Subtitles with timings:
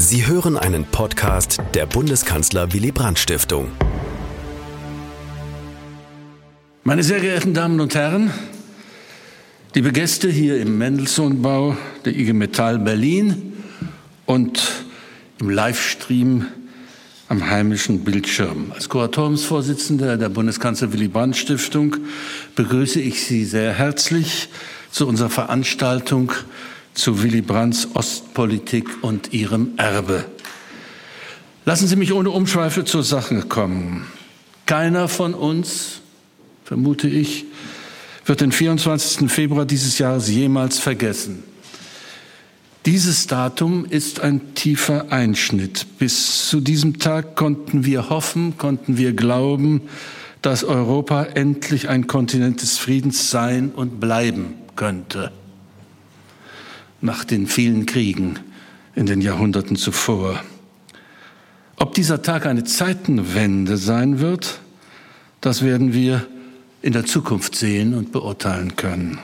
[0.00, 3.72] Sie hören einen Podcast der Bundeskanzler Willy Brandt Stiftung.
[6.84, 8.30] Meine sehr geehrten Damen und Herren,
[9.74, 13.54] liebe Gäste hier im Mendelssohn-Bau der IG Metall Berlin
[14.24, 14.62] und
[15.40, 16.46] im Livestream
[17.26, 18.70] am heimischen Bildschirm.
[18.72, 21.96] Als Kuratoriumsvorsitzender der Bundeskanzler Willy Brandt Stiftung
[22.54, 24.48] begrüße ich Sie sehr herzlich
[24.92, 26.30] zu unserer Veranstaltung
[26.98, 30.24] zu Willy Brandts Ostpolitik und ihrem Erbe.
[31.64, 34.06] Lassen Sie mich ohne Umschweife zur Sache kommen.
[34.66, 36.00] Keiner von uns,
[36.64, 37.44] vermute ich,
[38.26, 39.30] wird den 24.
[39.30, 41.44] Februar dieses Jahres jemals vergessen.
[42.84, 45.86] Dieses Datum ist ein tiefer Einschnitt.
[45.98, 49.82] Bis zu diesem Tag konnten wir hoffen, konnten wir glauben,
[50.42, 55.32] dass Europa endlich ein Kontinent des Friedens sein und bleiben könnte
[57.00, 58.38] nach den vielen Kriegen
[58.94, 60.42] in den Jahrhunderten zuvor.
[61.76, 64.60] Ob dieser Tag eine Zeitenwende sein wird,
[65.40, 66.26] das werden wir
[66.82, 69.18] in der Zukunft sehen und beurteilen können.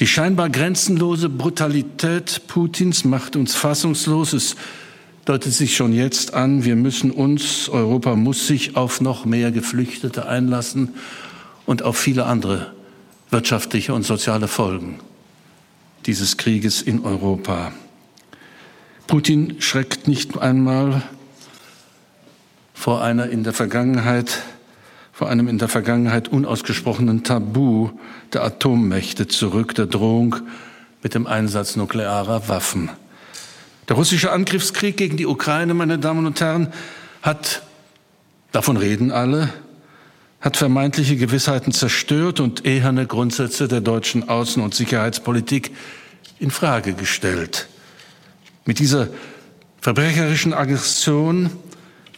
[0.00, 4.32] Die scheinbar grenzenlose Brutalität Putins macht uns fassungslos.
[4.32, 4.56] Es
[5.24, 10.26] deutet sich schon jetzt an, wir müssen uns, Europa muss sich auf noch mehr Geflüchtete
[10.26, 10.94] einlassen
[11.66, 12.72] und auf viele andere
[13.30, 15.00] wirtschaftliche und soziale Folgen
[16.08, 17.70] dieses Krieges in Europa.
[19.06, 21.02] Putin schreckt nicht einmal
[22.74, 24.42] vor einer in der Vergangenheit
[25.18, 27.90] vor einem in der Vergangenheit unausgesprochenen Tabu
[28.32, 30.36] der Atommächte zurück, der Drohung
[31.02, 32.88] mit dem Einsatz nuklearer Waffen.
[33.88, 36.72] Der russische Angriffskrieg gegen die Ukraine, meine Damen und Herren,
[37.20, 37.62] hat,
[38.52, 39.52] davon reden alle,
[40.40, 45.72] hat vermeintliche Gewissheiten zerstört und eherne Grundsätze der deutschen Außen- und Sicherheitspolitik
[46.38, 47.68] in Frage gestellt.
[48.64, 49.08] Mit dieser
[49.80, 51.50] verbrecherischen Aggression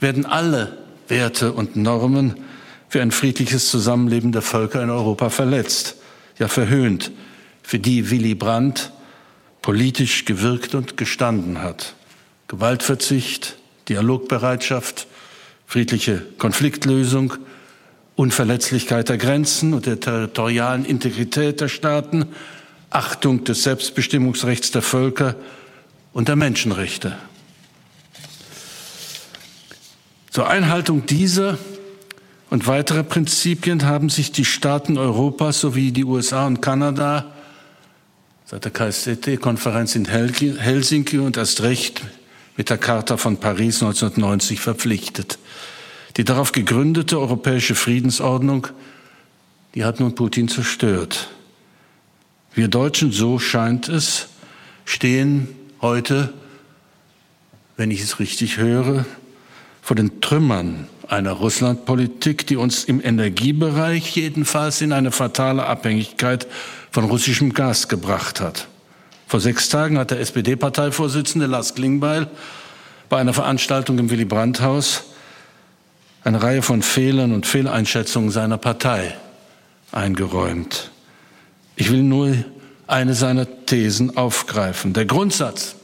[0.01, 0.77] werden alle
[1.09, 2.35] Werte und Normen
[2.89, 5.97] für ein friedliches Zusammenleben der Völker in Europa verletzt,
[6.39, 7.13] ja verhöhnt,
[7.63, 8.93] für die Willy Brandt
[9.63, 11.95] politisch gewirkt und gestanden hat.
[12.49, 13.57] Gewaltverzicht,
[13.89, 15.07] Dialogbereitschaft,
[15.67, 17.35] friedliche Konfliktlösung,
[18.21, 22.27] Unverletzlichkeit der Grenzen und der territorialen Integrität der Staaten,
[22.91, 25.37] Achtung des Selbstbestimmungsrechts der Völker
[26.13, 27.17] und der Menschenrechte.
[30.29, 31.57] Zur Einhaltung dieser
[32.51, 37.33] und weiterer Prinzipien haben sich die Staaten Europas sowie die USA und Kanada
[38.45, 42.03] seit der KSZT-Konferenz in Helsinki und erst recht
[42.59, 45.39] mit der Charta von Paris 1990 verpflichtet.
[46.17, 48.69] Die darauf gegründete europäische Friedensordnung,
[49.75, 51.31] die hat nun Putin zerstört.
[52.53, 54.29] Wir Deutschen, so scheint es,
[54.85, 55.49] stehen
[55.81, 56.33] heute,
[57.77, 59.05] wenn ich es richtig höre,
[59.83, 66.47] vor den Trümmern einer Russlandpolitik, die uns im Energiebereich jedenfalls in eine fatale Abhängigkeit
[66.91, 68.69] von russischem Gas gebracht hat.
[69.27, 72.29] Vor sechs Tagen hat der SPD-Parteivorsitzende Lars Klingbeil
[73.09, 75.05] bei einer Veranstaltung im Willy Brandt-Haus
[76.25, 79.15] eine Reihe von Fehlern und Fehleinschätzungen seiner Partei
[79.93, 80.91] eingeräumt.
[81.77, 82.35] Ich will nur
[82.87, 84.93] eine seiner Thesen aufgreifen.
[84.93, 85.77] Der Grundsatz,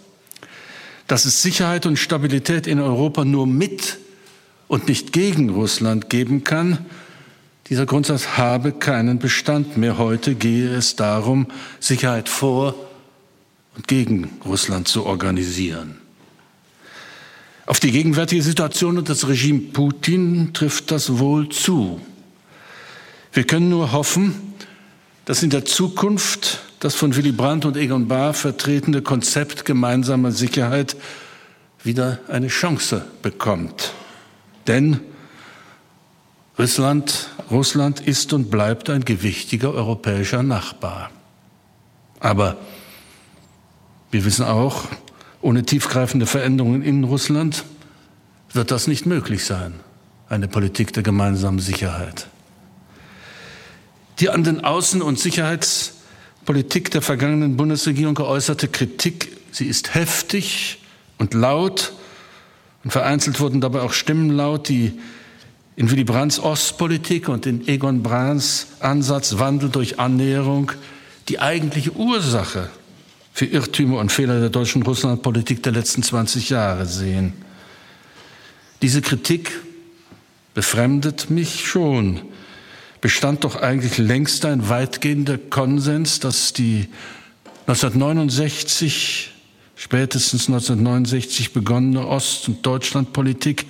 [1.06, 3.98] dass es Sicherheit und Stabilität in Europa nur mit
[4.68, 6.84] und nicht gegen Russland geben kann,
[7.68, 9.98] dieser Grundsatz habe keinen Bestand mehr.
[9.98, 11.46] Heute gehe es darum,
[11.80, 12.74] Sicherheit vor
[13.76, 15.98] und gegen Russland zu organisieren.
[17.66, 22.00] Auf die gegenwärtige Situation und das Regime Putin trifft das wohl zu.
[23.32, 24.54] Wir können nur hoffen,
[25.24, 30.96] dass in der Zukunft das von Willy Brandt und Egon Bahr vertretene Konzept gemeinsamer Sicherheit
[31.82, 33.92] wieder eine Chance bekommt.
[34.68, 35.00] Denn
[36.58, 41.10] Russland, Russland ist und bleibt ein gewichtiger europäischer Nachbar.
[42.20, 42.56] Aber
[44.12, 44.84] wir wissen auch,
[45.46, 47.62] ohne tiefgreifende Veränderungen in Russland
[48.52, 49.74] wird das nicht möglich sein,
[50.28, 52.26] eine Politik der gemeinsamen Sicherheit.
[54.18, 60.80] Die an den Außen- und Sicherheitspolitik der vergangenen Bundesregierung geäußerte Kritik, sie ist heftig
[61.16, 61.92] und laut
[62.82, 64.98] und vereinzelt wurden dabei auch Stimmen laut, die
[65.76, 70.72] in Willy Brandts Ostpolitik und in Egon Brandts Ansatz Wandel durch Annäherung
[71.28, 72.68] die eigentliche Ursache
[73.36, 77.34] für Irrtümer und Fehler der deutschen Russlandpolitik der letzten 20 Jahre sehen.
[78.80, 79.52] Diese Kritik
[80.54, 82.22] befremdet mich schon.
[83.02, 86.88] Bestand doch eigentlich längst ein weitgehender Konsens, dass die
[87.66, 89.32] 1969
[89.74, 93.66] spätestens 1969 begonnene Ost- und Deutschlandpolitik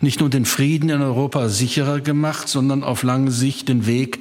[0.00, 4.18] nicht nur den Frieden in Europa sicherer gemacht, sondern auf lange Sicht den Weg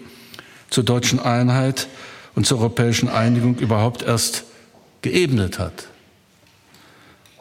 [0.69, 1.88] zur deutschen Einheit
[2.36, 4.44] und zur europäischen Einigung überhaupt erst
[5.03, 5.88] geebnet hat.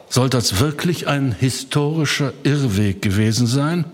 [0.09, 3.85] Soll das wirklich ein historischer Irrweg gewesen sein?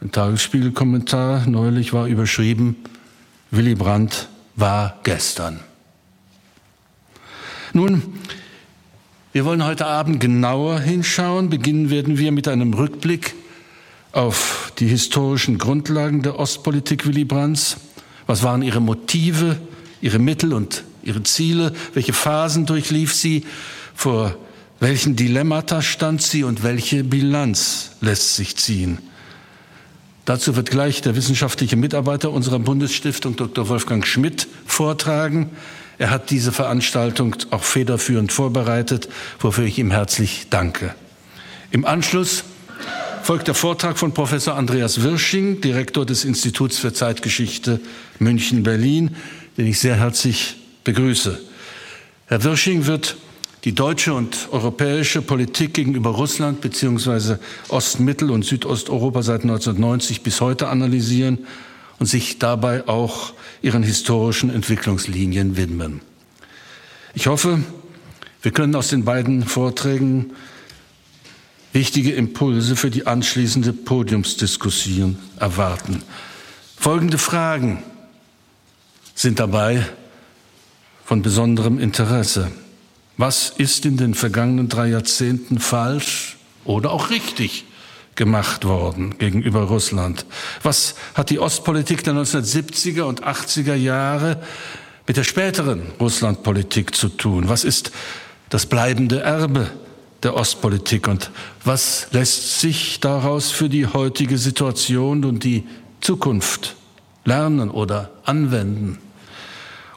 [0.00, 2.76] Ein Tagesspiegelkommentar neulich war überschrieben,
[3.50, 5.58] Willy Brandt war gestern.
[7.72, 8.02] Nun,
[9.32, 11.50] wir wollen heute Abend genauer hinschauen.
[11.50, 13.34] Beginnen werden wir mit einem Rückblick
[14.12, 17.76] auf die historischen Grundlagen der Ostpolitik Willy Brandts.
[18.26, 19.58] Was waren ihre Motive,
[20.00, 21.72] ihre Mittel und ihre Ziele?
[21.94, 23.44] Welche Phasen durchlief sie?
[23.94, 24.36] Vor
[24.80, 28.98] welchen Dilemmata stand sie und welche Bilanz lässt sich ziehen?
[30.24, 33.68] Dazu wird gleich der wissenschaftliche Mitarbeiter unserer Bundesstiftung, Dr.
[33.68, 35.50] Wolfgang Schmidt, vortragen.
[35.98, 39.08] Er hat diese Veranstaltung auch federführend vorbereitet,
[39.38, 40.94] wofür ich ihm herzlich danke.
[41.72, 42.44] Im Anschluss
[43.22, 47.80] folgt der Vortrag von Professor Andreas Wirsching, Direktor des Instituts für Zeitgeschichte
[48.18, 49.16] München-Berlin,
[49.58, 51.38] den ich sehr herzlich begrüße.
[52.26, 53.16] Herr Wirsching wird
[53.64, 57.36] die deutsche und europäische Politik gegenüber Russland bzw.
[57.68, 61.46] Ost-, Mittel- und Südosteuropa seit 1990 bis heute analysieren
[61.98, 66.00] und sich dabei auch ihren historischen Entwicklungslinien widmen.
[67.14, 67.62] Ich hoffe,
[68.42, 70.32] wir können aus den beiden Vorträgen
[71.72, 76.02] wichtige Impulse für die anschließende Podiumsdiskussion erwarten.
[76.76, 77.82] Folgende Fragen
[79.14, 79.86] sind dabei
[81.10, 82.52] von besonderem Interesse.
[83.16, 87.64] Was ist in den vergangenen drei Jahrzehnten falsch oder auch richtig
[88.14, 90.24] gemacht worden gegenüber Russland.
[90.62, 94.40] Was hat die Ostpolitik der 1970er und 80er Jahre
[95.08, 97.48] mit der späteren Russlandpolitik zu tun?
[97.48, 97.90] Was ist
[98.48, 99.68] das bleibende Erbe
[100.22, 101.32] der Ostpolitik und
[101.64, 105.66] was lässt sich daraus für die heutige Situation und die
[106.00, 106.76] Zukunft
[107.24, 108.98] lernen oder anwenden?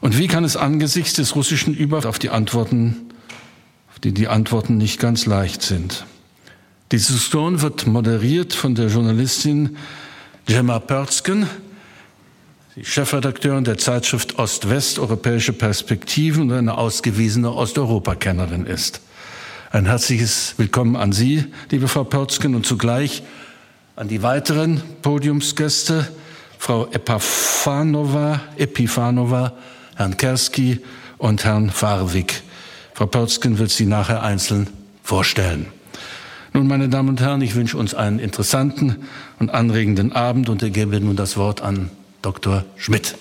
[0.04, 3.08] Und wie kann es angesichts des russischen Überfalls auf die Antworten,
[3.90, 6.04] auf die die Antworten nicht ganz leicht sind?
[6.92, 9.78] Die Diskussion wird moderiert von der Journalistin
[10.44, 11.48] Gemma Pörzgen,
[12.76, 19.00] die Chefredakteurin der Zeitschrift Ost-West Europäische Perspektiven und eine ausgewiesene Osteuropakennerin ist.
[19.70, 23.22] Ein herzliches Willkommen an Sie, liebe Frau Pörzgen, und zugleich
[23.96, 26.06] an die weiteren Podiumsgäste,
[26.58, 29.54] Frau Epifanova, Epifanova
[29.96, 30.80] Herrn Kerski
[31.18, 32.42] und Herrn Farwig.
[32.94, 34.68] Frau Pörzgen wird Sie nachher einzeln
[35.02, 35.66] vorstellen.
[36.52, 39.06] Nun, meine Damen und Herren, ich wünsche uns einen interessanten
[39.38, 41.90] und anregenden Abend und ergebe nun das Wort an
[42.22, 42.64] Dr.
[42.76, 43.16] Schmidt.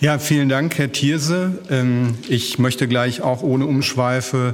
[0.00, 1.58] Ja, vielen Dank, Herr Thierse.
[1.70, 4.52] Ähm, ich möchte gleich auch ohne Umschweife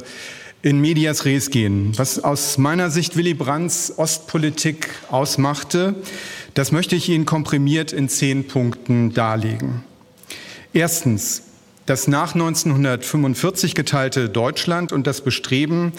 [0.62, 1.92] in Medias Res gehen.
[1.96, 5.94] Was aus meiner Sicht Willy Brandts Ostpolitik ausmachte,
[6.54, 9.84] das möchte ich Ihnen komprimiert in zehn Punkten darlegen.
[10.72, 11.42] Erstens
[11.86, 15.92] das nach 1945 geteilte Deutschland und das Bestreben,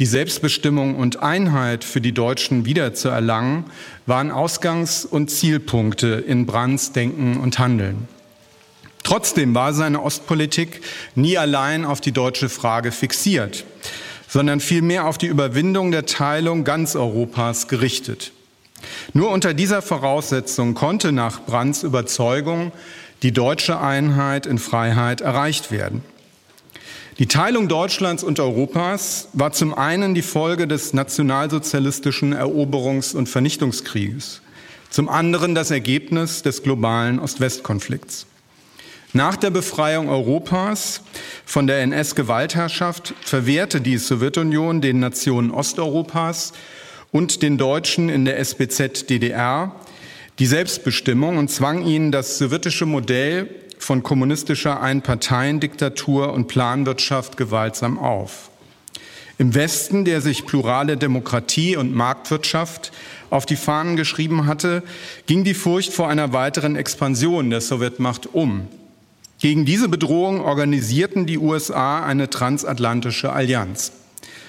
[0.00, 3.64] die Selbstbestimmung und Einheit für die Deutschen wiederzuerlangen,
[4.06, 8.08] waren Ausgangs- und Zielpunkte in Brandts Denken und Handeln.
[9.04, 10.80] Trotzdem war seine Ostpolitik
[11.14, 13.64] nie allein auf die deutsche Frage fixiert,
[14.28, 18.32] sondern vielmehr auf die Überwindung der Teilung ganz Europas gerichtet.
[19.12, 22.72] Nur unter dieser Voraussetzung konnte nach Brandts Überzeugung
[23.22, 26.02] die deutsche Einheit in Freiheit erreicht werden.
[27.18, 34.42] Die Teilung Deutschlands und Europas war zum einen die Folge des nationalsozialistischen Eroberungs- und Vernichtungskrieges,
[34.90, 38.26] zum anderen das Ergebnis des globalen Ost-West-Konflikts.
[39.12, 41.02] Nach der Befreiung Europas
[41.44, 46.52] von der NS-Gewaltherrschaft verwehrte die Sowjetunion den Nationen Osteuropas
[47.12, 49.74] und den Deutschen in der SBZ DDR
[50.38, 53.48] die Selbstbestimmung und zwang ihnen das sowjetische Modell
[53.78, 58.50] von kommunistischer Einparteiendiktatur und Planwirtschaft gewaltsam auf.
[59.38, 62.90] Im Westen, der sich plurale Demokratie und Marktwirtschaft
[63.30, 64.82] auf die Fahnen geschrieben hatte,
[65.26, 68.68] ging die Furcht vor einer weiteren Expansion der Sowjetmacht um.
[69.38, 73.92] Gegen diese Bedrohung organisierten die USA eine transatlantische Allianz.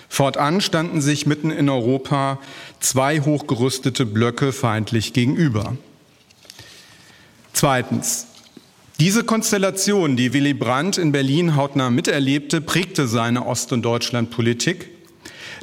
[0.09, 2.39] Fortan standen sich mitten in Europa
[2.79, 5.75] zwei hochgerüstete Blöcke feindlich gegenüber.
[7.53, 8.27] Zweitens.
[8.99, 14.89] Diese Konstellation, die Willy Brandt in Berlin hautnah miterlebte, prägte seine Ost- und Deutschlandpolitik,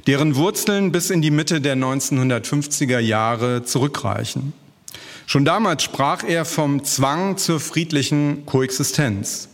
[0.06, 4.52] deren Wurzeln bis in die Mitte der 1950er Jahre zurückreichen.
[5.26, 9.48] Schon damals sprach er vom Zwang zur friedlichen Koexistenz.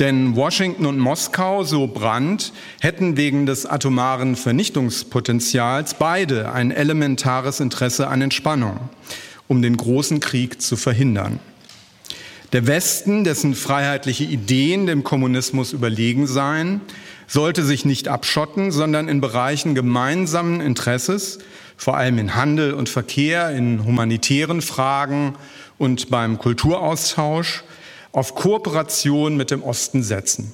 [0.00, 8.08] Denn Washington und Moskau, so Brandt, hätten wegen des atomaren Vernichtungspotenzials beide ein elementares Interesse
[8.08, 8.80] an Entspannung,
[9.46, 11.38] um den großen Krieg zu verhindern.
[12.52, 16.80] Der Westen, dessen freiheitliche Ideen dem Kommunismus überlegen seien,
[17.26, 21.38] sollte sich nicht abschotten, sondern in Bereichen gemeinsamen Interesses,
[21.76, 25.34] vor allem in Handel und Verkehr, in humanitären Fragen
[25.78, 27.64] und beim Kulturaustausch,
[28.12, 30.52] auf Kooperation mit dem Osten setzen.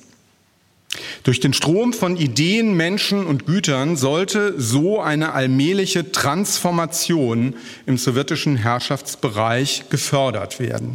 [1.23, 7.55] Durch den Strom von Ideen, Menschen und Gütern sollte so eine allmähliche Transformation
[7.87, 10.95] im sowjetischen Herrschaftsbereich gefördert werden.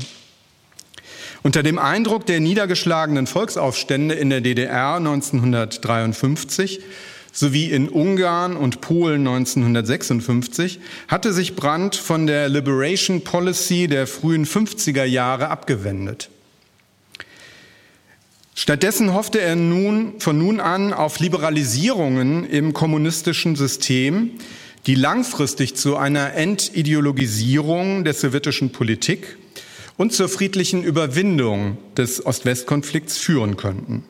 [1.43, 6.81] Unter dem Eindruck der niedergeschlagenen Volksaufstände in der DDR 1953
[7.35, 14.45] sowie in Ungarn und Polen 1956 hatte sich Brandt von der Liberation Policy der frühen
[14.45, 16.29] 50er Jahre abgewendet.
[18.55, 24.31] Stattdessen hoffte er nun, von nun an auf Liberalisierungen im kommunistischen System,
[24.87, 29.37] die langfristig zu einer Entideologisierung der sowjetischen Politik
[29.97, 34.05] und zur friedlichen Überwindung des Ost-West-Konflikts führen könnten.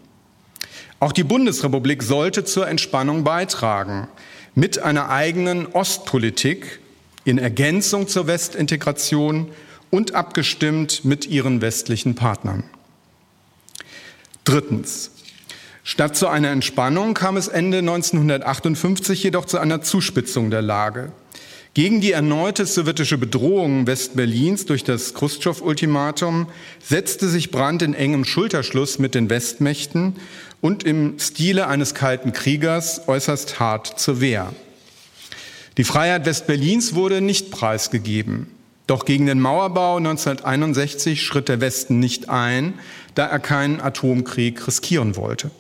[1.00, 4.08] Auch die Bundesrepublik sollte zur Entspannung beitragen,
[4.54, 6.80] mit einer eigenen Ostpolitik
[7.26, 9.50] in Ergänzung zur Westintegration
[9.90, 12.64] und abgestimmt mit ihren westlichen Partnern.
[14.46, 15.12] Drittens.
[15.84, 21.12] Statt zu einer Entspannung kam es Ende 1958 jedoch zu einer Zuspitzung der Lage.
[21.76, 26.48] Gegen die erneute sowjetische Bedrohung Westberlins durch das Khrushchev-Ultimatum
[26.82, 30.16] setzte sich Brandt in engem Schulterschluss mit den Westmächten
[30.66, 34.52] und im Stile eines kalten Kriegers äußerst hart zur Wehr.
[35.78, 38.48] Die Freiheit Westberlins wurde nicht preisgegeben.
[38.88, 42.74] Doch gegen den Mauerbau 1961 schritt der Westen nicht ein,
[43.14, 45.52] da er keinen Atomkrieg riskieren wollte.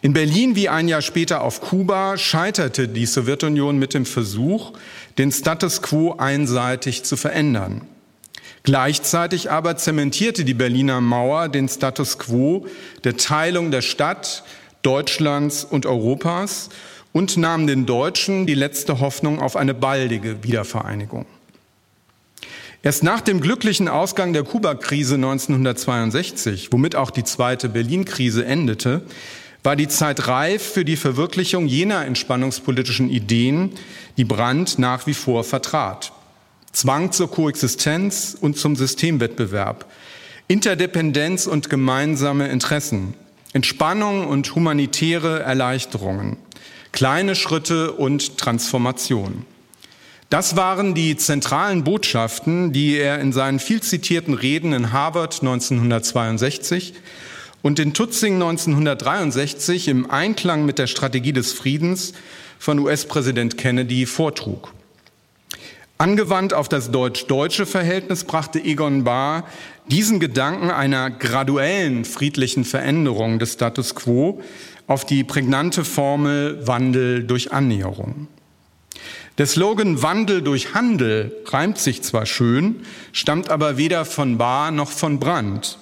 [0.00, 4.72] In Berlin wie ein Jahr später auf Kuba scheiterte die Sowjetunion mit dem Versuch,
[5.18, 7.82] den Status quo einseitig zu verändern.
[8.62, 12.66] Gleichzeitig aber zementierte die Berliner Mauer den Status quo
[13.04, 14.44] der Teilung der Stadt,
[14.82, 16.68] Deutschlands und Europas
[17.12, 21.26] und nahm den Deutschen die letzte Hoffnung auf eine baldige Wiedervereinigung.
[22.82, 29.02] Erst nach dem glücklichen Ausgang der Kuba-Krise 1962, womit auch die zweite Berlin-Krise endete,
[29.62, 33.72] war die Zeit reif für die Verwirklichung jener entspannungspolitischen Ideen,
[34.16, 36.12] die Brandt nach wie vor vertrat.
[36.72, 39.90] Zwang zur Koexistenz und zum Systemwettbewerb,
[40.46, 43.14] Interdependenz und gemeinsame Interessen,
[43.52, 46.36] Entspannung und humanitäre Erleichterungen,
[46.92, 49.44] kleine Schritte und Transformation.
[50.30, 56.94] Das waren die zentralen Botschaften, die er in seinen viel zitierten Reden in Harvard 1962
[57.62, 62.12] und in Tutzing 1963 im Einklang mit der Strategie des Friedens
[62.60, 64.72] von US-Präsident Kennedy vortrug.
[66.00, 69.44] Angewandt auf das deutsch-deutsche Verhältnis brachte Egon Bahr
[69.86, 74.40] diesen Gedanken einer graduellen friedlichen Veränderung des Status quo
[74.86, 78.28] auf die prägnante Formel Wandel durch Annäherung.
[79.36, 82.76] Der Slogan Wandel durch Handel reimt sich zwar schön,
[83.12, 85.76] stammt aber weder von Bahr noch von Brandt.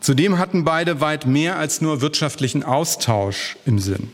[0.00, 4.12] Zudem hatten beide weit mehr als nur wirtschaftlichen Austausch im Sinn.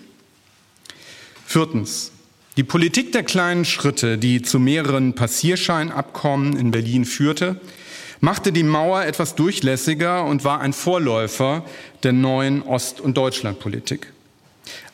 [1.45, 2.12] Viertens.
[2.59, 7.59] Die Politik der kleinen Schritte, die zu mehreren Passierscheinabkommen in Berlin führte,
[8.21, 11.65] machte die Mauer etwas durchlässiger und war ein Vorläufer
[12.03, 14.13] der neuen Ost- und Deutschlandpolitik.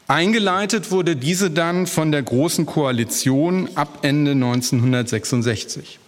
[0.07, 5.99] Eingeleitet wurde diese dann von der Großen Koalition ab Ende 1966.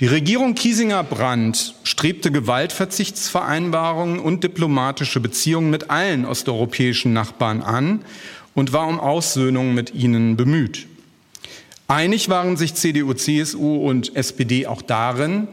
[0.00, 8.04] Die Regierung Kiesinger-Brandt strebte Gewaltverzichtsvereinbarungen und diplomatische Beziehungen mit allen osteuropäischen Nachbarn an
[8.54, 10.86] und war um Aussöhnung mit ihnen bemüht.
[11.88, 15.48] Einig waren sich CDU, CSU und SPD auch darin,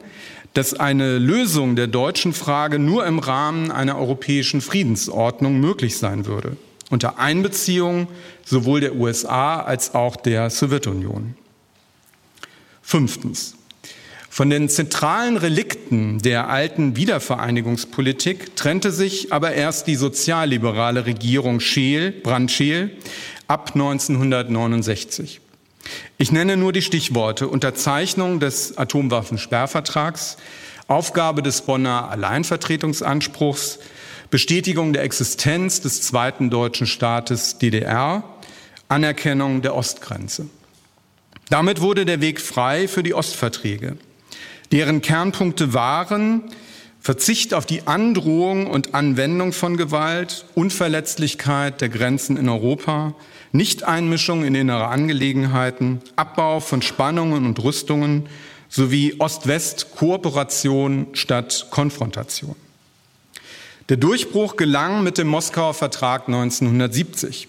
[0.53, 6.57] dass eine Lösung der deutschen Frage nur im Rahmen einer europäischen Friedensordnung möglich sein würde
[6.89, 8.07] unter Einbeziehung
[8.43, 11.35] sowohl der USA als auch der Sowjetunion.
[12.81, 13.55] Fünftens.
[14.29, 22.11] Von den zentralen Relikten der alten Wiedervereinigungspolitik trennte sich aber erst die sozialliberale Regierung Scheel,
[22.11, 22.91] Brandscheel
[23.47, 25.41] ab 1969.
[26.17, 30.37] Ich nenne nur die Stichworte Unterzeichnung des Atomwaffensperrvertrags,
[30.87, 33.79] Aufgabe des Bonner Alleinvertretungsanspruchs,
[34.29, 38.23] Bestätigung der Existenz des zweiten deutschen Staates DDR,
[38.87, 40.45] Anerkennung der Ostgrenze.
[41.49, 43.97] Damit wurde der Weg frei für die Ostverträge.
[44.71, 46.43] Deren Kernpunkte waren
[47.01, 53.15] Verzicht auf die Androhung und Anwendung von Gewalt, Unverletzlichkeit der Grenzen in Europa,
[53.51, 58.27] Nichteinmischung in innere Angelegenheiten, Abbau von Spannungen und Rüstungen
[58.67, 62.55] sowie Ost-West-Kooperation statt Konfrontation.
[63.87, 67.47] Der Durchbruch gelang mit dem Moskauer Vertrag 1970.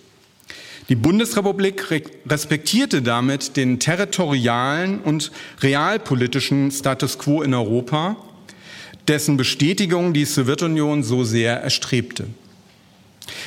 [0.90, 1.87] Die Bundesrepublik
[2.28, 5.30] respektierte damit den territorialen und
[5.62, 8.16] realpolitischen Status quo in Europa,
[9.06, 12.26] dessen Bestätigung die Sowjetunion so sehr erstrebte.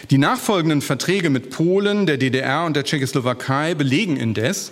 [0.10, 4.72] Die nachfolgenden Verträge mit Polen, der DDR und der Tschechoslowakei belegen indes,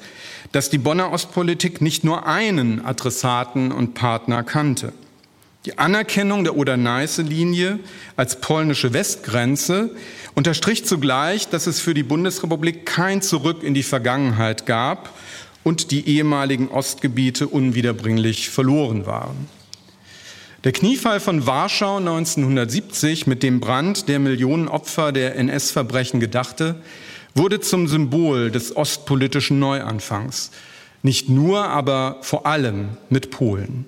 [0.53, 4.93] dass die Bonner Ostpolitik nicht nur einen Adressaten und Partner kannte.
[5.65, 7.79] Die Anerkennung der Oder-Neiße-Linie
[8.15, 9.91] als polnische Westgrenze
[10.33, 15.13] unterstrich zugleich, dass es für die Bundesrepublik kein Zurück in die Vergangenheit gab
[15.63, 19.47] und die ehemaligen Ostgebiete unwiederbringlich verloren waren.
[20.63, 26.75] Der Kniefall von Warschau 1970, mit dem Brand der Millionen Opfer der NS-Verbrechen gedachte,
[27.35, 30.49] wurde zum Symbol des ostpolitischen Neuanfangs.
[31.03, 33.85] Nicht nur, aber vor allem mit Polen.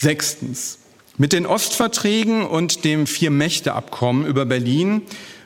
[0.00, 0.78] Sechstens.
[1.18, 5.02] Mit den Ostverträgen und dem Vier-Mächte-Abkommen über Berlin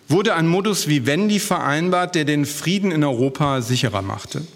[0.06, 4.46] wurde ein Modus vivendi vereinbart, der den Frieden in Europa sicherer machte.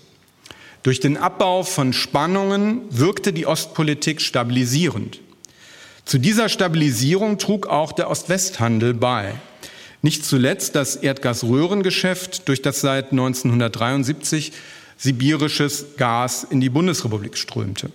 [0.84, 5.18] Durch den Abbau von Spannungen wirkte die Ostpolitik stabilisierend.
[6.04, 9.34] Zu dieser Stabilisierung trug auch der Ost-West-Handel bei.
[10.00, 14.52] Nicht zuletzt das Erdgasröhrengeschäft, durch das seit 1973
[14.96, 17.90] sibirisches Gas in die Bundesrepublik strömte.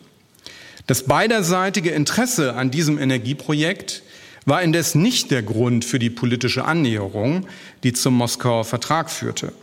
[0.88, 4.04] Das beiderseitige Interesse an diesem Energieprojekt
[4.46, 7.48] war indes nicht der Grund für die politische Annäherung,
[7.84, 9.54] die zum Moskauer Vertrag führte.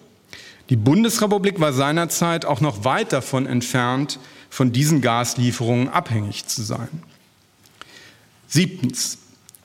[0.70, 6.88] Die Bundesrepublik war seinerzeit auch noch weit davon entfernt, von diesen Gaslieferungen abhängig zu sein.
[8.48, 9.18] Siebtens.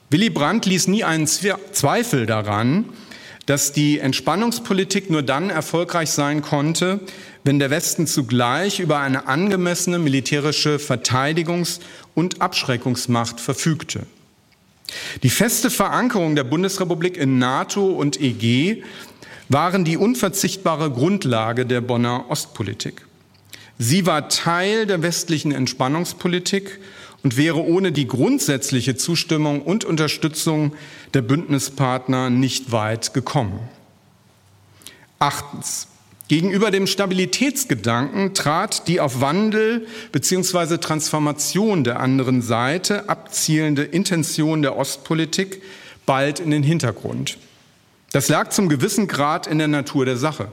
[0.09, 2.85] Willy Brandt ließ nie einen Zweifel daran,
[3.45, 6.99] dass die Entspannungspolitik nur dann erfolgreich sein konnte,
[7.43, 11.79] wenn der Westen zugleich über eine angemessene militärische Verteidigungs-
[12.15, 14.07] und Abschreckungsmacht verfügte.
[15.23, 18.83] Die feste Verankerung der Bundesrepublik in NATO und EG
[19.49, 23.05] waren die unverzichtbare Grundlage der Bonner Ostpolitik.
[23.77, 26.79] Sie war Teil der westlichen Entspannungspolitik
[27.25, 30.75] und wäre ohne die grundsätzliche Zustimmung und Unterstützung
[31.15, 33.61] der Bündnispartner nicht weit gekommen.
[35.17, 35.87] Achtens.
[36.27, 40.77] Gegenüber dem Stabilitätsgedanken trat die auf Wandel bzw.
[40.77, 45.63] Transformation der anderen Seite abzielende Intention der Ostpolitik
[46.05, 47.39] bald in den Hintergrund.
[48.11, 50.49] Das lag zum gewissen Grad in der Natur der Sache.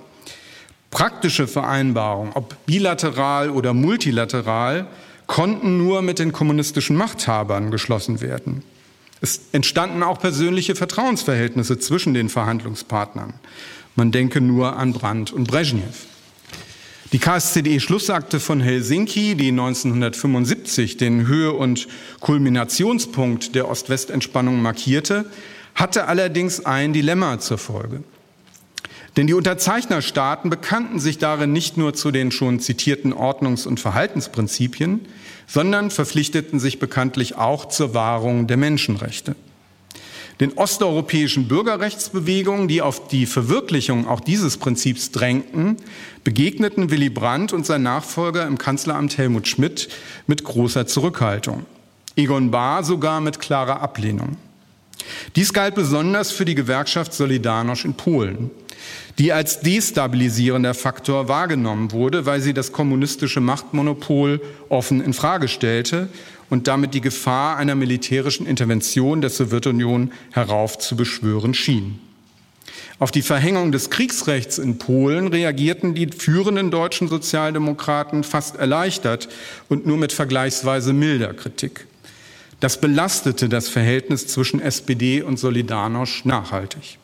[0.91, 4.87] Praktische Vereinbarungen, ob bilateral oder multilateral,
[5.33, 8.63] konnten nur mit den kommunistischen Machthabern geschlossen werden.
[9.23, 13.33] Es entstanden auch persönliche Vertrauensverhältnisse zwischen den Verhandlungspartnern.
[13.97, 16.05] Man denke nur an Brandt und Brezhnev.
[17.13, 21.89] Die KSZE-Schlussakte von Helsinki, die 1975 den Höhe- und
[22.21, 25.25] Kulminationspunkt der Ost-West-Entspannung markierte,
[25.75, 28.05] hatte allerdings ein Dilemma zur Folge.
[29.17, 35.01] Denn die Unterzeichnerstaaten bekannten sich darin nicht nur zu den schon zitierten Ordnungs- und Verhaltensprinzipien,
[35.47, 39.37] sondern verpflichteten sich bekanntlich auch zur Wahrung der Menschenrechte.
[40.41, 45.77] Den osteuropäischen Bürgerrechtsbewegungen, die auf die Verwirklichung auch dieses Prinzips drängten,
[46.25, 49.89] begegneten Willy Brandt und sein Nachfolger im Kanzleramt Helmut Schmidt
[50.27, 51.67] mit großer Zurückhaltung.
[52.17, 54.37] Egon Bahr sogar mit klarer Ablehnung.
[55.37, 58.51] Dies galt besonders für die Gewerkschaft Solidarność in Polen,
[59.19, 66.09] die als destabilisierender Faktor wahrgenommen wurde, weil sie das kommunistische Machtmonopol offen in Frage stellte
[66.51, 71.99] und damit die Gefahr einer militärischen Intervention der Sowjetunion heraufzubeschwören schien.
[72.99, 79.29] Auf die Verhängung des Kriegsrechts in Polen reagierten die führenden deutschen Sozialdemokraten fast erleichtert
[79.69, 81.87] und nur mit vergleichsweise milder Kritik.
[82.63, 86.99] Das belastete das Verhältnis zwischen SPD und Solidarność nachhaltig.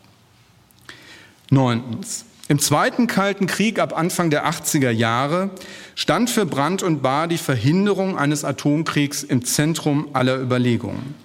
[1.50, 2.24] Neuntens.
[2.46, 5.50] Im Zweiten Kalten Krieg ab Anfang der 80er Jahre
[5.96, 11.16] stand für Brandt und Bahr die Verhinderung eines Atomkriegs im Zentrum aller Überlegungen.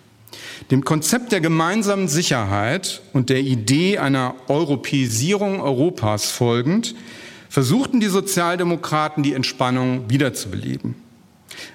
[0.72, 6.96] Dem Konzept der gemeinsamen Sicherheit und der Idee einer Europäisierung Europas folgend,
[7.50, 11.03] versuchten die Sozialdemokraten die Entspannung wiederzubeleben.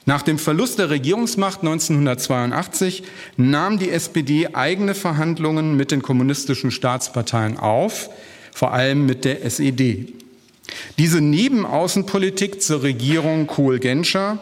[0.06, 3.02] Nach dem Verlust der Regierungsmacht 1982
[3.36, 8.10] nahm die SPD eigene Verhandlungen mit den kommunistischen Staatsparteien auf,
[8.52, 10.12] vor allem mit der SED.
[10.98, 14.38] Diese Nebenaußenpolitik zur Regierung Kohl-Genscher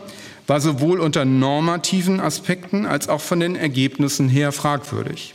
[0.46, 5.34] war sowohl unter normativen Aspekten als auch von den Ergebnissen her fragwürdig.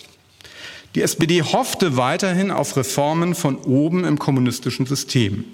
[0.95, 5.45] Die SPD hoffte weiterhin auf Reformen von oben im kommunistischen System.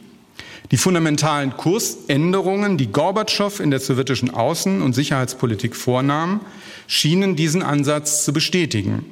[0.71, 6.41] Die fundamentalen Kursänderungen, die Gorbatschow in der sowjetischen Außen- und Sicherheitspolitik vornahm,
[6.87, 9.05] schienen diesen Ansatz zu bestätigen.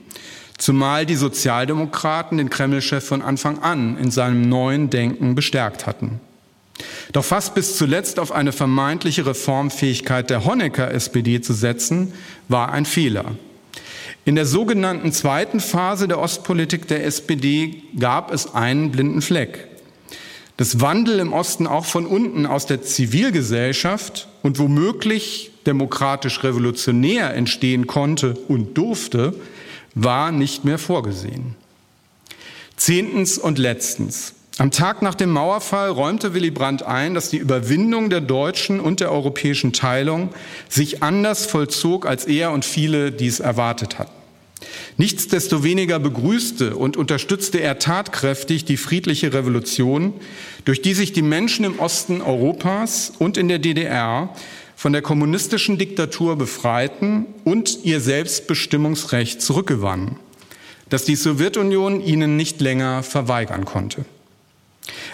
[0.58, 6.20] Zumal die Sozialdemokraten den Kreml-Chef von Anfang an in seinem neuen Denken bestärkt hatten.
[7.14, 12.14] Doch fast bis zuletzt auf eine vermeintliche Reformfähigkeit der Honecker-SPD zu setzen,
[12.50, 13.26] war ein Fehler.
[14.26, 19.75] In der sogenannten zweiten Phase der Ostpolitik der SPD gab es einen blinden Fleck.
[20.58, 27.88] Das Wandel im Osten auch von unten aus der Zivilgesellschaft und womöglich demokratisch revolutionär entstehen
[27.88, 29.34] konnte und durfte,
[29.96, 31.56] war nicht mehr vorgesehen.
[32.78, 34.34] Zehntens und letztens.
[34.58, 39.02] Am Tag nach dem Mauerfall räumte Willy Brandt ein, dass die Überwindung der deutschen und
[39.02, 40.30] der europäischen Teilung
[40.70, 44.15] sich anders vollzog, als er und viele dies erwartet hatten.
[44.98, 50.14] Nichtsdestoweniger begrüßte und unterstützte er tatkräftig die friedliche Revolution,
[50.66, 54.34] durch die sich die Menschen im Osten Europas und in der DDR
[54.76, 60.18] von der kommunistischen Diktatur befreiten und ihr Selbstbestimmungsrecht zurückgewannen,
[60.90, 64.06] das die Sowjetunion ihnen nicht länger verweigern konnte.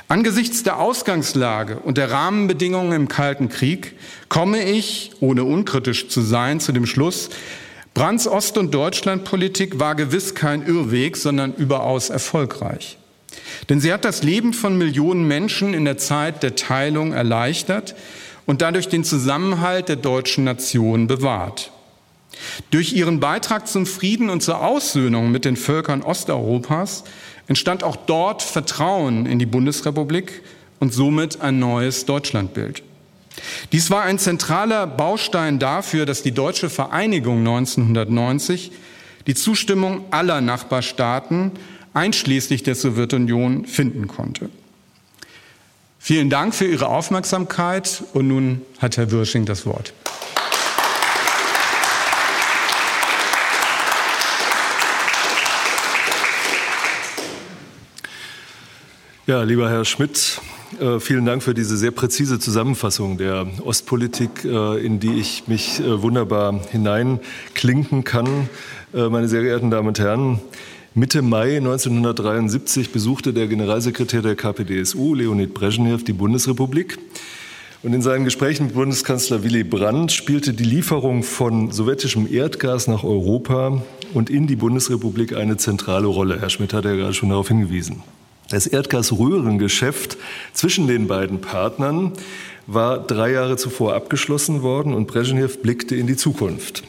[0.07, 3.93] Angesichts der Ausgangslage und der Rahmenbedingungen im Kalten Krieg
[4.27, 7.29] komme ich, ohne unkritisch zu sein, zu dem Schluss,
[7.93, 12.97] Brandts Ost- und Deutschlandpolitik war gewiss kein Irrweg, sondern überaus erfolgreich.
[13.69, 17.95] Denn sie hat das Leben von Millionen Menschen in der Zeit der Teilung erleichtert
[18.45, 21.71] und dadurch den Zusammenhalt der deutschen Nation bewahrt.
[22.71, 27.03] Durch ihren Beitrag zum Frieden und zur Aussöhnung mit den Völkern Osteuropas
[27.47, 30.41] entstand auch dort Vertrauen in die Bundesrepublik
[30.79, 32.83] und somit ein neues Deutschlandbild.
[33.71, 38.71] Dies war ein zentraler Baustein dafür, dass die deutsche Vereinigung 1990
[39.27, 41.51] die Zustimmung aller Nachbarstaaten
[41.93, 44.49] einschließlich der Sowjetunion finden konnte.
[45.99, 49.93] Vielen Dank für Ihre Aufmerksamkeit und nun hat Herr Wirsching das Wort.
[59.27, 60.41] Ja, lieber Herr Schmidt,
[60.79, 65.79] äh, vielen Dank für diese sehr präzise Zusammenfassung der Ostpolitik, äh, in die ich mich
[65.79, 68.49] äh, wunderbar hineinklinken kann.
[68.93, 70.41] Meine sehr geehrten Damen und Herren,
[70.93, 76.99] Mitte Mai 1973 besuchte der Generalsekretär der KPDSU, Leonid Brezhnev, die Bundesrepublik.
[77.83, 83.05] Und in seinen Gesprächen mit Bundeskanzler Willy Brandt spielte die Lieferung von sowjetischem Erdgas nach
[83.05, 83.81] Europa
[84.13, 86.41] und in die Bundesrepublik eine zentrale Rolle.
[86.41, 88.03] Herr Schmidt hat ja gerade schon darauf hingewiesen.
[88.51, 90.17] Das Erdgasröhrengeschäft
[90.53, 92.11] zwischen den beiden Partnern
[92.67, 96.83] war drei Jahre zuvor abgeschlossen worden und Brezhnev blickte in die Zukunft.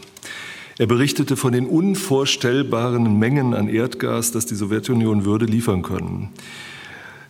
[0.79, 6.31] Er berichtete von den unvorstellbaren Mengen an Erdgas, das die Sowjetunion würde liefern können.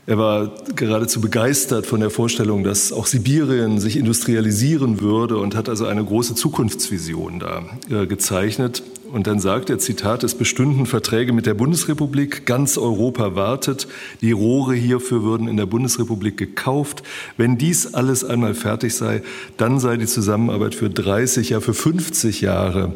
[0.07, 5.69] Er war geradezu begeistert von der Vorstellung, dass auch Sibirien sich industrialisieren würde und hat
[5.69, 8.83] also eine große Zukunftsvision da äh, gezeichnet.
[9.13, 13.87] Und dann sagt er, Zitat, es bestünden Verträge mit der Bundesrepublik, ganz Europa wartet,
[14.23, 17.03] die Rohre hierfür würden in der Bundesrepublik gekauft.
[17.37, 19.23] Wenn dies alles einmal fertig sei,
[19.59, 22.95] dann sei die Zusammenarbeit für 30, ja für 50 Jahre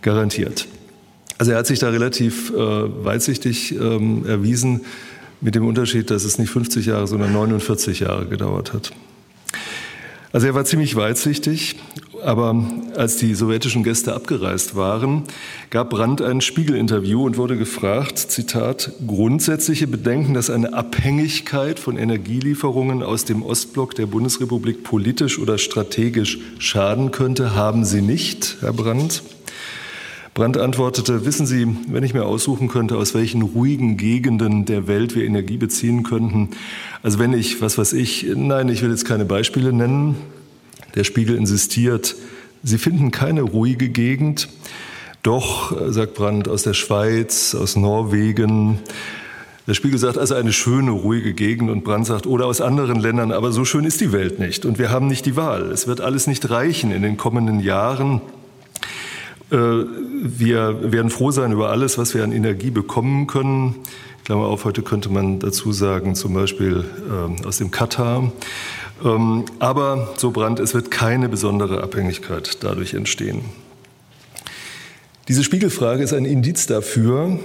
[0.00, 0.68] garantiert.
[1.36, 4.80] Also er hat sich da relativ äh, weitsichtig ähm, erwiesen,
[5.42, 8.92] mit dem Unterschied, dass es nicht 50 Jahre, sondern 49 Jahre gedauert hat.
[10.32, 11.76] Also er war ziemlich weitsichtig,
[12.22, 12.64] aber
[12.96, 15.24] als die sowjetischen Gäste abgereist waren,
[15.70, 23.02] gab Brandt ein Spiegelinterview und wurde gefragt, Zitat, grundsätzliche Bedenken, dass eine Abhängigkeit von Energielieferungen
[23.02, 29.22] aus dem Ostblock der Bundesrepublik politisch oder strategisch schaden könnte, haben Sie nicht, Herr Brandt?
[30.34, 35.16] Brandt antwortete, wissen Sie, wenn ich mir aussuchen könnte, aus welchen ruhigen Gegenden der Welt
[35.16, 36.50] wir Energie beziehen könnten,
[37.02, 40.14] also wenn ich, was weiß ich, nein, ich will jetzt keine Beispiele nennen,
[40.98, 42.16] der Spiegel insistiert,
[42.64, 44.48] Sie finden keine ruhige Gegend,
[45.22, 48.80] doch, sagt Brandt, aus der Schweiz, aus Norwegen,
[49.68, 53.32] der Spiegel sagt also eine schöne, ruhige Gegend und Brandt sagt, oder aus anderen Ländern,
[53.32, 55.70] aber so schön ist die Welt nicht und wir haben nicht die Wahl.
[55.70, 58.22] Es wird alles nicht reichen in den kommenden Jahren.
[59.50, 63.74] Äh, wir werden froh sein über alles, was wir an Energie bekommen können.
[64.24, 68.32] Klammer auf, heute könnte man dazu sagen, zum Beispiel ähm, aus dem Katar.
[69.04, 73.42] Ähm, aber, so Brandt, es wird keine besondere Abhängigkeit dadurch entstehen.
[75.28, 77.38] Diese Spiegelfrage ist ein Indiz dafür,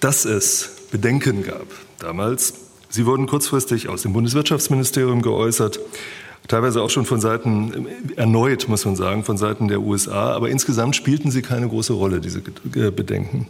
[0.00, 1.66] dass es Bedenken gab
[1.98, 2.54] damals.
[2.88, 5.80] Sie wurden kurzfristig aus dem Bundeswirtschaftsministerium geäußert,
[6.48, 10.96] teilweise auch schon von Seiten, erneut muss man sagen, von Seiten der USA, aber insgesamt
[10.96, 13.48] spielten sie keine große Rolle, diese Bedenken.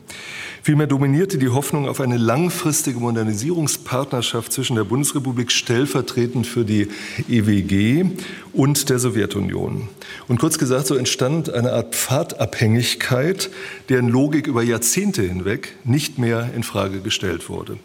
[0.62, 6.88] Vielmehr dominierte die Hoffnung auf eine langfristige Modernisierungspartnerschaft zwischen der Bundesrepublik stellvertretend für die
[7.28, 8.04] EWG
[8.52, 9.88] und der Sowjetunion.
[10.26, 13.50] Und kurz gesagt, so entstand eine Art Pfadabhängigkeit,
[13.88, 17.78] deren Logik über Jahrzehnte hinweg nicht mehr in Frage gestellt wurde.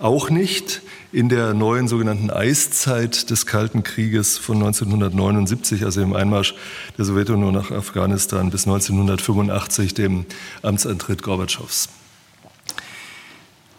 [0.00, 6.54] Auch nicht in der neuen sogenannten Eiszeit des Kalten Krieges von 1979, also im Einmarsch
[6.96, 10.26] der Sowjetunion nach Afghanistan bis 1985, dem
[10.62, 11.88] Amtsantritt Gorbatschows.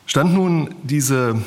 [0.08, 1.38] Stand nun diese,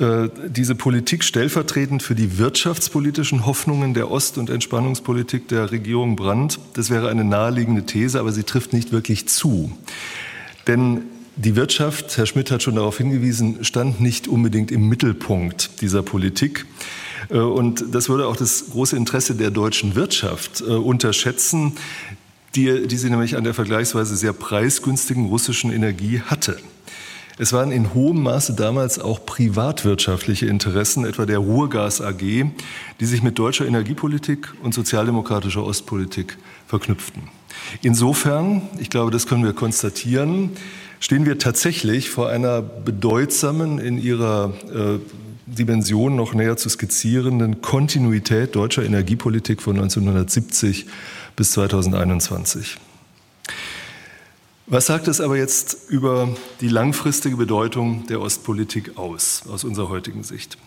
[0.00, 6.58] äh, diese Politik stellvertretend für die wirtschaftspolitischen Hoffnungen der Ost- und Entspannungspolitik der Regierung Brandt?
[6.72, 9.70] Das wäre eine naheliegende These, aber sie trifft nicht wirklich zu.
[10.66, 11.02] Denn
[11.40, 16.66] die Wirtschaft, Herr Schmidt hat schon darauf hingewiesen, stand nicht unbedingt im Mittelpunkt dieser Politik.
[17.28, 21.72] Äh, und das würde auch das große Interesse der deutschen Wirtschaft äh, unterschätzen,
[22.54, 26.58] die, die sie nämlich an der vergleichsweise sehr preisgünstigen russischen Energie hatte.
[27.38, 33.22] Es waren in hohem Maße damals auch privatwirtschaftliche Interessen, etwa der Ruhrgas AG, die sich
[33.22, 37.22] mit deutscher Energiepolitik und sozialdemokratischer Ostpolitik verknüpften.
[37.80, 40.50] Insofern, ich glaube, das können wir konstatieren,
[41.00, 44.98] stehen wir tatsächlich vor einer bedeutsamen in ihrer äh,
[45.46, 50.86] Dimension noch näher zu skizzierenden Kontinuität deutscher Energiepolitik von 1970
[51.34, 52.76] bis 2021.
[54.66, 56.28] Was sagt es aber jetzt über
[56.60, 60.58] die langfristige Bedeutung der Ostpolitik aus, aus unserer heutigen Sicht?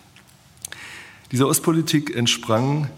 [1.32, 2.90] Diese Ostpolitik entsprang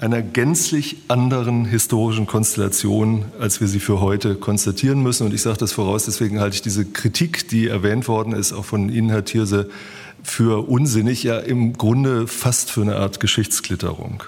[0.00, 5.26] einer gänzlich anderen historischen Konstellation, als wir sie für heute konstatieren müssen.
[5.26, 8.64] Und ich sage das voraus, deswegen halte ich diese Kritik, die erwähnt worden ist, auch
[8.64, 9.68] von Ihnen, Herr Thierse,
[10.22, 14.22] für unsinnig, ja im Grunde fast für eine Art Geschichtsklitterung.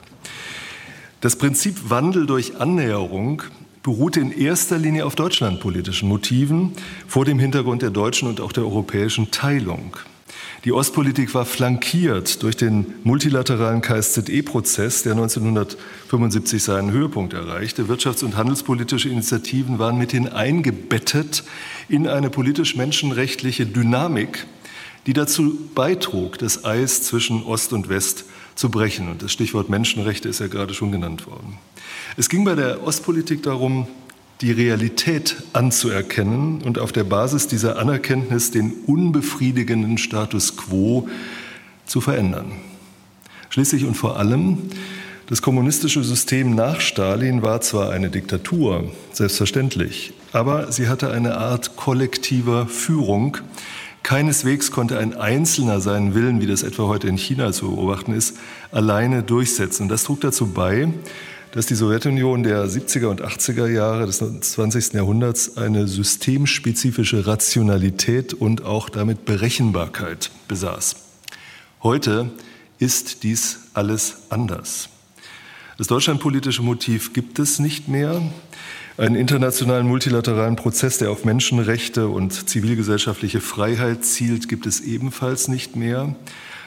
[1.21, 3.43] Das Prinzip Wandel durch Annäherung
[3.83, 6.73] beruhte in erster Linie auf deutschlandpolitischen Motiven
[7.07, 9.97] vor dem Hintergrund der deutschen und auch der europäischen Teilung.
[10.65, 17.85] Die Ostpolitik war flankiert durch den multilateralen KSZE-Prozess, der 1975 seinen Höhepunkt erreichte.
[17.85, 21.45] Wirtschafts- und handelspolitische Initiativen waren mithin eingebettet
[21.89, 24.47] in eine politisch-menschenrechtliche Dynamik,
[25.07, 29.09] die dazu beitrug, das Eis zwischen Ost und West zu brechen.
[29.09, 31.57] Und das Stichwort Menschenrechte ist ja gerade schon genannt worden.
[32.19, 33.89] Es ging bei der Ostpolitik darum,
[34.41, 41.09] die Realität anzuerkennen und auf der Basis dieser Anerkenntnis den unbefriedigenden Status quo
[41.87, 42.53] zu verändern.
[43.51, 44.59] Schließlich und vor allem,
[45.27, 51.77] das kommunistische System nach Stalin war zwar eine Diktatur, selbstverständlich, aber sie hatte eine Art
[51.77, 53.37] kollektiver Führung.
[54.03, 58.39] Keineswegs konnte ein Einzelner seinen Willen, wie das etwa heute in China zu beobachten ist,
[58.73, 59.89] alleine durchsetzen.
[59.89, 60.89] Das trug dazu bei,
[61.53, 64.95] dass die Sowjetunion der 70er und 80er Jahre des 20.
[64.95, 70.97] Jahrhunderts eine systemspezifische Rationalität und auch damit Berechenbarkeit besaß.
[71.83, 72.31] Heute
[72.79, 74.89] ist dies alles anders.
[75.77, 78.23] Das deutschlandpolitische Motiv gibt es nicht mehr.
[78.97, 85.75] Einen internationalen multilateralen Prozess, der auf Menschenrechte und zivilgesellschaftliche Freiheit zielt, gibt es ebenfalls nicht
[85.75, 86.15] mehr.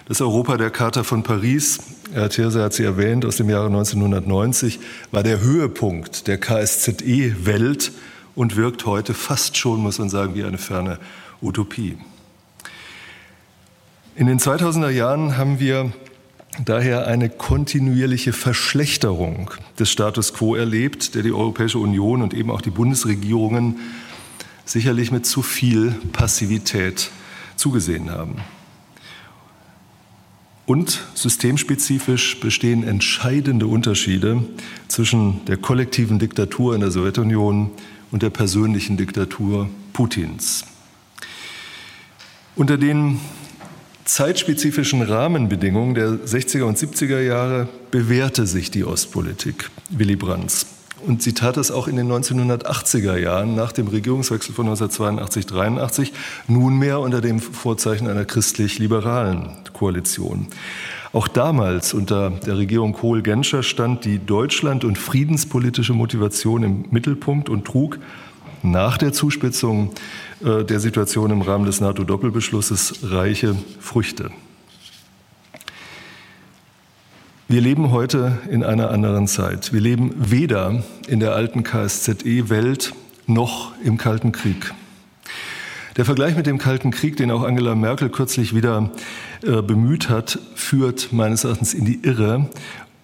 [0.06, 1.80] Das Europa der Charta von Paris,
[2.12, 7.94] Herr Thierse hat sie erwähnt, aus dem Jahre 1990, war der Höhepunkt der KSZE-Welt
[8.36, 11.00] und wirkt heute fast schon, muss man sagen, wie eine ferne
[11.42, 11.98] Utopie.
[14.16, 15.94] In den 2000er Jahren haben wir
[16.66, 22.62] daher eine kontinuierliche Verschlechterung des Status quo erlebt, der die Europäische Union und eben auch
[22.62, 23.80] die Bundesregierungen
[24.66, 27.10] sicherlich mit zu viel Passivität
[27.56, 28.36] zugesehen haben.
[30.66, 34.44] Und systemspezifisch bestehen entscheidende Unterschiede
[34.88, 37.72] zwischen der kollektiven Diktatur in der Sowjetunion
[38.12, 40.64] und der persönlichen Diktatur Putins.
[42.56, 43.20] Unter den
[44.06, 50.66] zeitspezifischen Rahmenbedingungen der 60er und 70er Jahre bewährte sich die Ostpolitik Willy Brandts.
[51.06, 56.12] Und sie tat es auch in den 1980er Jahren nach dem Regierungswechsel von 1982-83,
[56.48, 60.48] nunmehr unter dem Vorzeichen einer christlich-liberalen Koalition.
[61.12, 67.66] Auch damals unter der Regierung Kohl-Genscher stand die Deutschland- und friedenspolitische Motivation im Mittelpunkt und
[67.66, 68.00] trug
[68.64, 69.92] nach der Zuspitzung
[70.44, 74.32] äh, der Situation im Rahmen des NATO-Doppelbeschlusses reiche Früchte.
[77.54, 79.74] Wir leben heute in einer anderen Zeit.
[79.74, 82.96] Wir leben weder in der alten KSZE-Welt
[83.28, 84.74] noch im Kalten Krieg.
[85.96, 88.90] Der Vergleich mit dem Kalten Krieg, den auch Angela Merkel kürzlich wieder
[89.44, 92.50] äh, bemüht hat, führt meines Erachtens in die Irre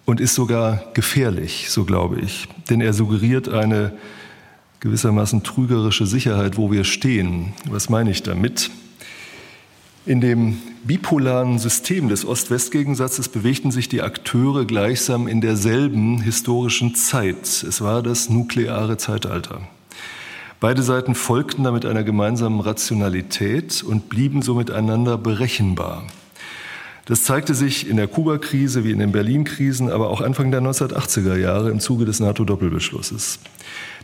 [0.04, 2.48] und ist sogar gefährlich, so glaube ich.
[2.70, 3.92] Denn er suggeriert eine
[4.80, 7.52] gewissermaßen trügerische Sicherheit, wo wir stehen.
[7.68, 8.72] Was meine ich damit?
[10.06, 17.44] In dem bipolaren System des Ost-West-Gegensatzes bewegten sich die Akteure gleichsam in derselben historischen Zeit.
[17.44, 19.60] Es war das nukleare Zeitalter.
[20.58, 26.04] Beide Seiten folgten damit einer gemeinsamen Rationalität und blieben so miteinander berechenbar.
[27.04, 31.36] Das zeigte sich in der Kuba-Krise wie in den Berlin-Krisen, aber auch Anfang der 1980er
[31.36, 33.38] Jahre im Zuge des NATO-Doppelbeschlusses.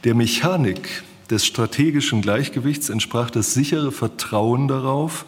[0.05, 5.25] Der Mechanik des strategischen Gleichgewichts entsprach das sichere Vertrauen darauf,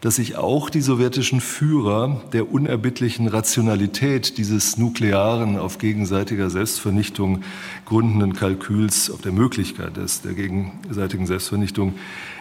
[0.00, 7.42] dass sich auch die sowjetischen Führer der unerbittlichen Rationalität dieses nuklearen, auf gegenseitiger Selbstvernichtung
[7.84, 11.94] gründenden Kalküls, auf der Möglichkeit des, der gegenseitigen Selbstvernichtung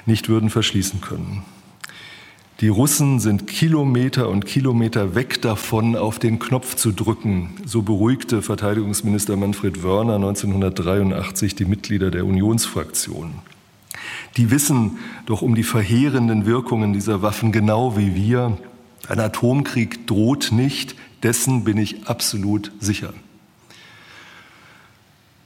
[0.05, 1.43] nicht würden verschließen können.
[2.61, 7.49] Die Russen sind Kilometer und Kilometer weg davon, auf den Knopf zu drücken.
[7.65, 13.33] So beruhigte Verteidigungsminister Manfred Wörner 1983 die Mitglieder der Unionsfraktion.
[14.37, 18.57] Die wissen doch um die verheerenden Wirkungen dieser Waffen genau wie wir.
[19.07, 23.13] Ein Atomkrieg droht nicht, dessen bin ich absolut sicher.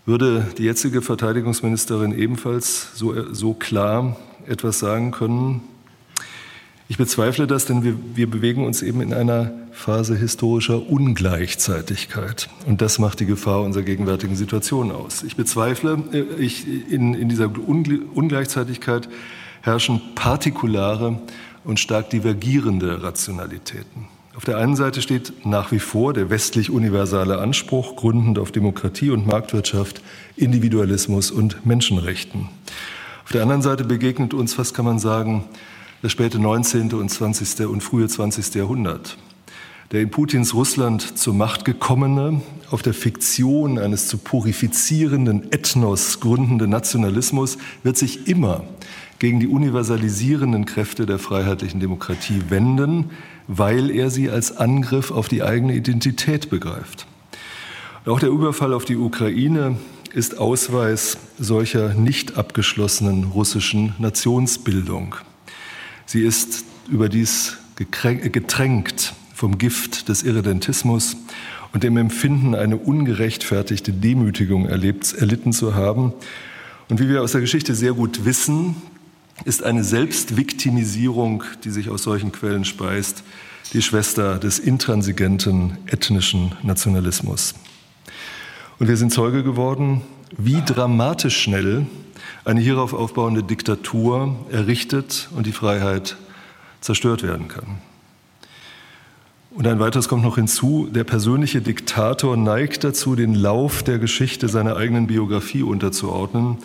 [0.06, 5.62] Würde die jetzige Verteidigungsministerin ebenfalls so, so klar etwas sagen können?
[6.90, 12.50] Ich bezweifle das, denn wir, wir bewegen uns eben in einer Phase historischer Ungleichzeitigkeit.
[12.66, 15.22] Und das macht die Gefahr unserer gegenwärtigen Situation aus.
[15.22, 19.08] Ich bezweifle, äh, ich, in, in dieser Ungleichzeitigkeit
[19.62, 21.22] herrschen partikulare
[21.64, 24.08] und stark divergierende Rationalitäten.
[24.36, 29.12] Auf der einen Seite steht nach wie vor der westlich universale Anspruch, gründend auf Demokratie
[29.12, 30.02] und Marktwirtschaft,
[30.38, 32.50] Individualismus und Menschenrechten.
[33.26, 35.44] Auf der anderen Seite begegnet uns, was kann man sagen,
[36.02, 36.94] das späte 19.
[36.94, 37.68] und 20.
[37.68, 38.56] und frühe 20.
[38.56, 39.18] Jahrhundert.
[39.92, 46.68] Der in Putins Russland zur Macht gekommene, auf der Fiktion eines zu purifizierenden Ethnos gründende
[46.68, 48.64] Nationalismus wird sich immer
[49.18, 53.10] gegen die universalisierenden Kräfte der freiheitlichen Demokratie wenden,
[53.48, 57.08] weil er sie als Angriff auf die eigene Identität begreift.
[58.06, 59.78] auch der Überfall auf die Ukraine
[60.14, 65.16] ist Ausweis solcher nicht abgeschlossenen russischen Nationsbildung.
[66.12, 71.16] Sie ist überdies getränkt vom Gift des Irredentismus
[71.72, 76.14] und dem Empfinden, eine ungerechtfertigte Demütigung erlebt, erlitten zu haben.
[76.90, 78.76] Und wie wir aus der Geschichte sehr gut wissen,
[79.46, 83.24] ist eine Selbstviktimisierung, die sich aus solchen Quellen speist,
[83.74, 87.54] die Schwester des intransigenten ethnischen Nationalismus.
[88.80, 90.02] Und wir sind Zeuge geworden,
[90.36, 91.86] wie dramatisch schnell
[92.46, 96.18] eine hierauf aufbauende Diktatur errichtet und die Freiheit
[96.82, 97.80] zerstört werden kann.
[99.52, 104.48] Und ein weiteres kommt noch hinzu, der persönliche Diktator neigt dazu, den Lauf der Geschichte
[104.48, 106.58] seiner eigenen Biografie unterzuordnen,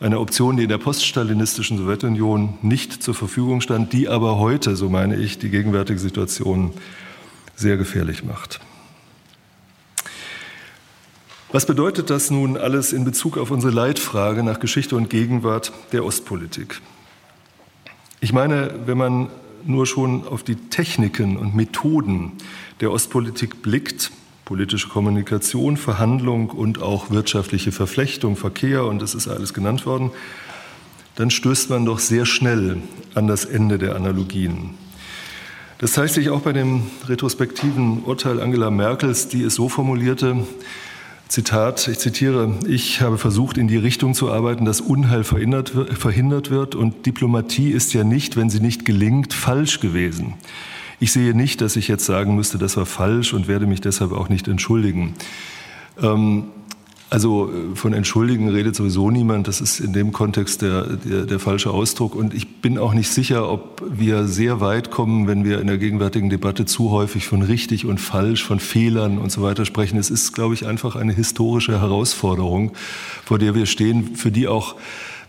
[0.00, 4.88] eine Option, die in der poststalinistischen Sowjetunion nicht zur Verfügung stand, die aber heute, so
[4.88, 6.72] meine ich, die gegenwärtige Situation
[7.54, 8.60] sehr gefährlich macht.
[11.52, 16.02] Was bedeutet das nun alles in Bezug auf unsere Leitfrage nach Geschichte und Gegenwart der
[16.02, 16.80] Ostpolitik?
[18.20, 19.28] Ich meine, wenn man
[19.66, 22.32] nur schon auf die Techniken und Methoden
[22.80, 24.12] der Ostpolitik blickt,
[24.46, 30.10] politische Kommunikation, Verhandlung und auch wirtschaftliche Verflechtung, Verkehr und es ist alles genannt worden,
[31.16, 32.78] dann stößt man doch sehr schnell
[33.14, 34.70] an das Ende der Analogien.
[35.76, 40.46] Das zeigt sich auch bei dem retrospektiven Urteil Angela Merkels, die es so formulierte,
[41.32, 46.74] Zitat, ich zitiere, ich habe versucht, in die Richtung zu arbeiten, dass Unheil verhindert, wird
[46.74, 50.34] und Diplomatie ist ja nicht, wenn sie nicht gelingt, falsch gewesen.
[51.00, 54.12] Ich sehe nicht, dass ich jetzt sagen müsste, das war falsch und werde mich deshalb
[54.12, 55.14] auch nicht entschuldigen.
[56.02, 56.48] Ähm,
[57.12, 59.46] also äh, von entschuldigen redet sowieso niemand.
[59.46, 62.14] Das ist in dem Kontext der, der, der, falsche Ausdruck.
[62.14, 65.76] Und ich bin auch nicht sicher, ob wir sehr weit kommen, wenn wir in der
[65.76, 69.98] gegenwärtigen Debatte zu häufig von richtig und falsch, von Fehlern und so weiter sprechen.
[69.98, 72.72] Es ist, glaube ich, einfach eine historische Herausforderung,
[73.26, 74.76] vor der wir stehen, für die auch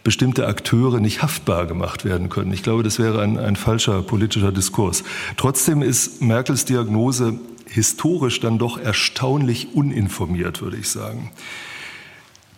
[0.06, 2.54] bestimmte Akteure nicht haftbar gemacht werden können.
[2.54, 5.04] Ich glaube, das wäre ein, ein falscher politischer Diskurs.
[5.36, 11.32] Trotzdem ist Merkels Diagnose historisch dann doch erstaunlich uninformiert, würde ich sagen.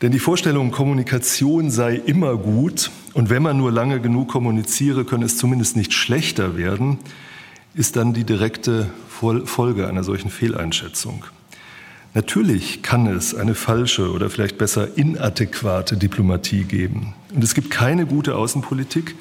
[0.02, 5.26] Denn die Vorstellung, Kommunikation sei immer gut und wenn man nur lange genug kommuniziere, könne
[5.26, 7.00] es zumindest nicht schlechter werden,
[7.74, 8.90] ist dann die direkte
[9.46, 11.26] Folge einer solchen Fehleinschätzung.
[12.14, 17.14] Natürlich kann es eine falsche oder vielleicht besser inadäquate Diplomatie geben.
[17.34, 19.16] Und es gibt keine gute Außenpolitik,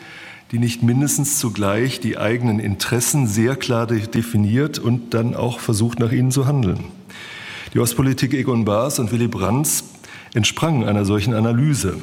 [0.53, 6.13] die nicht mindestens zugleich die eigenen Interessen sehr klar definiert und dann auch versucht, nach
[6.13, 6.85] ihnen zu handeln.
[7.75, 9.83] Die Ostpolitik Egon Baas und Willy Brandt
[10.35, 11.97] entsprang einer solchen Analyse.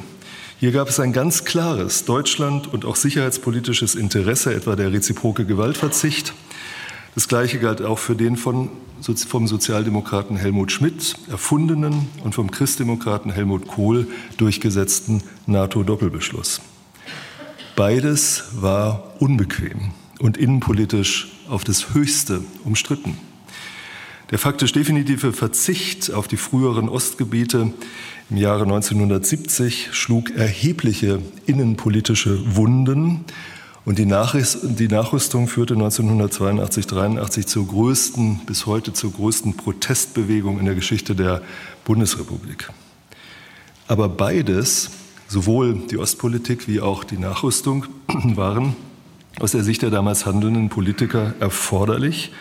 [0.58, 6.34] Hier gab es ein ganz klares Deutschland- und auch sicherheitspolitisches Interesse, etwa der reziproke Gewaltverzicht.
[7.14, 8.70] Das Gleiche galt auch für den von,
[9.28, 14.06] vom Sozialdemokraten Helmut Schmidt erfundenen und vom Christdemokraten Helmut Kohl
[14.38, 16.62] durchgesetzten NATO-Doppelbeschluss.
[17.76, 23.18] Beides war unbequem und innenpolitisch auf das Höchste umstritten.
[24.30, 27.74] Der faktisch definitive Verzicht auf die früheren Ostgebiete
[28.32, 33.26] im Jahre 1970 schlug erhebliche innenpolitische Wunden
[33.84, 41.14] und die, Nachrüstung führte 1982-83 zur größten, bis heute zur größten Protestbewegung in der Geschichte
[41.14, 41.42] der
[41.84, 42.70] Bundesrepublik.
[43.86, 44.88] Aber beides,
[45.28, 48.74] sowohl die Ostpolitik wie auch die Nachrüstung, waren
[49.40, 52.32] aus der Sicht der damals handelnden Politiker erforderlich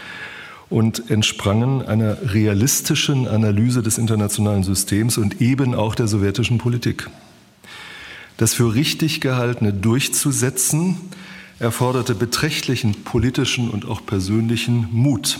[0.71, 7.09] und entsprangen einer realistischen Analyse des internationalen Systems und eben auch der sowjetischen Politik.
[8.37, 10.97] Das für richtig gehaltene durchzusetzen
[11.59, 15.39] erforderte beträchtlichen politischen und auch persönlichen Mut.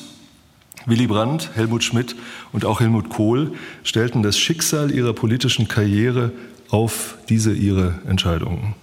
[0.85, 2.15] Willy Brandt, Helmut Schmidt
[2.51, 3.53] und auch Helmut Kohl
[3.83, 6.31] stellten das Schicksal ihrer politischen Karriere
[6.69, 8.75] auf diese ihre Entscheidungen.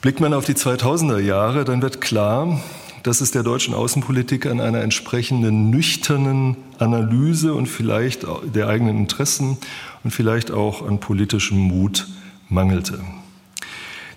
[0.00, 2.60] Blickt man auf die 2000er Jahre, dann wird klar,
[3.08, 9.56] dass es der deutschen Außenpolitik an einer entsprechenden nüchternen Analyse und vielleicht der eigenen Interessen
[10.04, 12.06] und vielleicht auch an politischem Mut
[12.50, 13.00] mangelte.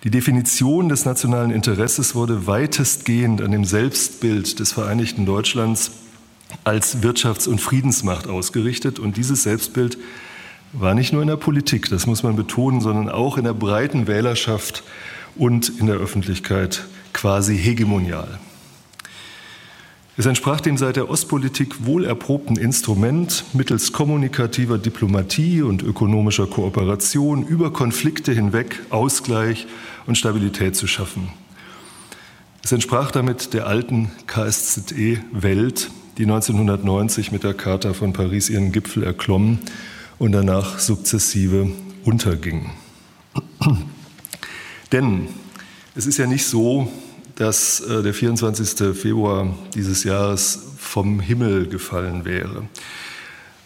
[0.03, 5.91] Die Definition des nationalen Interesses wurde weitestgehend an dem Selbstbild des Vereinigten Deutschlands
[6.65, 8.99] als Wirtschafts- und Friedensmacht ausgerichtet.
[8.99, 9.97] Und dieses Selbstbild
[10.73, 14.07] war nicht nur in der Politik, das muss man betonen, sondern auch in der breiten
[14.07, 14.83] Wählerschaft
[15.37, 16.83] und in der Öffentlichkeit
[17.13, 18.37] quasi hegemonial.
[20.21, 27.73] Es entsprach dem seit der Ostpolitik wohlerprobten Instrument, mittels kommunikativer Diplomatie und ökonomischer Kooperation über
[27.73, 29.65] Konflikte hinweg Ausgleich
[30.05, 31.29] und Stabilität zu schaffen.
[32.63, 39.01] Es entsprach damit der alten KSZE-Welt, die 1990 mit der Charta von Paris ihren Gipfel
[39.01, 39.57] erklomm
[40.19, 41.71] und danach sukzessive
[42.03, 42.69] unterging.
[44.91, 45.29] Denn
[45.95, 46.91] es ist ja nicht so,
[47.41, 48.95] dass äh, der 24.
[48.95, 52.67] Februar dieses Jahres vom Himmel gefallen wäre.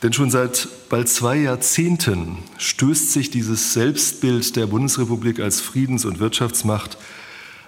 [0.01, 6.19] Denn schon seit bald zwei Jahrzehnten stößt sich dieses Selbstbild der Bundesrepublik als Friedens- und
[6.21, 6.97] Wirtschaftsmacht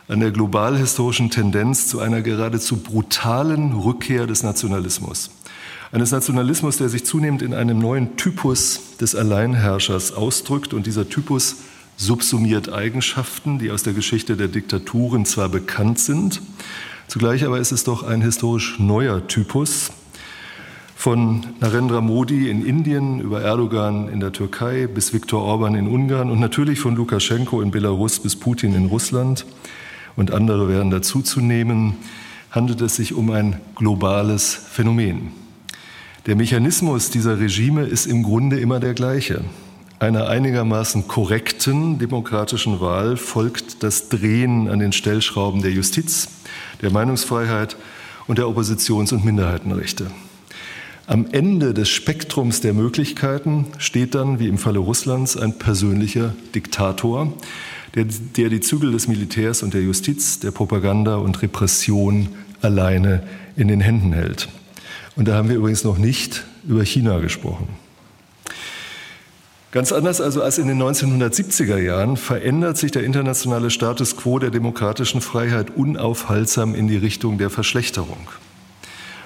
[0.08, 5.30] an der globalhistorischen Tendenz zu einer geradezu brutalen Rückkehr des Nationalismus.
[5.91, 11.58] Eines Nationalismus, der sich zunehmend in einem neuen Typus des Alleinherrschers ausdrückt und dieser Typus
[11.98, 16.41] subsumiert Eigenschaften, die aus der Geschichte der Diktaturen zwar bekannt sind,
[17.08, 19.91] zugleich aber ist es doch ein historisch neuer Typus.
[20.95, 26.32] Von Narendra Modi in Indien über Erdogan in der Türkei bis Viktor Orban in Ungarn
[26.32, 29.45] und natürlich von Lukaschenko in Belarus bis Putin in Russland
[30.16, 31.95] und andere wären dazuzunehmen,
[32.52, 35.32] handelt es sich um ein globales Phänomen.
[36.26, 39.45] Der Mechanismus dieser Regime ist im Grunde immer der gleiche.
[40.00, 46.28] Einer einigermaßen korrekten demokratischen Wahl folgt das Drehen an den Stellschrauben der Justiz,
[46.84, 47.78] der Meinungsfreiheit
[48.28, 50.12] und der Oppositions- und Minderheitenrechte.
[51.08, 57.34] Am Ende des Spektrums der Möglichkeiten steht dann, wie im Falle Russlands, ein persönlicher Diktator,
[57.95, 62.30] der, der die Zügel des Militärs und der Justiz, der Propaganda und Repression
[62.62, 63.24] alleine
[63.56, 64.48] in den Händen hält.
[65.16, 67.87] Und da haben wir übrigens noch nicht über China gesprochen.
[69.72, 74.49] Ganz anders also als in den 1970er Jahren verändert sich der internationale Status quo der
[74.49, 78.30] demokratischen Freiheit unaufhaltsam in die Richtung der Verschlechterung.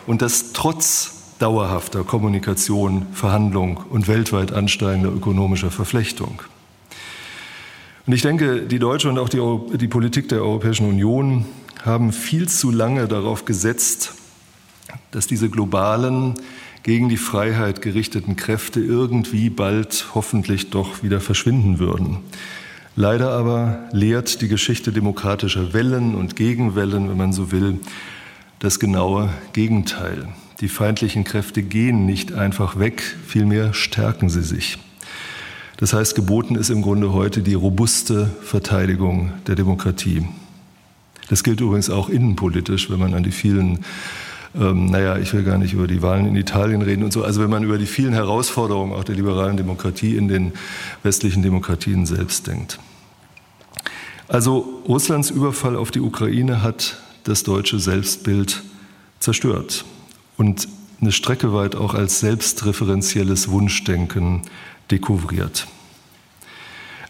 [0.07, 6.41] Und das trotz dauerhafter Kommunikation, Verhandlung und weltweit ansteigender ökonomischer Verflechtung.
[8.07, 11.45] Und ich denke, die deutsche und auch die, die Politik der Europäischen Union
[11.83, 14.13] haben viel zu lange darauf gesetzt,
[15.11, 16.33] dass diese globalen
[16.84, 22.17] gegen die Freiheit gerichteten Kräfte irgendwie bald hoffentlich doch wieder verschwinden würden.
[22.95, 27.79] Leider aber lehrt die Geschichte demokratischer Wellen und Gegenwellen, wenn man so will,
[28.59, 30.27] das genaue Gegenteil.
[30.59, 34.77] Die feindlichen Kräfte gehen nicht einfach weg, vielmehr stärken sie sich.
[35.77, 40.27] Das heißt, geboten ist im Grunde heute die robuste Verteidigung der Demokratie.
[41.29, 43.79] Das gilt übrigens auch innenpolitisch, wenn man an die vielen
[44.54, 47.24] ähm, naja, ich will gar nicht über die Wahlen in Italien reden und so.
[47.24, 50.54] Also wenn man über die vielen Herausforderungen auch der liberalen Demokratie in den
[51.04, 52.80] westlichen Demokratien selbst denkt.
[54.28, 58.64] Also Russlands Überfall auf die Ukraine hat das deutsche Selbstbild
[59.20, 59.86] zerstört.
[60.38, 60.68] Und
[61.02, 64.43] eine Strecke weit auch als selbstreferenzielles Wunschdenken
[64.89, 65.68] dekouvriert.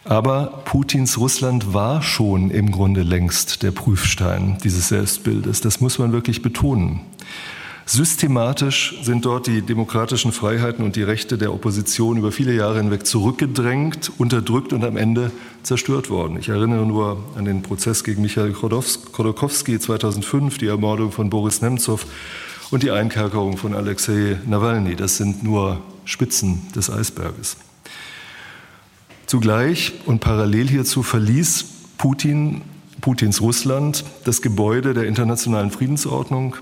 [0.04, 5.62] Aber Putins Russland war schon im Grunde längst der Prüfstein dieses Selbstbildes.
[5.62, 7.02] Das muss man wirklich betonen.
[7.86, 13.06] Systematisch sind dort die demokratischen Freiheiten und die Rechte der Opposition über viele Jahre hinweg
[13.06, 15.32] zurückgedrängt, unterdrückt und am Ende
[15.64, 16.38] zerstört worden.
[16.40, 22.06] Ich erinnere nur an den Prozess gegen Michael Khodorkovsky 2005, die Ermordung von Boris Nemtsov
[22.70, 24.96] und die Einkerkerung von Alexei Nawalny.
[24.96, 27.58] Das sind nur Spitzen des Eisberges.
[29.32, 31.64] Zugleich und parallel hierzu verließ
[31.98, 32.64] Putin,
[33.00, 36.58] Putins Russland das Gebäude der internationalen Friedensordnung.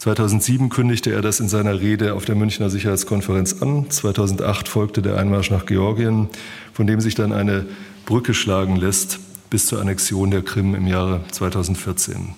[0.00, 3.88] 2007 kündigte er das in seiner Rede auf der Münchner Sicherheitskonferenz an.
[3.88, 6.28] 2008 folgte der Einmarsch nach Georgien,
[6.74, 7.64] von dem sich dann eine
[8.04, 12.34] Brücke schlagen lässt bis zur Annexion der Krim im Jahre 2014.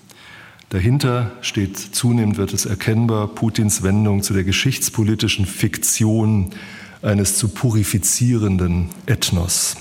[0.68, 6.52] Dahinter steht zunehmend, wird es erkennbar, Putins Wendung zu der geschichtspolitischen Fiktion
[7.02, 9.76] eines zu purifizierenden Ethnos.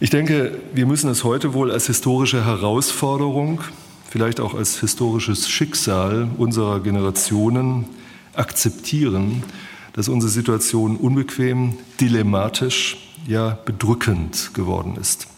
[0.00, 3.60] Ich denke, wir müssen es heute wohl als historische Herausforderung,
[4.08, 7.86] vielleicht auch als historisches Schicksal unserer Generationen
[8.34, 9.44] akzeptieren,
[9.92, 12.96] dass unsere Situation unbequem, dilemmatisch,
[13.26, 15.28] ja bedrückend geworden ist.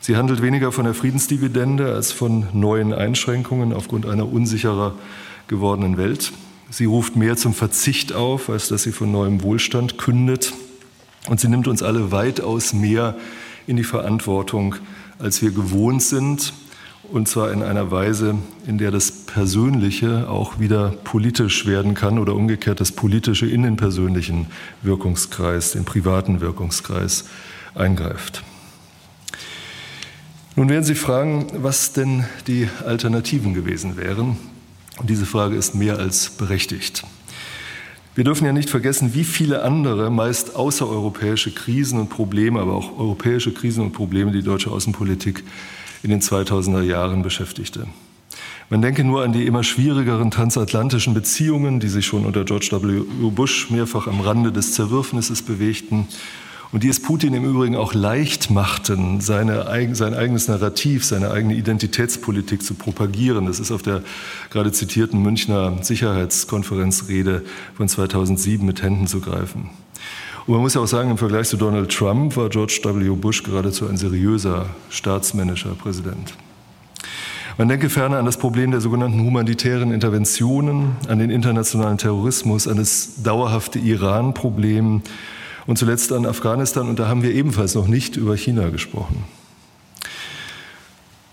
[0.00, 4.94] Sie handelt weniger von der Friedensdividende als von neuen Einschränkungen aufgrund einer unsicherer
[5.48, 6.32] gewordenen Welt.
[6.72, 10.54] Sie ruft mehr zum Verzicht auf, als dass sie von neuem Wohlstand kündet.
[11.28, 13.14] Und sie nimmt uns alle weitaus mehr
[13.66, 14.76] in die Verantwortung,
[15.18, 16.54] als wir gewohnt sind.
[17.12, 22.34] Und zwar in einer Weise, in der das Persönliche auch wieder politisch werden kann oder
[22.34, 24.46] umgekehrt das Politische in den persönlichen
[24.80, 27.24] Wirkungskreis, den privaten Wirkungskreis
[27.74, 28.42] eingreift.
[30.56, 34.38] Nun werden Sie fragen, was denn die Alternativen gewesen wären.
[34.98, 37.04] Und diese Frage ist mehr als berechtigt.
[38.14, 42.98] Wir dürfen ja nicht vergessen, wie viele andere, meist außereuropäische Krisen und Probleme, aber auch
[42.98, 45.42] europäische Krisen und Probleme die deutsche Außenpolitik
[46.02, 47.86] in den 2000er Jahren beschäftigte.
[48.68, 53.30] Man denke nur an die immer schwierigeren transatlantischen Beziehungen, die sich schon unter George W.
[53.30, 56.06] Bush mehrfach am Rande des Zerwürfnisses bewegten
[56.72, 61.54] und die es Putin im Übrigen auch leicht machten, seine, sein eigenes Narrativ, seine eigene
[61.54, 63.46] Identitätspolitik zu propagieren.
[63.46, 64.02] Das ist auf der
[64.50, 67.42] gerade zitierten Münchner Sicherheitskonferenzrede
[67.76, 69.68] von 2007 mit Händen zu greifen.
[70.46, 73.10] Und man muss ja auch sagen, im Vergleich zu Donald Trump war George W.
[73.10, 76.34] Bush geradezu ein seriöser staatsmännischer Präsident.
[77.58, 82.78] Man denke ferner an das Problem der sogenannten humanitären Interventionen, an den internationalen Terrorismus, an
[82.78, 85.02] das dauerhafte Iran-Problem,
[85.66, 86.88] und zuletzt an Afghanistan.
[86.88, 89.24] Und da haben wir ebenfalls noch nicht über China gesprochen.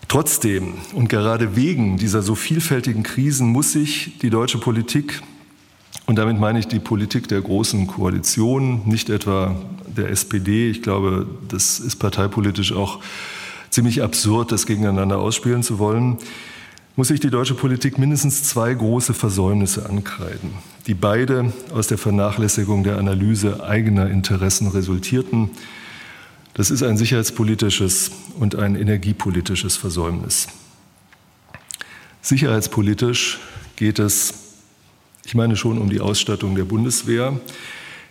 [0.08, 5.22] Trotzdem und gerade wegen dieser so vielfältigen Krisen muss sich die deutsche Politik,
[6.08, 9.56] und damit meine ich die Politik der großen Koalition, nicht etwa
[9.86, 13.00] der SPD, ich glaube, das ist parteipolitisch auch
[13.70, 16.18] ziemlich absurd, das gegeneinander ausspielen zu wollen,
[17.00, 20.52] muss sich die deutsche Politik mindestens zwei große Versäumnisse ankreiden,
[20.86, 25.50] die beide aus der Vernachlässigung der Analyse eigener Interessen resultierten.
[26.56, 30.48] Das ist ein sicherheitspolitisches und ein energiepolitisches Versäumnis.
[32.22, 33.40] Sicherheitspolitisch
[33.78, 34.34] geht es,
[35.24, 37.40] ich meine schon um die Ausstattung der Bundeswehr,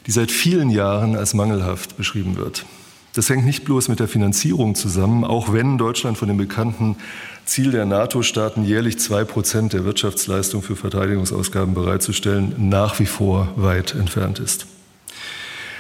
[0.07, 2.65] die seit vielen Jahren als mangelhaft beschrieben wird.
[3.13, 6.97] Das hängt nicht bloß mit der Finanzierung zusammen, auch wenn Deutschland von dem bekannten
[7.49, 13.95] Ziel der NATO-Staaten, jährlich zwei Prozent der Wirtschaftsleistung für Verteidigungsausgaben bereitzustellen, nach wie vor weit
[13.95, 14.67] entfernt ist.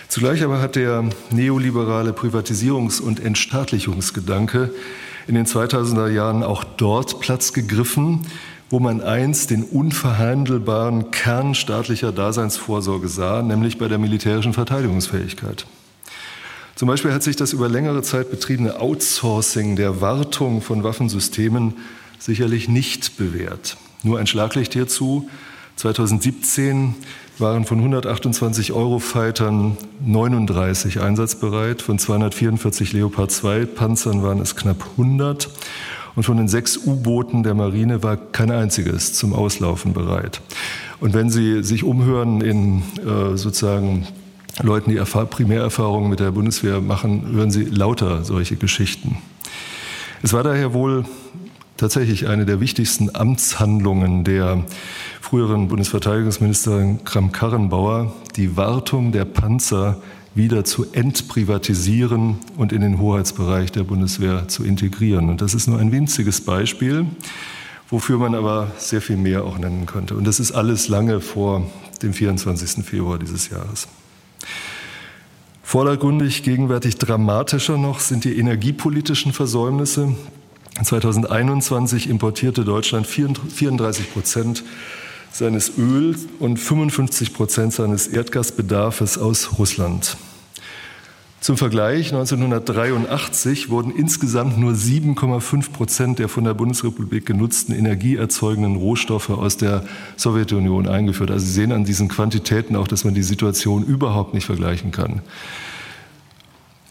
[0.09, 4.71] Zugleich aber hat der neoliberale Privatisierungs- und Entstaatlichungsgedanke
[5.27, 8.23] in den 2000er Jahren auch dort Platz gegriffen,
[8.71, 15.67] wo man einst den unverhandelbaren Kern staatlicher Daseinsvorsorge sah, nämlich bei der militärischen Verteidigungsfähigkeit.
[16.79, 21.75] Zum Beispiel hat sich das über längere Zeit betriebene Outsourcing der Wartung von Waffensystemen
[22.21, 23.77] sicherlich nicht bewährt.
[24.05, 25.29] Nur ein Schlaglicht hierzu.
[25.75, 26.95] 2017
[27.39, 29.77] waren von 128 Eurofightern
[30.07, 35.51] 39 einsatzbereit, von 244 Leopard 2 Panzern waren es knapp 100
[36.15, 40.41] und von den sechs U-Booten der Marine war kein einziges zum Auslaufen bereit.
[41.01, 44.07] Und wenn Sie sich umhören in äh, sozusagen
[44.63, 49.19] Leuten, die Primärerfahrungen mit der Bundeswehr machen, hören Sie lauter solche Geschichten.
[50.23, 51.05] Es war daher wohl
[51.77, 54.65] tatsächlich eine der wichtigsten Amtshandlungen der
[55.21, 60.01] früheren Bundesverteidigungsministerin Kram-Karrenbauer, die Wartung der Panzer
[60.35, 65.31] wieder zu entprivatisieren und in den Hoheitsbereich der Bundeswehr zu integrieren.
[65.31, 67.07] Und das ist nur ein winziges Beispiel
[67.89, 70.15] wofür man aber sehr viel mehr auch nennen könnte.
[70.15, 71.67] Und das ist alles lange vor
[72.03, 72.85] dem 24.
[72.85, 73.89] Februar dieses Jahres.
[75.69, 80.15] Vordergründig, gegenwärtig dramatischer noch sind die energiepolitischen Versäumnisse.
[80.83, 84.65] 2021 importierte Deutschland 34 Prozent
[85.31, 90.17] seines Öls und 55 Prozent seines Erdgasbedarfes aus Russland.
[91.41, 99.31] Zum Vergleich, 1983 wurden insgesamt nur 7,5 Prozent der von der Bundesrepublik genutzten energieerzeugenden Rohstoffe
[99.31, 99.85] aus der
[100.17, 101.31] Sowjetunion eingeführt.
[101.31, 105.23] Also Sie sehen an diesen Quantitäten auch, dass man die Situation überhaupt nicht vergleichen kann.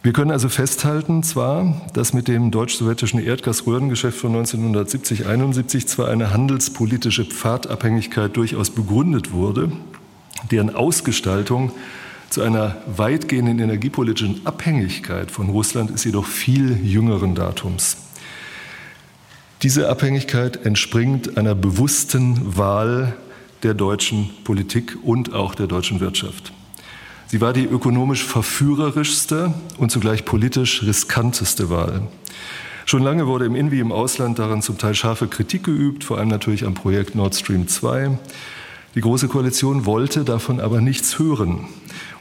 [0.01, 7.25] Wir können also festhalten, zwar, dass mit dem deutsch-sowjetischen Erdgasröhrengeschäft von 1970-71 zwar eine handelspolitische
[7.25, 9.73] Pfadabhängigkeit durchaus begründet wurde,
[10.49, 11.73] deren Ausgestaltung
[12.29, 17.97] zu einer weitgehenden energiepolitischen Abhängigkeit von Russland ist jedoch viel jüngeren Datums.
[19.63, 23.15] Diese Abhängigkeit entspringt einer bewussten Wahl
[23.63, 26.53] der deutschen Politik und auch der deutschen Wirtschaft.
[27.25, 32.03] Sie war die ökonomisch verführerischste und zugleich politisch riskanteste Wahl.
[32.85, 36.19] Schon lange wurde im In- wie im Ausland daran zum Teil scharfe Kritik geübt, vor
[36.19, 38.17] allem natürlich am Projekt Nord Stream 2.
[38.95, 41.65] Die Große Koalition wollte davon aber nichts hören.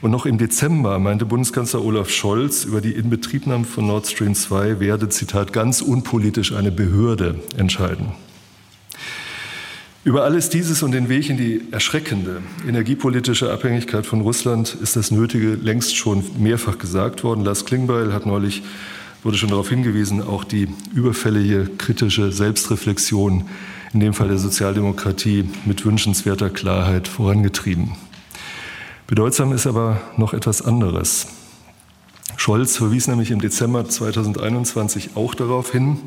[0.01, 4.79] Und noch im Dezember meinte Bundeskanzler Olaf Scholz über die Inbetriebnahme von Nord Stream 2
[4.79, 8.11] werde, Zitat, ganz unpolitisch eine Behörde entscheiden.
[10.03, 15.11] Über alles dieses und den Weg in die erschreckende energiepolitische Abhängigkeit von Russland ist das
[15.11, 17.43] Nötige längst schon mehrfach gesagt worden.
[17.43, 18.61] Lars Klingbeil hat neulich,
[19.23, 23.45] wurde schon darauf hingewiesen, auch die überfällige kritische Selbstreflexion,
[23.93, 27.91] in dem Fall der Sozialdemokratie, mit wünschenswerter Klarheit vorangetrieben.
[29.07, 31.27] Bedeutsam ist aber noch etwas anderes.
[32.35, 35.97] Scholz verwies nämlich im Dezember 2021 auch darauf hin,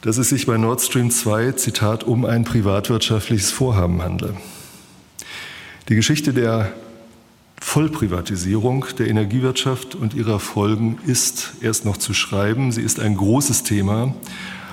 [0.00, 4.34] dass es sich bei Nord Stream 2, Zitat, um ein privatwirtschaftliches Vorhaben handle.
[5.88, 6.72] Die Geschichte der
[7.60, 12.72] Vollprivatisierung der Energiewirtschaft und ihrer Folgen ist erst noch zu schreiben.
[12.72, 14.12] Sie ist ein großes Thema,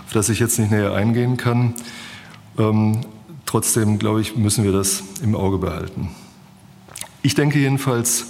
[0.03, 1.75] auf das ich jetzt nicht näher eingehen kann.
[2.57, 3.01] Ähm,
[3.45, 6.09] trotzdem, glaube ich, müssen wir das im Auge behalten.
[7.21, 8.27] Ich denke jedenfalls,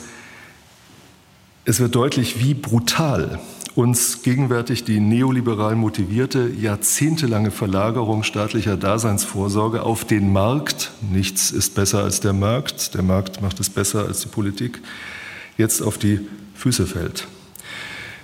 [1.66, 3.40] es wird deutlich, wie brutal
[3.76, 12.04] uns gegenwärtig die neoliberal motivierte, jahrzehntelange Verlagerung staatlicher Daseinsvorsorge auf den Markt, nichts ist besser
[12.04, 14.82] als der Markt, der Markt macht es besser als die Politik,
[15.58, 16.20] jetzt auf die
[16.56, 17.28] Füße fällt.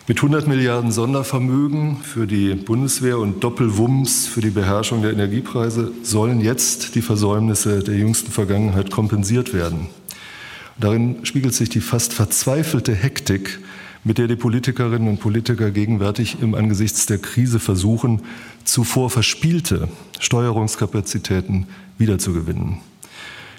[0.08, 6.42] Mit 100 Milliarden Sondervermögen für die Bundeswehr und Doppelwumms für die Beherrschung der Energiepreise sollen
[6.42, 9.90] jetzt die Versäumnisse der jüngsten Vergangenheit kompensiert werden.
[10.78, 13.60] Darin spiegelt sich die fast verzweifelte Hektik,
[14.04, 18.22] mit der die Politikerinnen und Politiker gegenwärtig im Angesichts der Krise versuchen,
[18.64, 21.68] zuvor verspielte Steuerungskapazitäten
[21.98, 22.80] wiederzugewinnen.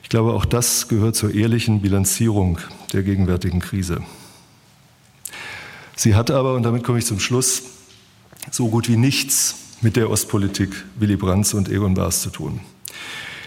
[0.02, 2.58] Ich glaube, auch das gehört zur ehrlichen Bilanzierung
[2.92, 4.02] der gegenwärtigen Krise.
[5.96, 7.62] Sie hat aber, und damit komme ich zum Schluss,
[8.50, 12.60] so gut wie nichts mit der Ostpolitik Willy Brandts und Egon Baas zu tun.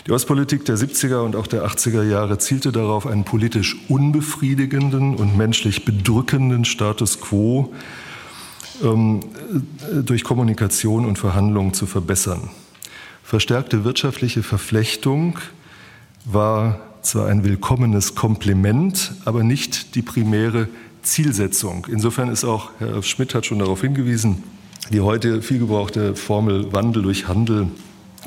[0.09, 5.37] Die Ostpolitik der 70er und auch der 80er Jahre zielte darauf, einen politisch unbefriedigenden und
[5.37, 7.71] menschlich bedrückenden Status quo
[8.83, 9.19] ähm,
[10.03, 12.49] durch Kommunikation und Verhandlungen zu verbessern.
[13.21, 15.37] Verstärkte wirtschaftliche Verflechtung
[16.25, 20.69] war zwar ein willkommenes Kompliment, aber nicht die primäre
[21.03, 21.85] Zielsetzung.
[21.87, 24.41] Insofern ist auch, Herr Schmidt hat schon darauf hingewiesen,
[24.91, 27.67] die heute viel gebrauchte Formel Wandel durch Handel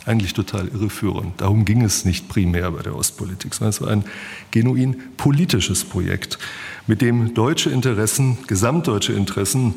[0.06, 1.40] eigentlich total irreführend.
[1.40, 4.04] Darum ging es nicht primär bei der Ostpolitik, sondern es war ein
[4.50, 6.38] genuin politisches Projekt,
[6.86, 9.74] mit dem deutsche Interessen, gesamtdeutsche Interessen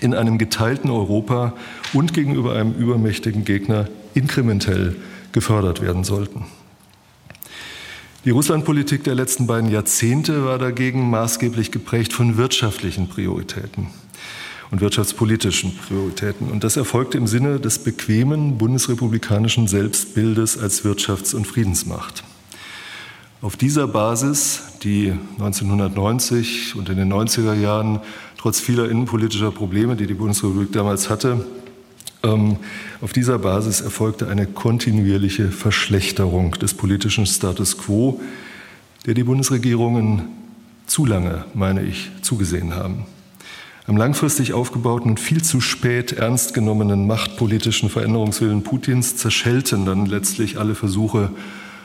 [0.00, 1.54] in einem geteilten Europa
[1.92, 4.96] und gegenüber einem übermächtigen Gegner inkrementell
[5.32, 6.46] gefördert werden sollten.
[8.24, 13.88] Die Russlandpolitik der letzten beiden Jahrzehnte war dagegen maßgeblich geprägt von wirtschaftlichen Prioritäten
[14.72, 16.50] und wirtschaftspolitischen Prioritäten.
[16.50, 22.24] Und das erfolgte im Sinne des bequemen bundesrepublikanischen Selbstbildes als Wirtschafts- und Friedensmacht.
[23.42, 28.00] Auf dieser Basis, die 1990 und in den 90er Jahren
[28.38, 31.44] trotz vieler innenpolitischer Probleme, die die Bundesrepublik damals hatte,
[32.22, 32.56] ähm,
[33.02, 38.22] auf dieser Basis erfolgte eine kontinuierliche Verschlechterung des politischen Status quo,
[39.04, 40.28] der die Bundesregierungen
[40.86, 43.04] zu lange, meine ich, zugesehen haben.
[43.88, 50.58] Am langfristig aufgebauten und viel zu spät ernst genommenen machtpolitischen Veränderungswillen Putins zerschellten dann letztlich
[50.58, 51.30] alle Versuche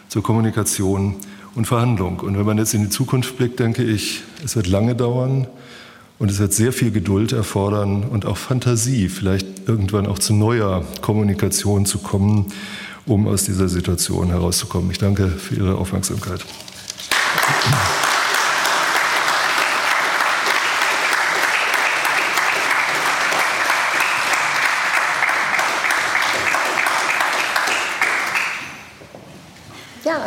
[0.07, 1.15] zur Kommunikation
[1.55, 2.19] und Verhandlung.
[2.19, 5.47] Und wenn man jetzt in die Zukunft blickt, denke ich, es wird lange dauern
[6.19, 10.83] und es wird sehr viel Geduld erfordern und auch Fantasie, vielleicht irgendwann auch zu neuer
[11.01, 12.53] Kommunikation zu kommen,
[13.07, 14.91] um aus dieser Situation herauszukommen.
[14.91, 16.45] Ich danke für Ihre Aufmerksamkeit.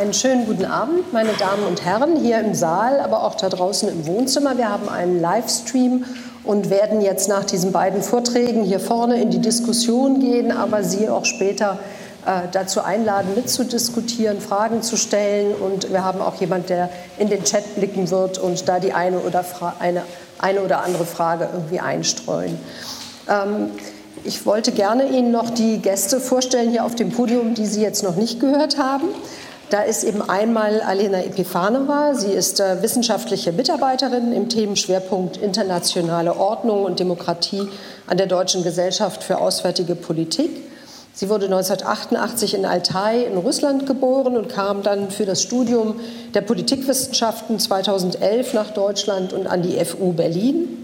[0.01, 3.86] Einen schönen guten Abend, meine Damen und Herren, hier im Saal, aber auch da draußen
[3.86, 4.57] im Wohnzimmer.
[4.57, 6.07] Wir haben einen Livestream
[6.42, 11.11] und werden jetzt nach diesen beiden Vorträgen hier vorne in die Diskussion gehen, aber Sie
[11.11, 11.78] auch später
[12.24, 15.55] äh, dazu einladen, mitzudiskutieren, Fragen zu stellen.
[15.55, 16.88] Und wir haben auch jemanden, der
[17.18, 19.44] in den Chat blicken wird und da die eine oder,
[19.80, 20.05] eine,
[20.38, 22.59] eine oder andere Frage irgendwie einstreuen.
[23.28, 23.68] Ähm,
[24.24, 28.03] ich wollte gerne Ihnen noch die Gäste vorstellen hier auf dem Podium, die Sie jetzt
[28.03, 29.09] noch nicht gehört haben.
[29.70, 32.14] Da ist eben einmal Alena Epifanova.
[32.14, 37.68] Sie ist äh, wissenschaftliche Mitarbeiterin im Themenschwerpunkt internationale Ordnung und Demokratie
[38.08, 40.50] an der Deutschen Gesellschaft für Auswärtige Politik.
[41.12, 46.00] Sie wurde 1988 in Altai in Russland geboren und kam dann für das Studium
[46.34, 50.79] der Politikwissenschaften 2011 nach Deutschland und an die FU Berlin.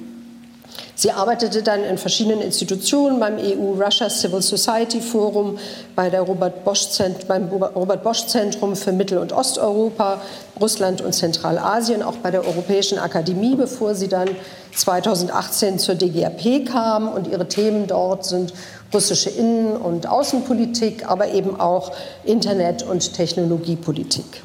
[0.94, 5.58] Sie arbeitete dann in verschiedenen Institutionen beim EU-Russia Civil Society Forum,
[5.94, 6.88] bei der Robert Bosch
[7.28, 10.22] beim Robert Bosch Zentrum für Mittel- und Osteuropa,
[10.60, 14.28] Russland und Zentralasien, auch bei der Europäischen Akademie, bevor sie dann
[14.74, 17.08] 2018 zur DGAP kam.
[17.08, 18.54] Und ihre Themen dort sind
[18.92, 21.92] russische Innen- und Außenpolitik, aber eben auch
[22.24, 24.42] Internet- und Technologiepolitik.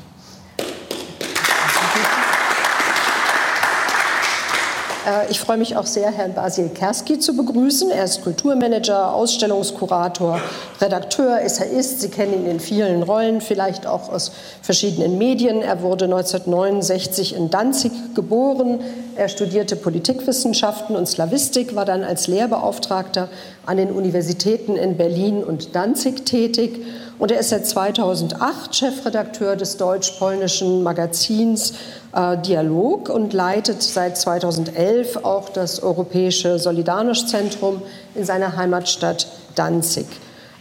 [5.30, 7.90] Ich freue mich auch sehr, Herrn Basil Kerski zu begrüßen.
[7.90, 10.40] Er ist Kulturmanager, Ausstellungskurator,
[10.80, 12.02] Redakteur, Essayist.
[12.02, 14.32] Sie kennen ihn in vielen Rollen, vielleicht auch aus
[14.62, 15.64] verschiedenen Medien.
[15.64, 18.80] Er wurde 1969 in Danzig geboren.
[19.16, 23.30] Er studierte Politikwissenschaften und Slawistik, war dann als Lehrbeauftragter
[23.66, 26.80] an den Universitäten in Berlin und Danzig tätig.
[27.22, 31.74] Und er ist seit 2008 Chefredakteur des deutsch-polnischen Magazins
[32.16, 37.84] äh, Dialog und leitet seit 2011 auch das Europäische Solidarność-Zentrum
[38.16, 40.08] in seiner Heimatstadt Danzig.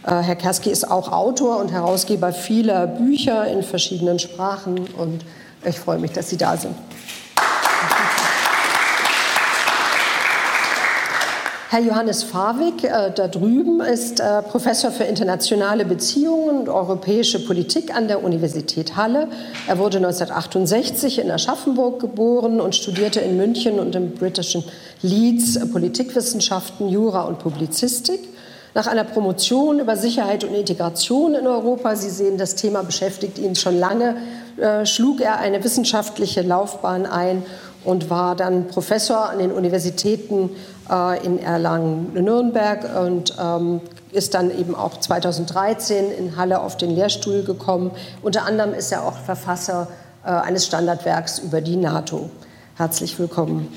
[0.05, 5.25] Äh, Herr Kerski ist auch Autor und Herausgeber vieler Bücher in verschiedenen Sprachen und
[5.65, 6.75] ich freue mich, dass Sie da sind.
[11.71, 17.95] Herr Johannes Fawig äh, da drüben ist äh, Professor für internationale Beziehungen und europäische Politik
[17.95, 19.29] an der Universität Halle.
[19.69, 24.65] Er wurde 1968 in Aschaffenburg geboren und studierte in München und im britischen
[25.01, 28.19] Leeds Politikwissenschaften, Jura und Publizistik.
[28.73, 33.55] Nach einer Promotion über Sicherheit und Integration in Europa, Sie sehen, das Thema beschäftigt ihn
[33.55, 34.17] schon lange,
[34.57, 37.43] äh, schlug er eine wissenschaftliche Laufbahn ein
[37.83, 40.51] und war dann Professor an den Universitäten
[40.91, 43.81] äh, in Erlangen-Nürnberg und ähm,
[44.11, 47.91] ist dann eben auch 2013 in Halle auf den Lehrstuhl gekommen.
[48.21, 49.87] Unter anderem ist er auch Verfasser
[50.23, 52.29] äh, eines Standardwerks über die NATO.
[52.75, 53.67] Herzlich willkommen.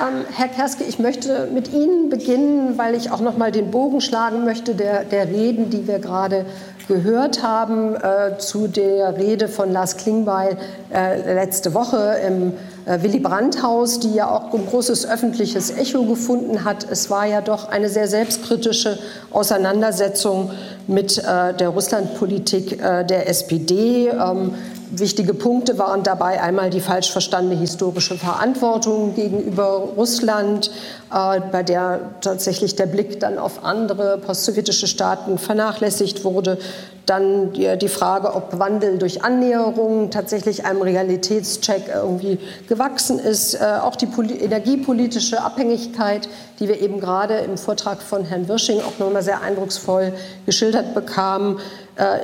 [0.00, 4.00] Ähm, Herr Kerske, ich möchte mit Ihnen beginnen, weil ich auch noch mal den Bogen
[4.00, 6.46] schlagen möchte der, der Reden, die wir gerade
[6.88, 10.56] gehört haben äh, zu der Rede von Lars Klingbeil
[10.92, 12.54] äh, letzte Woche im
[12.86, 16.86] äh, Willy Brandt-Haus, die ja auch ein großes öffentliches Echo gefunden hat.
[16.90, 18.98] Es war ja doch eine sehr selbstkritische
[19.30, 20.50] Auseinandersetzung
[20.86, 24.08] mit äh, der Russlandpolitik äh, der SPD.
[24.08, 24.54] Ähm,
[24.90, 30.70] Wichtige Punkte waren dabei einmal die falsch verstandene historische Verantwortung gegenüber Russland,
[31.12, 36.58] äh, bei der tatsächlich der Blick dann auf andere postsowjetische Staaten vernachlässigt wurde.
[37.04, 43.54] Dann die, die Frage, ob Wandel durch Annäherung tatsächlich einem Realitätscheck irgendwie gewachsen ist.
[43.54, 46.28] Äh, auch die energiepolitische Abhängigkeit,
[46.60, 50.12] die wir eben gerade im Vortrag von Herrn Wirsching auch nochmal sehr eindrucksvoll
[50.46, 51.58] geschildert bekamen,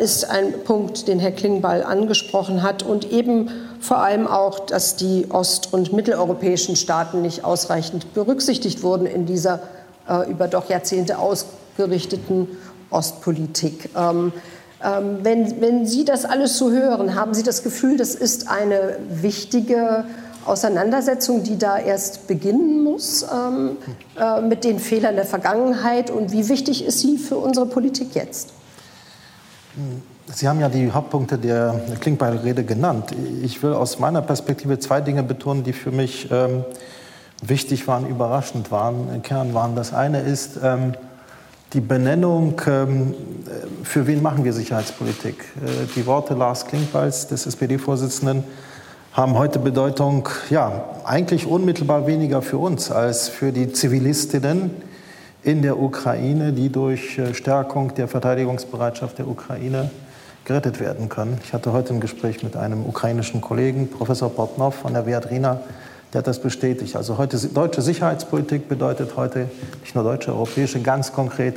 [0.01, 2.83] ist ein Punkt, den Herr Klingbeil angesprochen hat.
[2.83, 3.51] Und eben
[3.81, 9.61] vor allem auch, dass die ost- und mitteleuropäischen Staaten nicht ausreichend berücksichtigt wurden in dieser
[10.09, 12.49] äh, über doch Jahrzehnte ausgerichteten
[12.91, 13.91] Ostpolitik.
[13.97, 14.33] Ähm,
[14.83, 18.99] ähm, wenn, wenn Sie das alles so hören, haben Sie das Gefühl, das ist eine
[19.09, 20.05] wichtige
[20.45, 23.77] Auseinandersetzung, die da erst beginnen muss ähm,
[24.19, 26.11] äh, mit den Fehlern der Vergangenheit?
[26.11, 28.51] Und wie wichtig ist sie für unsere Politik jetzt?
[30.27, 33.15] Sie haben ja die Hauptpunkte der Klingbeil-Rede genannt.
[33.43, 36.65] Ich will aus meiner Perspektive zwei Dinge betonen, die für mich ähm,
[37.43, 39.77] wichtig waren, überraschend waren, Kern waren.
[39.77, 40.95] Das eine ist, ähm,
[41.75, 43.15] die Benennung, ähm,
[43.83, 45.45] für wen machen wir Sicherheitspolitik?
[45.57, 48.45] Äh, die Worte Lars Klingbeils, des SPD-Vorsitzenden,
[49.13, 54.71] haben heute Bedeutung, ja, eigentlich unmittelbar weniger für uns als für die Zivilistinnen,
[55.45, 59.91] in der Ukraine, die durch äh, Stärkung der Verteidigungsbereitschaft der Ukraine
[60.45, 61.39] gerettet werden können.
[61.45, 65.61] Ich hatte heute ein Gespräch mit einem ukrainischen Kollegen, Professor Portnov von der Viadrina,
[66.13, 66.97] der hat das bestätigt.
[66.97, 69.49] Also heute deutsche Sicherheitspolitik bedeutet heute
[69.83, 71.57] nicht nur deutsche, europäische, ganz konkret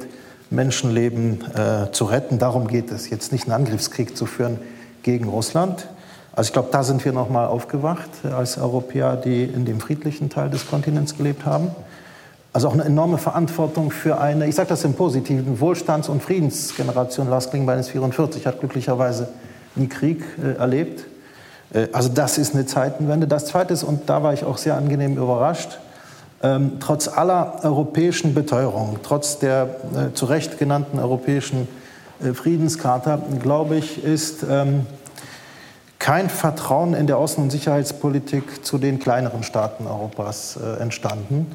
[0.49, 2.39] Menschenleben äh, zu retten.
[2.39, 4.59] Darum geht es, jetzt nicht einen Angriffskrieg zu führen
[5.03, 5.87] gegen Russland.
[6.33, 10.29] Also ich glaube, da sind wir noch mal aufgewacht als Europäer, die in dem friedlichen
[10.29, 11.69] Teil des Kontinents gelebt haben.
[12.57, 17.29] Also auch eine enorme Verantwortung für eine, ich sage das im Positiven, Wohlstands- und Friedensgeneration.
[17.29, 19.27] Lars Klingbein ist 44, hat glücklicherweise
[19.75, 21.05] nie Krieg äh, erlebt.
[21.71, 23.27] Äh, also das ist eine Zeitenwende.
[23.27, 25.77] Das Zweite ist, und da war ich auch sehr angenehm überrascht,
[26.41, 31.67] ähm, trotz aller europäischen Beteuerung, trotz der äh, zu Recht genannten europäischen
[32.23, 34.87] äh, Friedenscharta, glaube ich, ist ähm,
[35.99, 41.45] kein Vertrauen in der Außen- und Sicherheitspolitik zu den kleineren Staaten Europas äh, entstanden.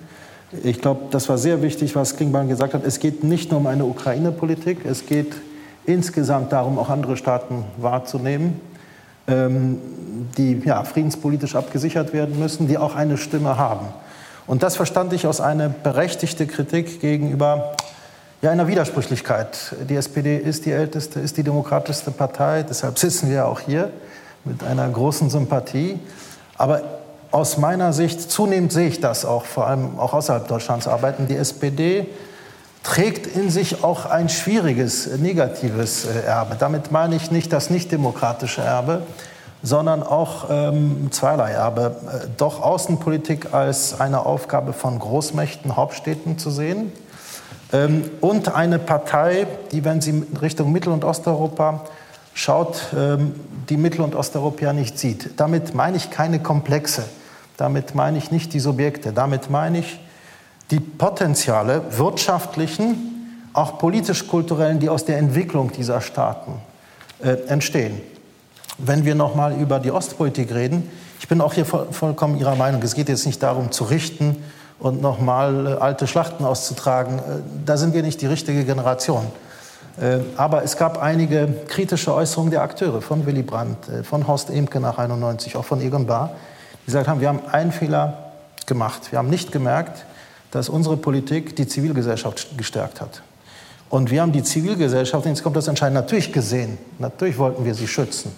[0.62, 2.84] Ich glaube, das war sehr wichtig, was Klingbein gesagt hat.
[2.84, 5.34] Es geht nicht nur um eine Ukraine-Politik, es geht
[5.86, 8.60] insgesamt darum, auch andere Staaten wahrzunehmen
[9.28, 9.78] ähm,
[10.36, 13.86] die ja, friedenspolitisch abgesichert werden müssen, die auch eine Stimme haben.
[14.46, 17.76] Und das verstand ich aus einer berechtigten Kritik gegenüber
[18.40, 19.76] ja, einer Widersprüchlichkeit.
[19.88, 23.90] Die SPD ist die älteste, ist die demokratischste Partei, deshalb sitzen wir auch hier
[24.44, 26.00] mit einer großen Sympathie.
[26.58, 26.82] Aber
[27.32, 31.36] aus meiner Sicht, zunehmend sehe ich das auch, vor allem auch außerhalb Deutschlands arbeiten, die
[31.36, 32.06] SPD
[32.82, 36.56] trägt in sich auch ein schwieriges, negatives äh, Erbe.
[36.58, 39.02] Damit meine ich nicht das nicht-demokratische Erbe,
[39.62, 41.96] sondern auch ähm, zweierlei Erbe.
[42.06, 46.92] Äh, doch Außenpolitik als eine Aufgabe von Großmächten, Hauptstädten zu sehen
[47.72, 51.84] ähm, und eine Partei, die, wenn sie Richtung Mittel- und Osteuropa
[52.34, 53.34] schaut, ähm,
[53.68, 55.38] die Mittel- und Osteuropäer nicht sieht.
[55.38, 57.04] Damit meine ich keine Komplexe,
[57.56, 60.00] damit meine ich nicht die Subjekte, damit meine ich
[60.70, 66.54] die Potenziale wirtschaftlichen, auch politisch-kulturellen, die aus der Entwicklung dieser Staaten
[67.22, 68.00] äh, entstehen.
[68.78, 70.90] Wenn wir noch mal über die Ostpolitik reden,
[71.20, 72.82] ich bin auch hier voll, vollkommen Ihrer Meinung.
[72.82, 74.42] Es geht jetzt nicht darum zu richten
[74.78, 77.18] und noch mal äh, alte Schlachten auszutragen.
[77.18, 77.22] Äh,
[77.64, 79.26] da sind wir nicht die richtige Generation.
[80.00, 84.50] Äh, aber es gab einige kritische Äußerungen der Akteure von Willy Brandt, äh, von Horst
[84.50, 86.30] Emke nach 91, auch von Egon Bahr,
[86.86, 88.32] gesagt haben, wir haben einen Fehler
[88.66, 89.10] gemacht.
[89.10, 90.04] Wir haben nicht gemerkt,
[90.50, 93.22] dass unsere Politik die Zivilgesellschaft gestärkt hat.
[93.88, 96.78] Und wir haben die Zivilgesellschaft, jetzt kommt das Entscheidende, natürlich gesehen.
[96.98, 98.32] Natürlich wollten wir sie schützen.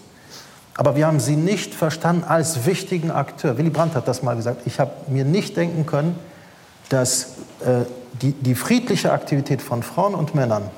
[0.76, 3.57] Aber wir haben sie nicht verstanden als wichtigen Akteur.
[3.57, 4.62] Willy Brandt hat das mal gesagt.
[4.66, 6.18] Ich habe mir nicht denken können,
[6.88, 7.34] dass
[7.64, 7.84] äh,
[8.20, 10.70] die, die, friedliche Aktivität von Frauen und Männern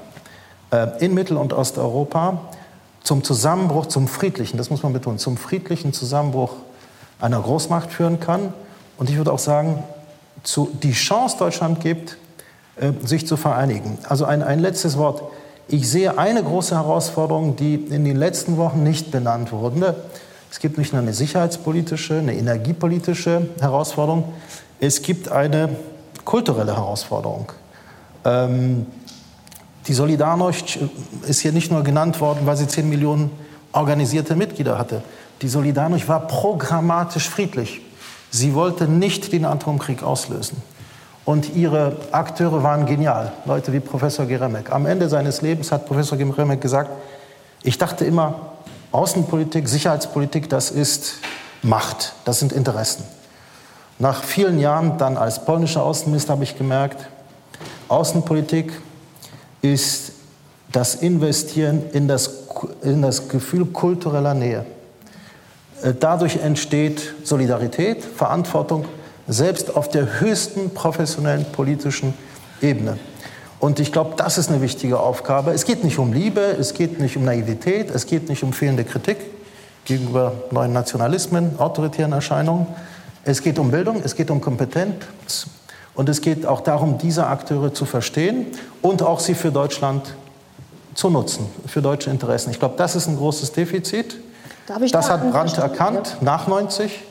[0.71, 2.43] äh, in Mittel- und Osteuropa
[3.03, 6.57] zum Zusammenbruch, zum friedlichen, das muss man betonen, zum friedlichen Zusammenbruch
[7.21, 8.53] einer Großmacht führen kann.
[8.99, 9.83] Und ich würde auch sagen,
[10.43, 12.17] zu, die Chance Deutschland gibt,
[12.77, 13.99] äh, sich zu vereinigen.
[14.09, 15.23] Also ein, ein letztes Wort.
[15.69, 19.97] Ich sehe eine große Herausforderung, die in den letzten Wochen nicht benannt wurde.
[20.51, 24.33] Es gibt nicht nur eine sicherheitspolitische, eine energiepolitische Herausforderung,
[24.79, 25.71] es gibt eine
[26.25, 27.51] kulturelle Herausforderung.
[28.25, 28.87] Ähm,
[29.87, 30.79] die Solidarność
[31.27, 33.31] ist hier nicht nur genannt worden, weil sie 10 Millionen
[33.73, 35.03] organisierte Mitglieder hatte.
[35.43, 37.82] Die Solidarność war programmatisch friedlich.
[38.30, 40.62] Sie wollte nicht den Atomkrieg auslösen.
[41.24, 44.70] Und ihre Akteure waren genial, Leute wie Professor Geremek.
[44.70, 46.91] Am Ende seines Lebens hat Professor Geremek gesagt,
[47.62, 48.53] ich dachte immer,
[48.93, 51.14] Außenpolitik, Sicherheitspolitik, das ist
[51.62, 53.05] Macht, das sind Interessen.
[53.99, 57.09] Nach vielen Jahren dann als polnischer Außenminister habe ich gemerkt,
[57.89, 58.72] Außenpolitik
[59.62, 60.12] ist
[60.70, 62.30] das Investieren in das,
[62.82, 64.64] in das Gefühl kultureller Nähe.
[65.87, 68.87] Äh, dadurch entsteht Solidarität, Verantwortung,
[69.28, 72.14] selbst auf der höchsten professionellen politischen
[72.61, 72.99] Ebene.
[73.59, 75.53] Und ich glaube, das ist eine wichtige Aufgabe.
[75.53, 78.84] Es geht nicht um Liebe, es geht nicht um Naivität, es geht nicht um fehlende
[78.84, 79.18] Kritik
[79.84, 82.66] gegenüber neuen Nationalismen, autoritären Erscheinungen.
[83.24, 85.47] Es geht um Bildung, es geht um Kompetenz
[85.95, 88.47] und es geht auch darum, diese Akteure zu verstehen
[88.82, 90.14] und auch sie für Deutschland
[90.95, 92.51] zu nutzen, für deutsche Interessen.
[92.51, 94.18] Ich glaube, das ist ein großes Defizit
[94.67, 96.25] das da hat Brandt erkannt, ja.
[96.25, 97.03] nach 90.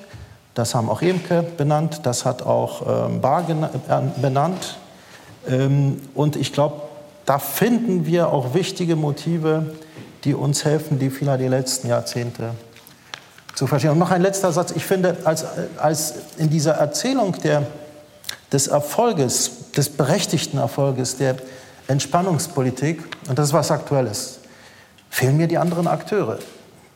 [0.53, 4.77] Das haben auch Emke benannt, das hat auch ähm, Bar äh, benannt.
[5.47, 6.81] Ähm, und ich glaube,
[7.25, 9.73] da finden wir auch wichtige Motive,
[10.23, 12.51] die uns helfen, die Fehler der letzten Jahrzehnte
[13.53, 13.91] zu verstehen.
[13.91, 14.71] Und noch ein letzter Satz.
[14.71, 15.45] Ich finde, als,
[15.77, 17.63] als in dieser Erzählung der,
[18.51, 21.35] des Erfolges, des berechtigten Erfolges der
[21.87, 24.39] Entspannungspolitik, und das ist was Aktuelles,
[25.09, 26.39] fehlen mir die anderen Akteure.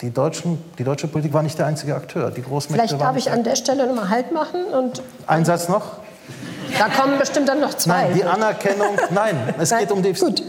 [0.02, 2.32] Die, Deutschen, die deutsche Politik war nicht der einzige Akteur.
[2.32, 4.66] Die Großmächte Vielleicht darf ich an der Stelle noch mal Halt machen.
[4.66, 5.98] Und Ein Satz noch.
[6.78, 8.04] Da kommen bestimmt dann noch zwei.
[8.04, 10.14] Nein, die Anerkennung, nein, es geht um die.
[10.14, 10.42] Gut.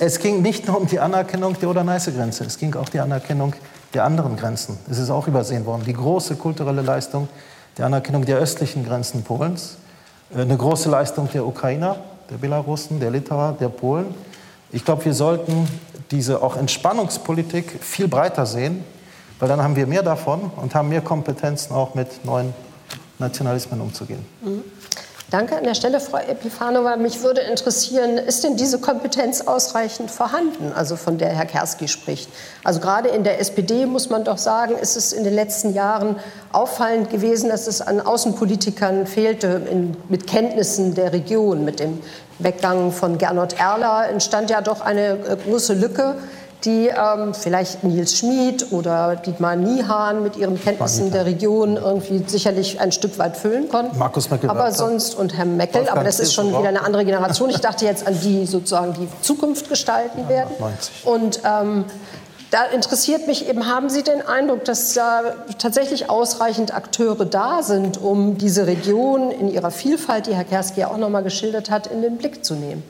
[0.00, 3.54] Es ging nicht nur um die Anerkennung der Oder-Neiße-Grenze, es ging auch die Anerkennung
[3.94, 4.78] der anderen Grenzen.
[4.90, 5.82] Es ist auch übersehen worden.
[5.86, 7.28] Die große kulturelle Leistung
[7.78, 9.78] der Anerkennung der östlichen Grenzen Polens,
[10.34, 11.96] äh, eine große Leistung der Ukrainer,
[12.30, 14.14] der Belarussen, der Litauer, der Polen.
[14.70, 15.66] Ich glaube, wir sollten
[16.10, 18.84] diese auch Entspannungspolitik viel breiter sehen,
[19.38, 22.54] weil dann haben wir mehr davon und haben mehr Kompetenzen auch mit neuen
[23.18, 24.24] Nationalismen umzugehen.
[24.42, 24.64] Mhm.
[25.30, 26.96] Danke an der Stelle, Frau Epifanova.
[26.96, 32.30] Mich würde interessieren, ist denn diese Kompetenz ausreichend vorhanden, also von der Herr Kerski spricht?
[32.64, 36.16] Also gerade in der SPD muss man doch sagen, ist es in den letzten Jahren
[36.50, 41.62] auffallend gewesen, dass es an Außenpolitikern fehlte in, mit Kenntnissen der Region.
[41.62, 42.00] Mit dem
[42.38, 46.14] Weggang von Gernot Erler entstand ja doch eine äh, große Lücke
[46.64, 52.80] die ähm, vielleicht Nils Schmid oder Dietmar Niehan mit ihren Kenntnissen der Region irgendwie sicherlich
[52.80, 53.96] ein Stück weit füllen konnten.
[53.98, 54.50] Markus Meckel.
[54.50, 57.50] Aber sonst und Herr Meckel, aber das ist schon wieder eine andere Generation.
[57.50, 60.50] Ich dachte jetzt an die sozusagen die Zukunft gestalten werden.
[61.04, 61.84] Und ähm,
[62.50, 65.22] da interessiert mich eben, haben Sie den Eindruck, dass da
[65.58, 70.90] tatsächlich ausreichend Akteure da sind, um diese Region in ihrer Vielfalt, die Herr Kerski ja
[70.90, 72.82] auch noch mal geschildert hat, in den Blick zu nehmen?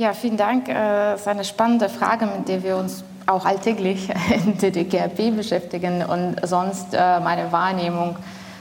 [0.00, 0.66] Ja, vielen Dank.
[0.66, 4.08] Äh, das ist eine spannende Frage, mit der wir uns auch alltäglich
[4.46, 8.16] in der DGRP beschäftigen und sonst äh, meine Wahrnehmung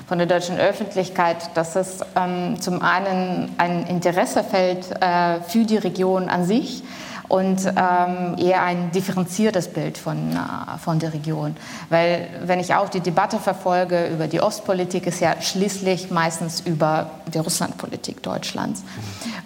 [0.05, 6.27] von der deutschen Öffentlichkeit, dass es ähm, zum einen ein Interessefeld äh, für die Region
[6.27, 6.83] an sich
[7.29, 11.55] und ähm, eher ein differenziertes Bild von, äh, von der Region.
[11.89, 17.11] Weil wenn ich auch die Debatte verfolge über die Ostpolitik, ist ja schließlich meistens über
[17.31, 18.83] die Russlandpolitik Deutschlands.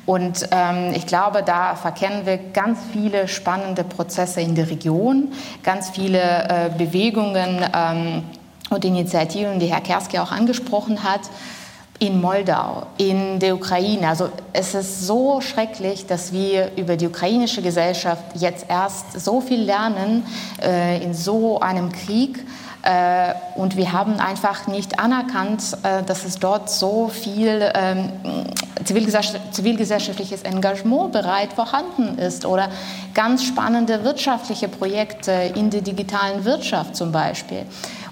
[0.05, 5.89] Und ähm, ich glaube, da verkennen wir ganz viele spannende Prozesse in der Region, ganz
[5.89, 8.23] viele äh, Bewegungen ähm,
[8.69, 11.21] und Initiativen, die Herr Kerski auch angesprochen hat
[12.03, 14.09] in Moldau, in der Ukraine.
[14.09, 19.61] Also es ist so schrecklich, dass wir über die ukrainische Gesellschaft jetzt erst so viel
[19.61, 20.25] lernen
[20.61, 22.45] äh, in so einem Krieg.
[22.81, 28.09] Äh, und wir haben einfach nicht anerkannt, äh, dass es dort so viel ähm,
[28.83, 32.67] zivilgesellschaftliches Engagement bereit vorhanden ist oder
[33.13, 37.65] ganz spannende wirtschaftliche Projekte in der digitalen Wirtschaft zum Beispiel.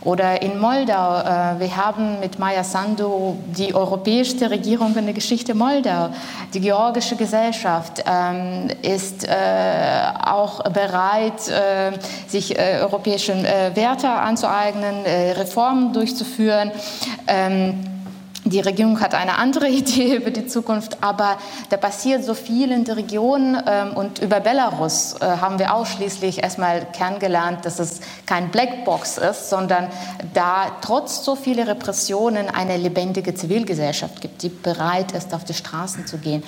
[0.03, 5.53] Oder in Moldau, äh, wir haben mit Maya Sandu die europäischste Regierung in der Geschichte
[5.53, 6.09] Moldau.
[6.53, 9.31] Die georgische Gesellschaft ähm, ist äh,
[10.25, 11.91] auch bereit, äh,
[12.27, 15.03] sich europäische äh, Werte anzueignen,
[15.35, 16.71] Reformen durchzuführen.
[17.27, 17.90] Ähm,
[18.43, 21.37] die Regierung hat eine andere Idee über die Zukunft, aber
[21.69, 26.41] da passiert so viel in der Region ähm, und über Belarus äh, haben wir ausschließlich
[26.41, 29.87] erstmal kennengelernt, dass es kein Blackbox ist, sondern
[30.33, 36.07] da trotz so vieler Repressionen eine lebendige Zivilgesellschaft gibt, die bereit ist, auf die Straßen
[36.07, 36.43] zu gehen.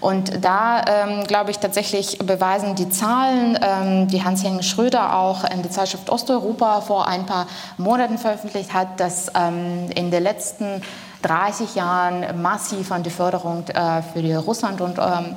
[0.00, 5.62] Und da, ähm, glaube ich, tatsächlich beweisen die Zahlen, ähm, die Hans-Jürgen Schröder auch in
[5.62, 9.30] der Zeitschrift Osteuropa vor ein paar Monaten veröffentlicht hat, dass
[9.94, 10.82] in der letzten
[11.22, 15.36] 30 Jahren massiv an die Förderung äh, für die Russland und ähm,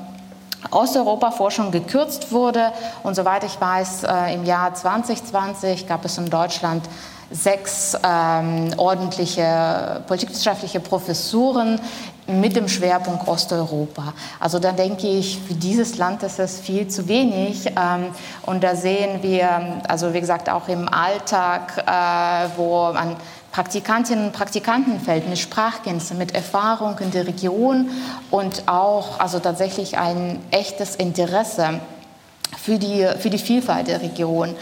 [0.71, 2.71] Osteuropa-Forschung gekürzt wurde.
[3.03, 6.87] Und soweit ich weiß, äh, im Jahr 2020 gab es in Deutschland
[7.31, 11.79] sechs ähm, ordentliche politikwissenschaftliche Professuren
[12.27, 14.13] mit dem Schwerpunkt Osteuropa.
[14.39, 17.65] Also da denke ich, für dieses Land ist es viel zu wenig.
[17.67, 18.07] Ähm,
[18.43, 23.15] und da sehen wir, also wie gesagt, auch im Alltag, äh, wo man
[23.53, 27.91] Praktikantinnen und Praktikanten fällt, mit Sprachkenntnissen, mit Erfahrung in der Region
[28.31, 31.79] und auch also tatsächlich ein echtes Interesse
[32.57, 34.55] für die, für die Vielfalt der Region.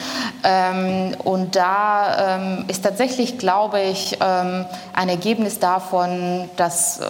[0.44, 7.06] Ähm, und da ähm, ist tatsächlich, glaube ich, ähm, ein Ergebnis davon, dass äh,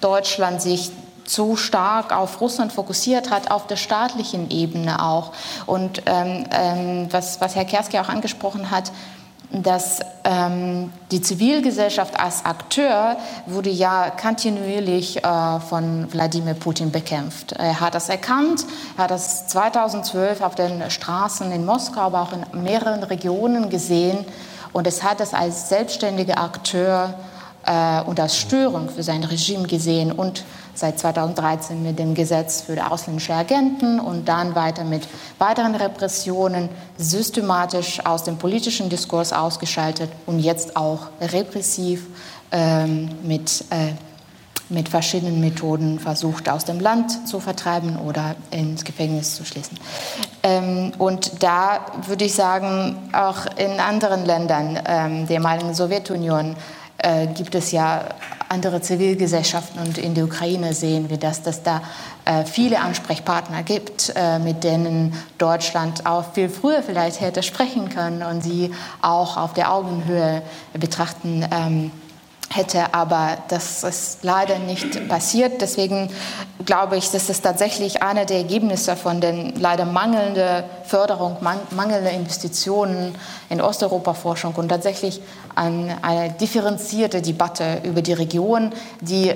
[0.00, 0.92] Deutschland sich
[1.24, 5.32] zu stark auf Russland fokussiert hat, auf der staatlichen Ebene auch.
[5.66, 8.92] Und ähm, ähm, was, was Herr Kerski auch angesprochen hat,
[9.62, 17.52] dass ähm, die Zivilgesellschaft als Akteur wurde ja kontinuierlich äh, von Wladimir Putin bekämpft.
[17.52, 18.64] Er hat das erkannt,
[18.96, 24.24] er hat das 2012 auf den Straßen in Moskau, aber auch in mehreren Regionen gesehen
[24.72, 27.14] und es hat es als selbstständiger Akteur
[27.66, 30.44] äh, und als Störung für sein Regime gesehen und
[30.74, 35.08] seit 2013 mit dem Gesetz für ausländische Agenten und dann weiter mit
[35.38, 42.06] weiteren Repressionen systematisch aus dem politischen Diskurs ausgeschaltet und jetzt auch repressiv
[42.52, 43.92] ähm, mit, äh,
[44.68, 49.78] mit verschiedenen Methoden versucht, aus dem Land zu vertreiben oder ins Gefängnis zu schließen.
[50.42, 56.54] Ähm, und da würde ich sagen, auch in anderen Ländern ähm, der ehemaligen Sowjetunion
[56.98, 58.04] äh, gibt es ja
[58.48, 61.82] andere Zivilgesellschaften und in der Ukraine sehen wir das, dass da
[62.24, 68.22] äh, viele Ansprechpartner gibt, äh, mit denen Deutschland auch viel früher vielleicht hätte sprechen können
[68.22, 68.72] und sie
[69.02, 70.42] auch auf der Augenhöhe
[70.74, 71.90] betrachten ähm,
[72.50, 75.60] hätte, aber das ist leider nicht passiert.
[75.60, 76.10] Deswegen
[76.64, 81.36] glaube ich, das tatsächlich einer der Ergebnisse von den leider mangelnden Förderung,
[81.70, 83.14] mangelnden Investitionen
[83.48, 85.20] in Osteuropa-Forschung und tatsächlich
[85.54, 89.32] eine differenzierte Debatte über die Region, die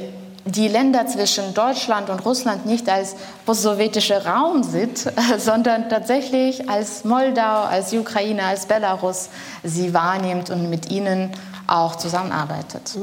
[0.46, 7.64] die Länder zwischen Deutschland und Russland nicht als postsowjetischer Raum sieht, sondern tatsächlich als Moldau,
[7.64, 9.28] als Ukraine, als Belarus
[9.62, 11.30] sie wahrnimmt und mit ihnen
[11.70, 12.96] auch zusammenarbeitet.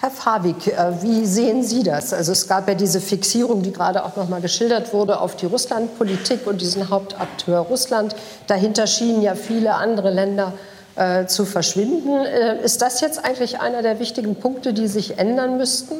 [0.00, 2.12] Herr Fabik, äh, wie sehen Sie das?
[2.12, 5.46] Also es gab ja diese Fixierung, die gerade auch noch mal geschildert wurde, auf die
[5.46, 8.14] Russlandpolitik und diesen Hauptakteur Russland.
[8.46, 10.52] Dahinter schienen ja viele andere Länder
[10.94, 12.24] äh, zu verschwinden.
[12.24, 15.96] Äh, ist das jetzt eigentlich einer der wichtigen Punkte, die sich ändern müssten?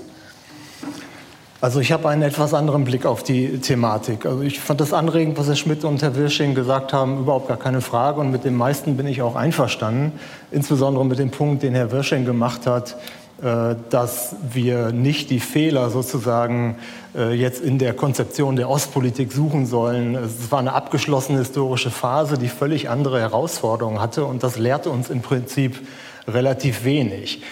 [1.60, 4.26] Also ich habe einen etwas anderen Blick auf die Thematik.
[4.26, 7.56] Also ich fand das anregend, was Herr Schmidt und Herr Wirsching gesagt haben, überhaupt gar
[7.56, 8.20] keine Frage.
[8.20, 10.12] Und mit dem meisten bin ich auch einverstanden.
[10.52, 12.94] Insbesondere mit dem Punkt, den Herr Wirsching gemacht hat,
[13.42, 16.76] äh, dass wir nicht die Fehler sozusagen
[17.16, 20.14] äh, jetzt in der Konzeption der Ostpolitik suchen sollen.
[20.14, 24.24] Es war eine abgeschlossene historische Phase, die völlig andere Herausforderungen hatte.
[24.26, 25.80] Und das lehrte uns im Prinzip
[26.28, 27.42] relativ wenig.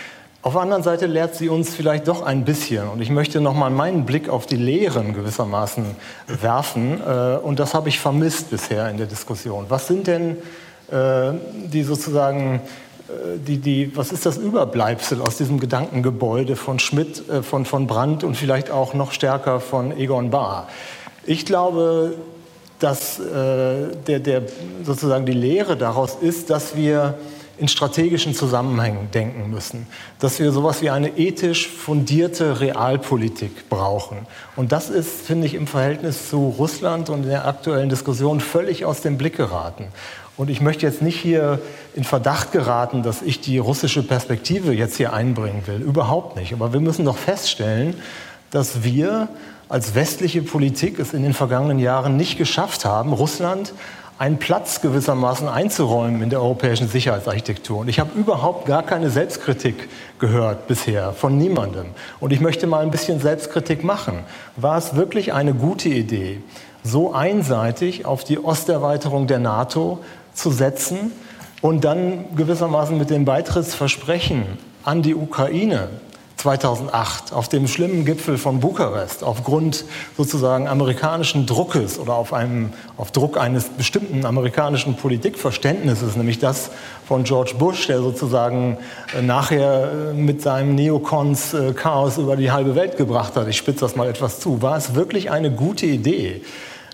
[0.46, 2.88] Auf der anderen Seite lehrt sie uns vielleicht doch ein bisschen.
[2.88, 5.84] Und ich möchte noch mal meinen Blick auf die Lehren gewissermaßen
[6.28, 7.00] werfen.
[7.00, 9.66] Äh, und das habe ich vermisst bisher in der Diskussion.
[9.70, 10.36] Was sind denn
[10.88, 11.32] äh,
[11.66, 12.60] die sozusagen
[13.08, 18.22] äh, die, die, was ist das Überbleibsel aus diesem Gedankengebäude von Schmidt, von, von Brandt
[18.22, 20.68] und vielleicht auch noch stärker von Egon Bahr?
[21.24, 22.14] Ich glaube,
[22.78, 24.42] dass der, der,
[24.84, 27.14] sozusagen die Lehre daraus ist, dass wir
[27.58, 29.86] in strategischen Zusammenhängen denken müssen,
[30.18, 34.18] dass wir sowas wie eine ethisch fundierte Realpolitik brauchen.
[34.56, 39.00] Und das ist, finde ich, im Verhältnis zu Russland und der aktuellen Diskussion völlig aus
[39.00, 39.88] dem Blick geraten.
[40.36, 41.60] Und ich möchte jetzt nicht hier
[41.94, 45.80] in Verdacht geraten, dass ich die russische Perspektive jetzt hier einbringen will.
[45.80, 46.52] Überhaupt nicht.
[46.52, 47.94] Aber wir müssen doch feststellen,
[48.50, 49.28] dass wir
[49.68, 53.72] als westliche Politik es in den vergangenen Jahren nicht geschafft haben, Russland
[54.18, 57.78] einen Platz gewissermaßen einzuräumen in der europäischen Sicherheitsarchitektur.
[57.78, 59.88] Und ich habe überhaupt gar keine Selbstkritik
[60.18, 61.86] gehört bisher von niemandem.
[62.18, 64.20] Und ich möchte mal ein bisschen Selbstkritik machen.
[64.56, 66.40] War es wirklich eine gute Idee,
[66.82, 69.98] so einseitig auf die Osterweiterung der NATO
[70.32, 71.12] zu setzen
[71.60, 74.44] und dann gewissermaßen mit dem Beitrittsversprechen
[74.82, 75.88] an die Ukraine
[76.46, 79.84] 2008 auf dem schlimmen Gipfel von Bukarest aufgrund
[80.16, 86.70] sozusagen amerikanischen Druckes oder auf, einem, auf Druck eines bestimmten amerikanischen Politikverständnisses, nämlich das
[87.04, 88.78] von George Bush, der sozusagen
[89.18, 93.48] äh, nachher äh, mit seinem Neocons äh, Chaos über die halbe Welt gebracht hat.
[93.48, 94.62] Ich spitze das mal etwas zu.
[94.62, 96.42] War es wirklich eine gute Idee,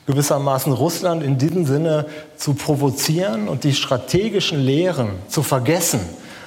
[0.07, 2.07] gewissermaßen Russland in diesem Sinne
[2.39, 6.01] zu provozieren und die strategischen Lehren zu vergessen,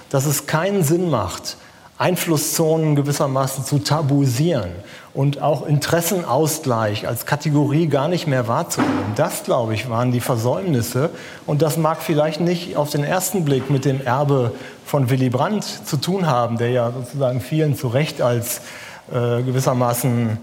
[0.10, 1.58] dass es keinen Sinn macht,
[1.98, 4.72] Einflusszonen gewissermaßen zu tabuisieren
[5.14, 9.14] und auch Interessenausgleich als Kategorie gar nicht mehr wahrzunehmen.
[9.16, 11.10] Das, glaube ich, waren die Versäumnisse.
[11.46, 14.52] Und das mag vielleicht nicht auf den ersten Blick mit dem Erbe
[14.86, 18.60] von Willy Brandt zu tun haben, der ja sozusagen vielen zu Recht als
[19.10, 20.38] äh, gewissermaßen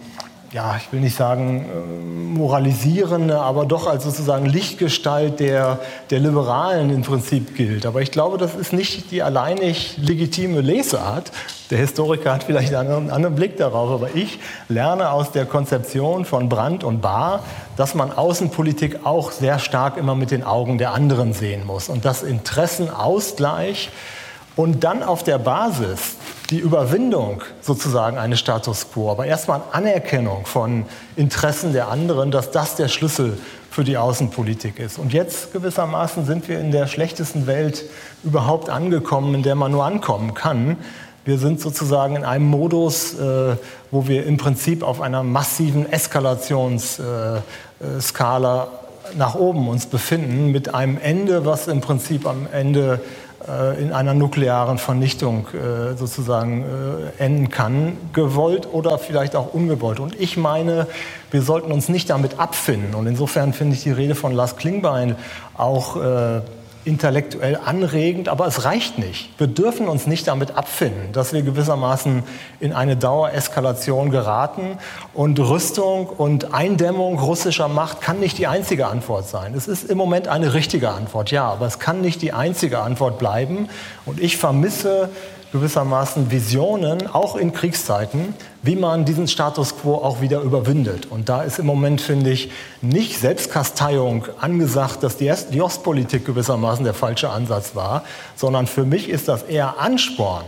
[0.53, 5.79] ja, ich will nicht sagen äh, moralisierende, aber doch als sozusagen Lichtgestalt der,
[6.11, 7.87] der Liberalen im Prinzip gilt.
[7.87, 11.33] Aber ich glaube, das ist nicht die alleinig legitime Lesart.
[11.71, 16.51] Der Historiker hat vielleicht einen anderen Blick darauf, aber ich lerne aus der Konzeption von
[16.51, 17.45] Brandt und Bahr,
[17.79, 22.05] dass man Außenpolitik auch sehr stark immer mit den Augen der anderen sehen muss und
[22.05, 23.91] dass Interessenausgleich
[24.57, 26.17] und dann auf der Basis
[26.51, 30.85] die Überwindung sozusagen eines Status quo, aber erstmal Anerkennung von
[31.17, 33.39] Interessen der anderen, dass das der Schlüssel
[33.71, 34.99] für die Außenpolitik ist.
[34.99, 37.85] Und jetzt gewissermaßen sind wir in der schlechtesten Welt
[38.23, 40.77] überhaupt angekommen, in der man nur ankommen kann.
[41.25, 43.57] Wir sind sozusagen in einem Modus, äh,
[43.91, 47.43] wo wir im Prinzip auf einer massiven Eskalationsskala
[48.65, 48.67] äh,
[49.17, 53.01] nach oben uns befinden, mit einem Ende, was im Prinzip am Ende
[53.49, 59.99] äh, in einer nuklearen Vernichtung äh, sozusagen äh, enden kann, gewollt oder vielleicht auch ungewollt.
[59.99, 60.87] Und ich meine,
[61.31, 62.95] wir sollten uns nicht damit abfinden.
[62.95, 65.17] Und insofern finde ich die Rede von Lars Klingbein
[65.57, 65.97] auch
[66.85, 69.31] intellektuell anregend, aber es reicht nicht.
[69.39, 72.25] Wir dürfen uns nicht damit abfinden, dass wir gewissermaßen
[72.61, 74.79] in eine Dauereskalation geraten
[75.15, 79.55] und Rüstung und Eindämmung russischer Macht kann nicht die einzige Antwort sein.
[79.55, 83.19] Es ist im Moment eine richtige Antwort, ja, aber es kann nicht die einzige Antwort
[83.19, 83.69] bleiben
[84.05, 85.11] und ich vermisse
[85.53, 91.07] gewissermaßen Visionen, auch in Kriegszeiten, wie man diesen Status quo auch wieder überwindet.
[91.11, 92.51] Und da ist im Moment, finde ich,
[92.81, 98.05] nicht Selbstkasteiung angesagt, dass die, Ostpolitik gewissermaßen der falsche Ansatz war,
[98.35, 100.45] sondern für mich ist das eher Ansporn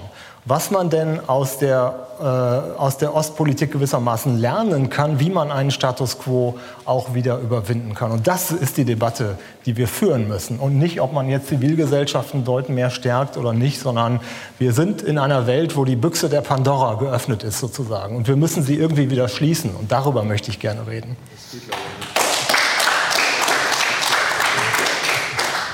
[0.46, 5.70] was man denn aus der, äh, aus der Ostpolitik gewissermaßen lernen kann, wie man einen
[5.70, 8.12] Status quo auch wieder überwinden kann.
[8.12, 10.58] Und das ist die Debatte, die wir führen müssen.
[10.58, 14.20] Und nicht, ob man jetzt Zivilgesellschaften dort mehr stärkt oder nicht, sondern
[14.58, 18.16] wir sind in einer Welt, wo die Büchse der Pandora geöffnet ist sozusagen.
[18.16, 19.74] Und wir müssen sie irgendwie wieder schließen.
[19.74, 21.16] Und darüber möchte ich gerne reden.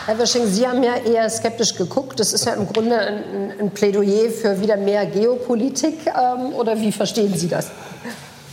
[0.07, 2.19] Herr Wisching, Sie haben ja eher skeptisch geguckt.
[2.19, 6.07] Das ist ja im Grunde ein, ein Plädoyer für wieder mehr Geopolitik.
[6.07, 7.71] Ähm, oder wie verstehen Sie das?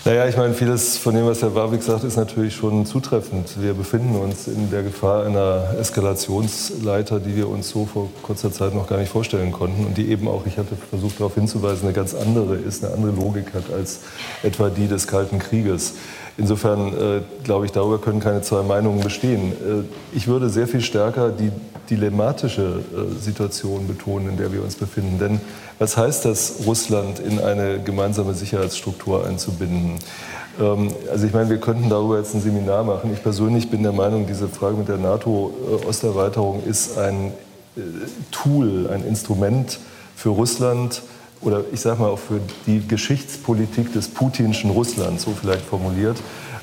[0.08, 3.62] Naja, ich meine, vieles von dem, was Herr Warwick sagt, ist natürlich schon zutreffend.
[3.62, 8.74] Wir befinden uns in der Gefahr einer Eskalationsleiter, die wir uns so vor kurzer Zeit
[8.74, 11.94] noch gar nicht vorstellen konnten und die eben auch, ich hatte versucht darauf hinzuweisen, eine
[11.94, 14.00] ganz andere ist, eine andere Logik hat als
[14.44, 15.96] etwa die des Kalten Krieges.
[16.38, 19.52] Insofern äh, glaube ich, darüber können keine zwei Meinungen bestehen.
[19.52, 21.52] Äh, ich würde sehr viel stärker die
[21.90, 25.18] dilemmatische äh, Situation betonen, in der wir uns befinden.
[25.20, 25.42] Denn
[25.80, 30.00] was heißt das, Russland in eine gemeinsame Sicherheitsstruktur einzubinden?
[30.60, 33.12] Ähm, also ich meine, wir könnten darüber jetzt ein Seminar machen.
[33.14, 37.34] Ich persönlich bin der Meinung, diese Frage mit der NATO-Osterweiterung ist ein
[37.76, 37.82] äh,
[38.32, 39.80] Tool, ein Instrument
[40.16, 41.02] für Russland,
[41.42, 46.18] oder ich sage mal auch für die Geschichtspolitik des putinschen Russlands, so vielleicht formuliert,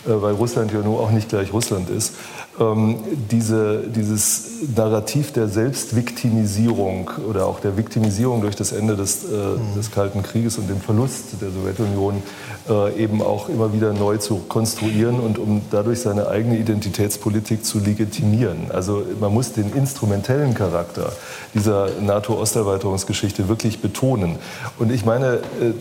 [0.07, 2.15] äh, weil Russland ja nur auch nicht gleich Russland ist,
[2.61, 2.99] ähm,
[3.31, 4.45] diese, dieses
[4.77, 9.75] Narrativ der Selbstviktimisierung oder auch der Viktimisierung durch das Ende des, äh, mhm.
[9.77, 12.23] des Kalten Krieges und dem Verlust der Sowjetunion
[12.69, 17.81] äh, eben auch immer wieder neu zu konstruieren und um dadurch seine eigene Identitätspolitik zu
[17.81, 18.71] legitimieren.
[18.73, 21.13] Also man muss den instrumentellen Charakter
[21.55, 24.37] dieser NATO-Osterweiterungsgeschichte wirklich betonen.
[24.79, 25.73] Und ich meine, äh,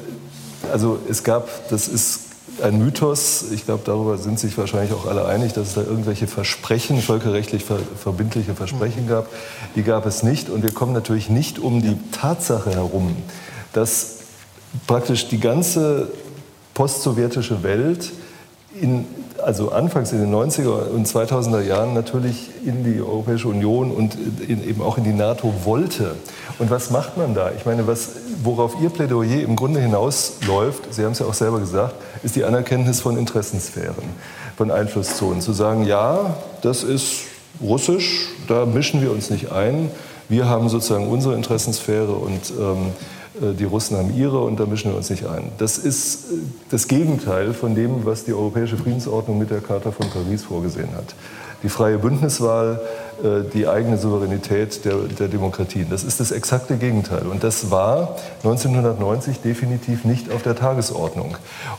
[0.72, 2.23] also es gab, das ist
[2.62, 3.46] ein Mythos.
[3.52, 7.64] Ich glaube, darüber sind sich wahrscheinlich auch alle einig, dass es da irgendwelche Versprechen, völkerrechtlich
[7.64, 9.28] ver verbindliche Versprechen gab.
[9.76, 10.50] Die gab es nicht.
[10.50, 13.16] Und wir kommen natürlich nicht um die Tatsache herum,
[13.74, 14.20] dass
[14.88, 16.10] praktisch die ganze
[16.74, 18.12] postsowjetische Welt
[18.80, 19.06] in,
[19.42, 24.18] also anfangs in den 90er und 2000er Jahren natürlich in die Europäische Union und
[24.48, 26.16] in, eben auch in die NATO wollte.
[26.60, 27.52] Und was macht man da?
[27.58, 28.10] Ich meine, was,
[28.44, 32.44] worauf Ihr Plädoyer im Grunde hinausläuft, Sie haben es ja auch selber gesagt, ist die
[32.44, 34.04] Anerkenntnis von Interessensphären,
[34.56, 35.42] von Einflusszonen.
[35.42, 37.24] Zu sagen, ja, das ist
[37.62, 39.90] russisch, da mischen wir uns nicht ein.
[40.30, 42.92] Wir haben sozusagen unsere Interessenssphäre und ähm,
[43.42, 45.52] äh, die Russen haben ihre und da mischen wir uns nicht ein.
[45.58, 46.36] Das ist äh,
[46.70, 51.16] das Gegenteil von dem, was die Europäische Friedensordnung mit der Charta von Paris vorgesehen hat.
[51.64, 52.82] Die freie Bündniswahl,
[53.24, 55.88] die eigene Souveränität der, der Demokratien.
[55.90, 57.26] Das ist das exakte Gegenteil.
[57.28, 61.38] Und das war 1990 definitiv nicht auf der Tagesordnung.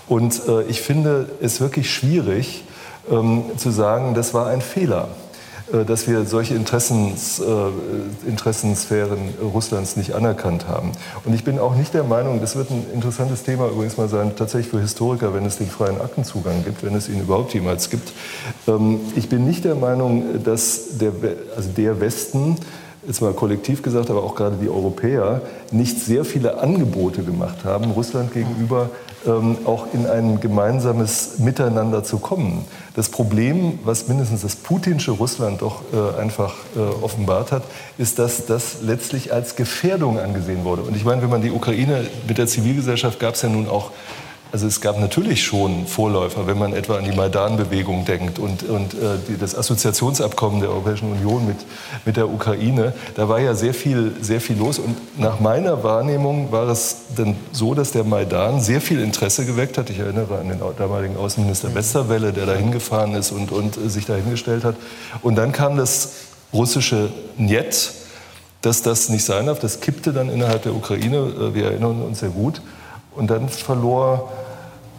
[0.09, 2.65] Und ich finde es wirklich schwierig
[3.11, 5.09] ähm, zu sagen, das war ein Fehler.
[5.73, 10.93] Äh, dass wir solche Interessens, äh, Interessensphären Russlands nicht anerkannt haben.
[11.25, 14.33] Und ich bin auch nicht der Meinung, das wird ein interessantes Thema übrigens mal sein,
[14.37, 18.13] tatsächlich für Historiker, wenn es den freien Aktenzugang gibt, wenn es ihn überhaupt jemals gibt.
[18.69, 21.13] Ähm, ich bin nicht der Meinung, dass der,
[21.57, 22.57] also der Westen
[23.07, 27.91] jetzt mal kollektiv gesagt, aber auch gerade die Europäer, nicht sehr viele Angebote gemacht haben,
[27.91, 28.91] Russland gegenüber
[29.27, 32.65] ähm, auch in ein gemeinsames Miteinander zu kommen.
[32.95, 37.63] Das Problem, was mindestens das putinsche Russland doch äh, einfach äh, offenbart hat,
[37.99, 40.83] ist, dass das letztlich als Gefährdung angesehen wurde.
[40.83, 43.91] Und ich meine, wenn man die Ukraine mit der Zivilgesellschaft gab es ja nun auch
[44.53, 48.95] also es gab natürlich schon Vorläufer, wenn man etwa an die Maidan-Bewegung denkt und, und
[48.95, 51.57] äh, die, das Assoziationsabkommen der Europäischen Union mit,
[52.05, 52.93] mit der Ukraine.
[53.17, 54.79] Da war ja sehr viel, sehr viel los.
[54.79, 59.77] Und nach meiner Wahrnehmung war es dann so, dass der Maidan sehr viel Interesse geweckt
[59.77, 59.91] hat.
[59.91, 64.63] Ich erinnere an den damaligen Außenminister Westerwelle, der da hingefahren ist und, und sich dahingestellt
[64.63, 64.77] hat.
[65.23, 66.11] Und dann kam das
[66.53, 67.93] russische Njet,
[68.63, 69.59] dass das nicht sein darf.
[69.59, 71.17] Das kippte dann innerhalb der Ukraine.
[71.17, 72.63] Äh, wir erinnern uns sehr gut.
[73.15, 74.33] Und dann verlor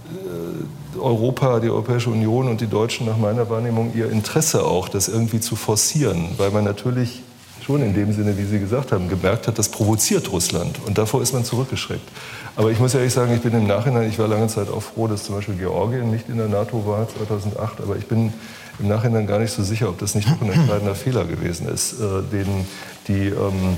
[0.09, 5.07] äh, Europa, die Europäische Union und die Deutschen nach meiner Wahrnehmung ihr Interesse auch, das
[5.07, 7.21] irgendwie zu forcieren, weil man natürlich
[7.65, 11.21] schon in dem Sinne, wie Sie gesagt haben, gemerkt hat, das provoziert Russland und davor
[11.21, 12.07] ist man zurückgeschreckt.
[12.55, 15.07] Aber ich muss ehrlich sagen, ich bin im Nachhinein, ich war lange Zeit auch froh,
[15.07, 18.31] dass zum Beispiel Georgien nicht in der NATO war 2008, aber ich bin
[18.79, 21.93] im Nachhinein gar nicht so sicher, ob das nicht auch ein entscheidender Fehler gewesen ist,
[21.93, 22.67] äh, den
[23.07, 23.77] die ähm,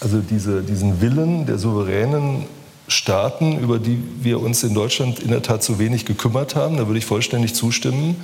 [0.00, 2.46] also diese, diesen Willen der souveränen
[2.88, 6.76] Staaten, über die wir uns in Deutschland in der Tat zu wenig gekümmert haben.
[6.78, 8.16] Da würde ich vollständig zustimmen.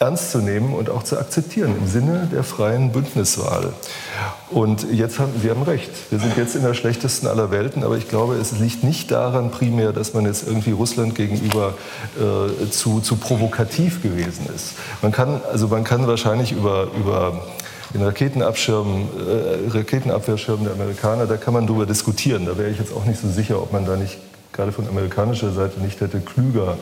[0.00, 3.72] ernst zu nehmen und auch zu akzeptieren im Sinne der freien Bündniswahl.
[4.50, 5.90] Und jetzt haben Sie haben recht.
[6.10, 9.50] Wir sind jetzt in der schlechtesten aller Welten, aber ich glaube, es liegt nicht daran
[9.50, 11.74] primär, dass man jetzt irgendwie Russland gegenüber
[12.16, 14.74] äh, zu, zu provokativ gewesen ist.
[15.02, 17.42] Man kann also man kann wahrscheinlich über über
[17.94, 22.46] den Raketenabschirm, äh, Raketenabwehrschirm der Amerikaner, da kann man darüber diskutieren.
[22.46, 24.18] Da wäre ich jetzt auch nicht so sicher, ob man da nicht
[24.52, 26.76] gerade von amerikanischer Seite nicht hätte klüger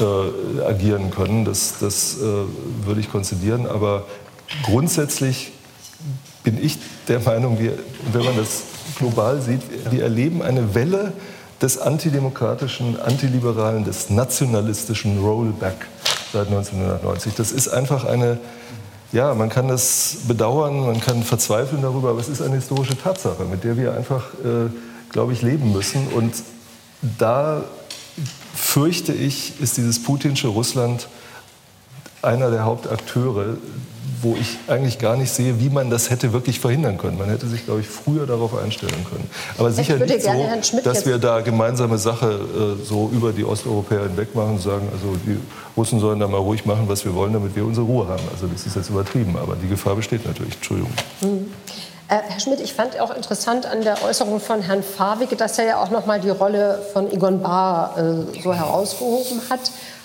[0.00, 1.44] äh, agieren können.
[1.44, 2.20] Das, das äh,
[2.84, 3.66] würde ich konzidieren.
[3.66, 4.06] Aber
[4.64, 5.52] grundsätzlich
[6.42, 7.78] bin ich der Meinung, wir,
[8.12, 8.62] wenn man das
[8.98, 11.12] global sieht, wir erleben eine Welle
[11.60, 15.86] des antidemokratischen, antiliberalen, des nationalistischen Rollback
[16.32, 17.34] seit 1990.
[17.34, 18.38] Das ist einfach eine,
[19.12, 23.44] ja, man kann das bedauern, man kann verzweifeln darüber, aber es ist eine historische Tatsache,
[23.44, 24.70] mit der wir einfach, äh,
[25.10, 26.08] glaube ich, leben müssen.
[26.08, 26.34] Und
[27.18, 27.62] da
[28.54, 31.08] fürchte ich, ist dieses putinsche Russland
[32.22, 33.56] einer der Hauptakteure,
[34.22, 37.18] wo ich eigentlich gar nicht sehe, wie man das hätte wirklich verhindern können.
[37.18, 39.28] Man hätte sich, glaube ich, früher darauf einstellen können.
[39.58, 42.30] Aber sicher nicht so, dass wir da gemeinsame Sache
[42.80, 45.38] äh, so über die Osteuropäer hinweg machen und sagen, also die
[45.76, 48.22] Russen sollen da mal ruhig machen, was wir wollen, damit wir unsere Ruhe haben.
[48.32, 50.54] Also das ist jetzt übertrieben, aber die Gefahr besteht natürlich.
[50.54, 50.92] Entschuldigung.
[51.20, 51.50] Mhm.
[52.08, 55.82] Herr Schmidt, ich fand auch interessant an der Äußerung von Herrn Fawig, dass er ja
[55.82, 59.60] auch noch mal die Rolle von Egon Bahr äh, so herausgehoben hat.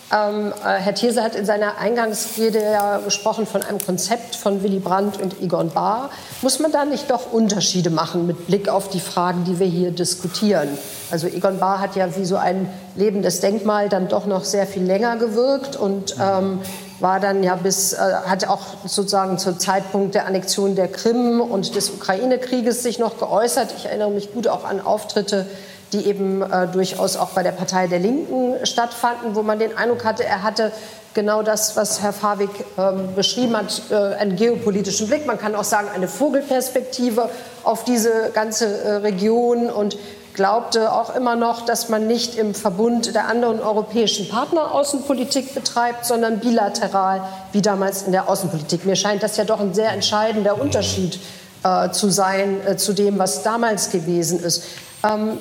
[0.09, 4.79] Ähm, äh, Herr Thierse hat in seiner Eingangsrede ja gesprochen von einem Konzept von Willy
[4.79, 6.11] Brandt und Egon Bahr.
[6.41, 9.91] Muss man da nicht doch Unterschiede machen mit Blick auf die Fragen, die wir hier
[9.91, 10.69] diskutieren?
[11.11, 14.84] Also Egon Bahr hat ja wie so ein lebendes Denkmal dann doch noch sehr viel
[14.84, 16.61] länger gewirkt und ähm,
[16.99, 21.75] war dann ja bis, äh, hat auch sozusagen zum Zeitpunkt der Annexion der Krim und
[21.75, 23.73] des Ukraine-Krieges sich noch geäußert.
[23.77, 25.45] Ich erinnere mich gut auch an Auftritte,
[25.93, 30.03] die eben äh, durchaus auch bei der Partei der Linken stattfanden, wo man den Eindruck
[30.03, 30.72] hatte, er hatte
[31.14, 35.26] genau das, was Herr Fawig ähm, beschrieben hat, äh, einen geopolitischen Blick.
[35.26, 37.30] Man kann auch sagen, eine Vogelperspektive
[37.64, 39.97] auf diese ganze äh, Region und
[40.35, 46.05] glaubte auch immer noch, dass man nicht im Verbund der anderen europäischen Partner Außenpolitik betreibt,
[46.05, 48.85] sondern bilateral, wie damals in der Außenpolitik.
[48.85, 51.19] Mir scheint das ja doch ein sehr entscheidender Unterschied
[51.64, 54.64] äh, zu sein äh, zu dem, was damals gewesen ist.
[55.03, 55.38] Ähm,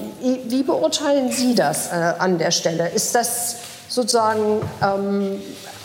[0.49, 2.91] wie beurteilen Sie das äh, an der Stelle?
[2.91, 3.57] Ist das
[3.89, 5.41] sozusagen, ähm,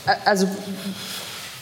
[0.05, 0.47] äh, also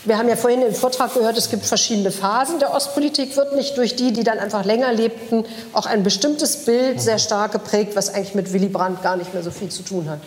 [0.05, 3.77] wir haben ja vorhin im Vortrag gehört, es gibt verschiedene Phasen der Ostpolitik, wird nicht
[3.77, 8.13] durch die, die dann einfach länger lebten, auch ein bestimmtes Bild sehr stark geprägt, was
[8.13, 10.19] eigentlich mit Willy Brandt gar nicht mehr so viel zu tun hat.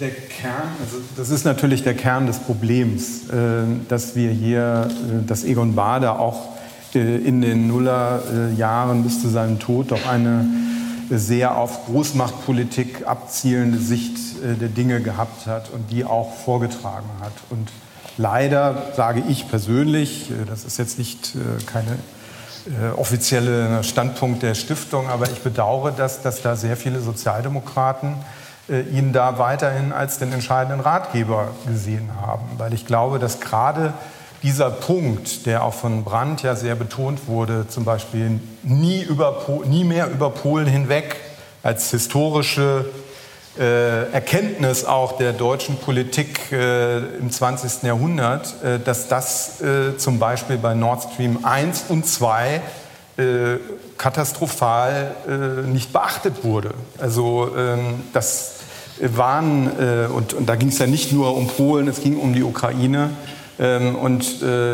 [0.00, 5.26] Der Kern, also das ist natürlich der Kern des Problems, äh, dass wir hier, äh,
[5.26, 6.51] dass Egon Bader auch
[6.94, 10.46] in den Nullerjahren bis zu seinem Tod doch eine
[11.10, 17.32] sehr auf Großmachtpolitik abzielende Sicht der Dinge gehabt hat und die auch vorgetragen hat.
[17.50, 17.70] Und
[18.16, 21.98] leider sage ich persönlich, äh, das ist jetzt nicht äh, keine
[22.66, 28.14] äh, offizielle Standpunkt der Stiftung, aber ich bedauere, dass, dass da sehr viele Sozialdemokraten
[28.92, 33.92] ihn da weiterhin als den entscheidenden Ratgeber gesehen haben, weil ich glaube, dass gerade
[34.42, 39.84] dieser Punkt, der auch von Brandt ja sehr betont wurde, zum Beispiel nie, über, nie
[39.84, 41.16] mehr über Polen hinweg
[41.62, 42.86] als historische
[43.58, 47.82] äh, Erkenntnis auch der deutschen Politik äh, im 20.
[47.82, 52.62] Jahrhundert, äh, dass das äh, zum Beispiel bei Nord Stream 1 und 2
[53.18, 53.22] äh,
[53.98, 56.72] katastrophal äh, nicht beachtet wurde.
[56.98, 58.54] Also ähm, das
[59.00, 59.68] waren,
[60.14, 63.10] und, und, da ging es ja nicht nur um Polen, es ging um die Ukraine.
[63.58, 64.24] Ähm, und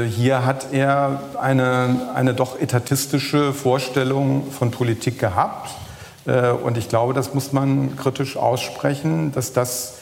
[0.08, 5.70] hier hat er eine, eine doch etatistische Vorstellung von Politik gehabt
[6.28, 9.94] äh, und ich glaube, das muss man kritisch aussprechen, dass das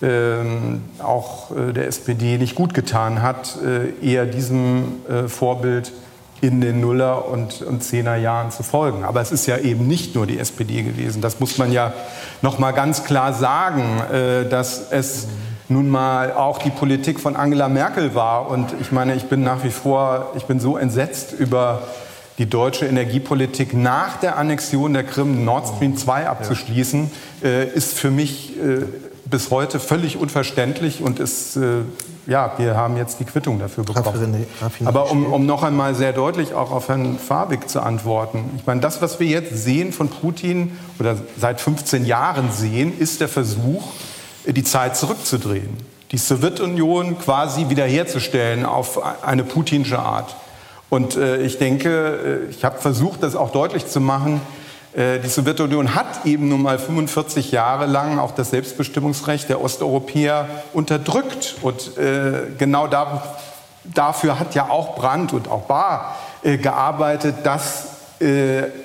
[0.00, 5.92] ähm, auch äh, der SPD nicht gut getan hat, äh, eher diesem Vorbild
[6.40, 9.04] in den Nuller- und, und Zehnerjahren zu folgen.
[9.04, 11.22] Aber es ist ja eben nicht nur die SPD gewesen.
[11.22, 11.92] Das muss man ja
[12.40, 14.02] noch mal ganz klar sagen,
[14.50, 15.28] dass es
[15.72, 18.48] nun mal auch die Politik von Angela Merkel war.
[18.48, 21.82] Und ich meine, ich bin nach wie vor, ich bin so entsetzt über
[22.38, 27.10] die deutsche Energiepolitik nach der Annexion der Krim Nord Stream 2 abzuschließen,
[27.42, 28.84] äh, ist für mich äh,
[29.24, 31.82] bis heute völlig unverständlich und ist, äh,
[32.26, 34.04] ja, wir haben jetzt die Quittung dafür bekommen.
[34.86, 38.44] Aber um, um noch einmal sehr deutlich auch auf Herrn Fabig zu antworten.
[38.56, 43.20] Ich meine, das, was wir jetzt sehen von Putin oder seit 15 Jahren sehen, ist
[43.20, 43.82] der Versuch,
[44.46, 45.76] die Zeit zurückzudrehen.
[46.10, 50.36] Die Sowjetunion quasi wiederherzustellen auf eine putinsche Art.
[50.90, 54.40] Und äh, ich denke, äh, ich habe versucht, das auch deutlich zu machen,
[54.94, 60.48] Äh, die Sowjetunion hat eben nun mal 45 Jahre lang auch das Selbstbestimmungsrecht der Osteuropäer
[60.72, 61.56] unterdrückt.
[61.62, 62.88] Und äh, genau
[63.84, 67.88] dafür hat ja auch Brandt und auch Bahr äh, gearbeitet, dass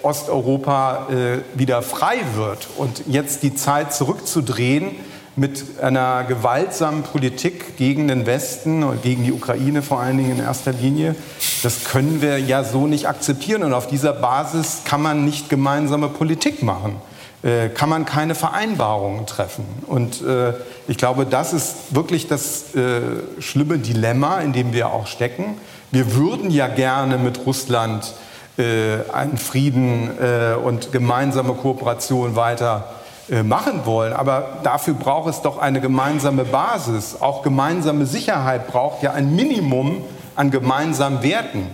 [0.01, 1.05] Osteuropa
[1.53, 2.69] wieder frei wird.
[2.75, 4.95] Und jetzt die Zeit zurückzudrehen,
[5.37, 10.39] mit einer gewaltsamen Politik gegen den Westen und gegen die Ukraine vor allen Dingen in
[10.39, 11.15] erster Linie.
[11.61, 13.61] Das können wir ja so nicht akzeptieren.
[13.61, 16.95] Und auf dieser Basis kann man nicht gemeinsame Politik machen,
[17.43, 19.63] äh, kann man keine Vereinbarungen treffen.
[19.85, 20.53] Und äh,
[20.87, 23.01] ich glaube, das ist wirklich das äh,
[23.39, 25.59] schlimme Dilemma, in dem wir auch stecken.
[25.91, 28.11] Wir würden ja gerne mit Russland
[28.57, 32.96] äh, einen Frieden äh, und gemeinsame Kooperation weiter
[33.43, 34.13] machen wollen.
[34.13, 37.17] Aber dafür braucht es doch eine gemeinsame Basis.
[37.19, 40.03] Auch gemeinsame Sicherheit braucht ja ein Minimum
[40.35, 41.67] an gemeinsamen Werten.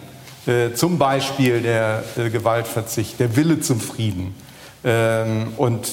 [0.45, 4.35] Äh, zum Beispiel der äh, Gewaltverzicht, der Wille zum Frieden.
[4.83, 5.87] Ähm, und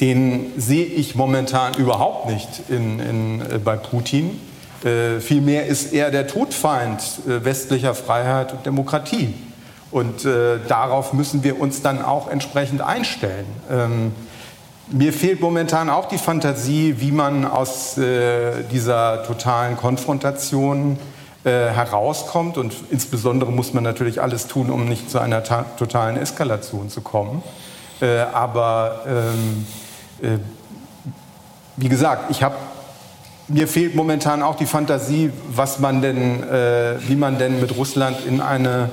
[0.00, 4.38] den sehe ich momentan überhaupt nicht in, in, bei Putin.
[4.80, 9.34] vielmehr ist er der Todfeind westlicher Freiheit und Demokratie.
[9.90, 13.46] Und darauf müssen wir uns dann auch entsprechend einstellen.
[13.68, 14.12] Ähm,
[14.90, 20.98] mir fehlt momentan auch die Fantasie, wie man aus äh, dieser totalen Konfrontation
[21.44, 22.56] äh, herauskommt.
[22.58, 25.42] Und insbesondere muss man natürlich alles tun, um nicht zu einer
[25.76, 27.42] totalen Eskalation zu kommen.
[28.00, 29.66] Äh, aber ähm,
[30.22, 30.38] äh,
[31.76, 32.56] wie gesagt, ich habe
[33.50, 38.18] mir fehlt momentan auch die Fantasie, was man denn, äh, wie man denn mit Russland
[38.26, 38.90] in eine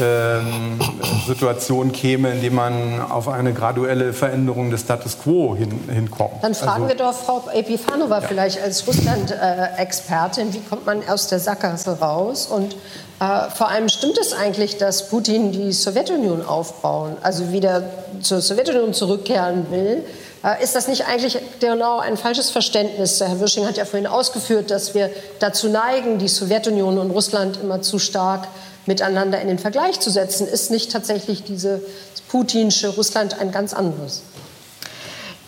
[0.00, 0.78] ähm,
[1.26, 6.42] Situation käme, in der man auf eine graduelle Veränderung des Status quo hin, hinkommt.
[6.42, 8.28] Dann fragen also, wir doch Frau Epifanova ja.
[8.28, 12.46] vielleicht als Russland-Expertin, wie kommt man aus der Sackgasse raus?
[12.46, 12.74] Und
[13.20, 17.82] äh, vor allem stimmt es eigentlich, dass Putin die Sowjetunion aufbauen, also wieder
[18.20, 20.04] zur Sowjetunion zurückkehren will?
[20.44, 23.20] Äh, ist das nicht eigentlich genau ein falsches Verständnis?
[23.20, 25.10] Herr Wirsching hat ja vorhin ausgeführt, dass wir
[25.40, 28.46] dazu neigen, die Sowjetunion und Russland immer zu stark
[28.86, 30.46] miteinander in den Vergleich zu setzen.
[30.46, 31.80] Ist nicht tatsächlich dieses
[32.28, 34.22] putinsche Russland ein ganz anderes?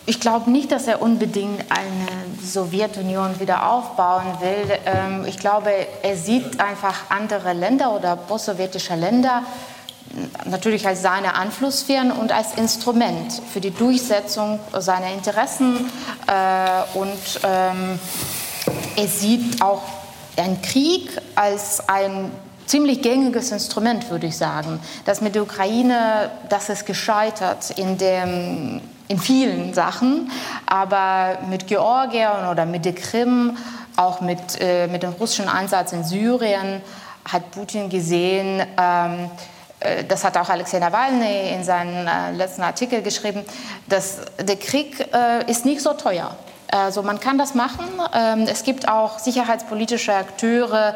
[0.05, 2.07] Ich glaube nicht, dass er unbedingt eine
[2.43, 4.77] Sowjetunion wieder aufbauen will.
[4.85, 5.69] Ähm, ich glaube,
[6.01, 9.43] er sieht einfach andere Länder oder postsowjetische Länder
[10.45, 15.91] natürlich als seine Einflusssphären und als Instrument für die Durchsetzung seiner Interessen.
[16.27, 17.99] Äh, und ähm,
[18.95, 19.83] er sieht auch
[20.37, 22.31] einen Krieg als ein
[22.69, 24.79] ziemlich gängiges Instrument, würde ich sagen.
[25.05, 30.31] Das mit der Ukraine, das ist gescheitert in, dem, in vielen Sachen,
[30.67, 33.57] aber mit Georgien oder mit der Krim,
[33.95, 36.81] auch mit, äh, mit dem russischen Einsatz in Syrien,
[37.25, 39.31] hat Putin gesehen, ähm,
[39.79, 43.43] äh, das hat auch Alexei Nawalny in seinem äh, letzten Artikel geschrieben,
[43.87, 46.35] dass der Krieg äh, ist nicht so teuer.
[46.71, 47.87] Also man kann das machen.
[48.13, 50.95] Ähm, es gibt auch sicherheitspolitische Akteure,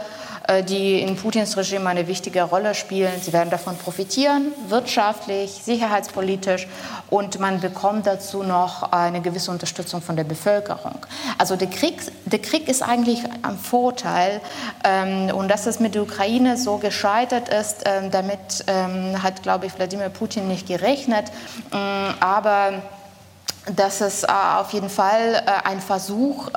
[0.68, 3.14] die in Putins Regime eine wichtige Rolle spielen.
[3.22, 6.68] Sie werden davon profitieren, wirtschaftlich, sicherheitspolitisch
[7.10, 10.98] und man bekommt dazu noch eine gewisse Unterstützung von der Bevölkerung.
[11.38, 14.41] Also der Krieg, der Krieg ist eigentlich ein Vorteil
[14.84, 19.65] ähm, und dass es mit der Ukraine so gescheitert ist, ähm, damit ähm, hat, glaube
[19.65, 21.32] ich, Wladimir Putin nicht gerechnet.
[22.20, 22.74] Aber
[23.76, 26.49] das ist äh, auf jeden Fall äh, ein Versuch,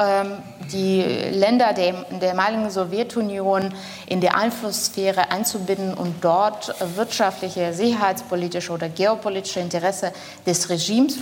[0.73, 1.03] die
[1.33, 3.73] Länder der, der ehemaligen Sowjetunion
[4.07, 10.13] in die Einflusssphäre einzubinden und dort wirtschaftliche, sicherheitspolitische oder geopolitische Interesse
[10.47, 11.19] des Regimes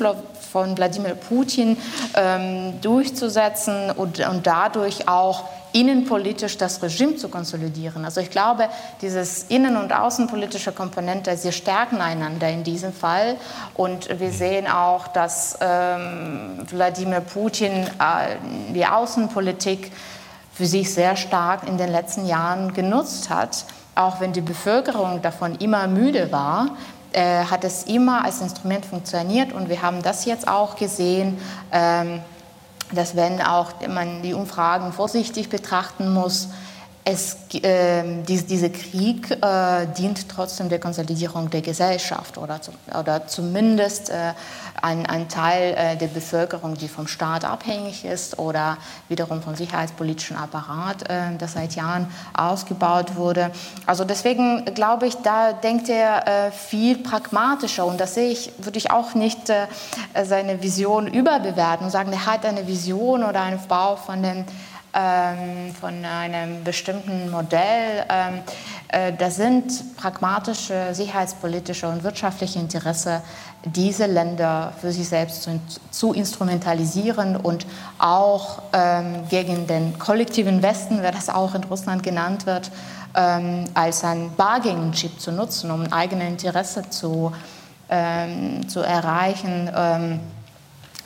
[0.52, 1.76] von Wladimir Putin
[2.14, 5.44] ähm, durchzusetzen und, und dadurch auch
[5.74, 8.04] innenpolitisch das Regime zu konsolidieren.
[8.04, 8.68] Also ich glaube,
[9.02, 13.36] dieses innen- und außenpolitische Komponente, sie stärken einander in diesem Fall.
[13.74, 18.36] Und wir sehen auch, dass ähm, Wladimir Putin äh,
[18.72, 19.90] die Außenpolitik
[20.54, 23.64] für sich sehr stark in den letzten Jahren genutzt hat,
[23.94, 26.70] auch wenn die Bevölkerung davon immer müde war
[27.14, 31.38] äh, hat es immer als Instrument funktioniert und wir haben das jetzt auch gesehen.
[31.70, 32.20] Ähm,
[32.92, 36.48] dass wenn auch man die Umfragen vorsichtig betrachten muss,
[37.06, 43.26] es, äh, dies, dieser Krieg äh, dient trotzdem der Konsolidierung der Gesellschaft oder, zum, oder
[43.26, 44.32] zumindest äh,
[44.80, 48.78] ein, ein, Teil äh, der Bevölkerung, die vom Staat abhängig ist oder
[49.08, 53.50] wiederum vom sicherheitspolitischen Apparat, äh, das seit Jahren ausgebaut wurde.
[53.84, 58.78] Also deswegen glaube ich, da denkt er äh, viel pragmatischer und das sehe ich, würde
[58.78, 59.52] ich auch nicht
[60.24, 64.46] seine Vision überbewerten und sagen, er hat eine Vision oder einen Bau von den
[64.94, 68.04] ähm, von einem bestimmten Modell.
[68.08, 68.42] Ähm,
[68.94, 73.22] Äh, das sind pragmatische sicherheitspolitische und wirtschaftliche Interesse,
[73.64, 75.60] diese Länder für sich selbst zu,
[75.90, 77.66] zu instrumentalisieren und
[77.98, 82.70] auch ähm, gegen den kollektiven Westen, wer das auch in Russland genannt wird,
[83.16, 87.32] ähm, als ein Bargaining-Chip zu nutzen, um eigene Interesse zu,
[87.88, 89.70] ähm, zu erreichen.
[89.74, 90.20] Ähm,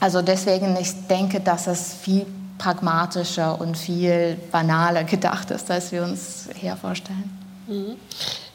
[0.01, 2.27] also deswegen, ich denke, dass es viel
[2.59, 7.39] pragmatischer und viel banaler gedacht ist, als wir uns hier vorstellen.
[7.69, 7.97] Mhm.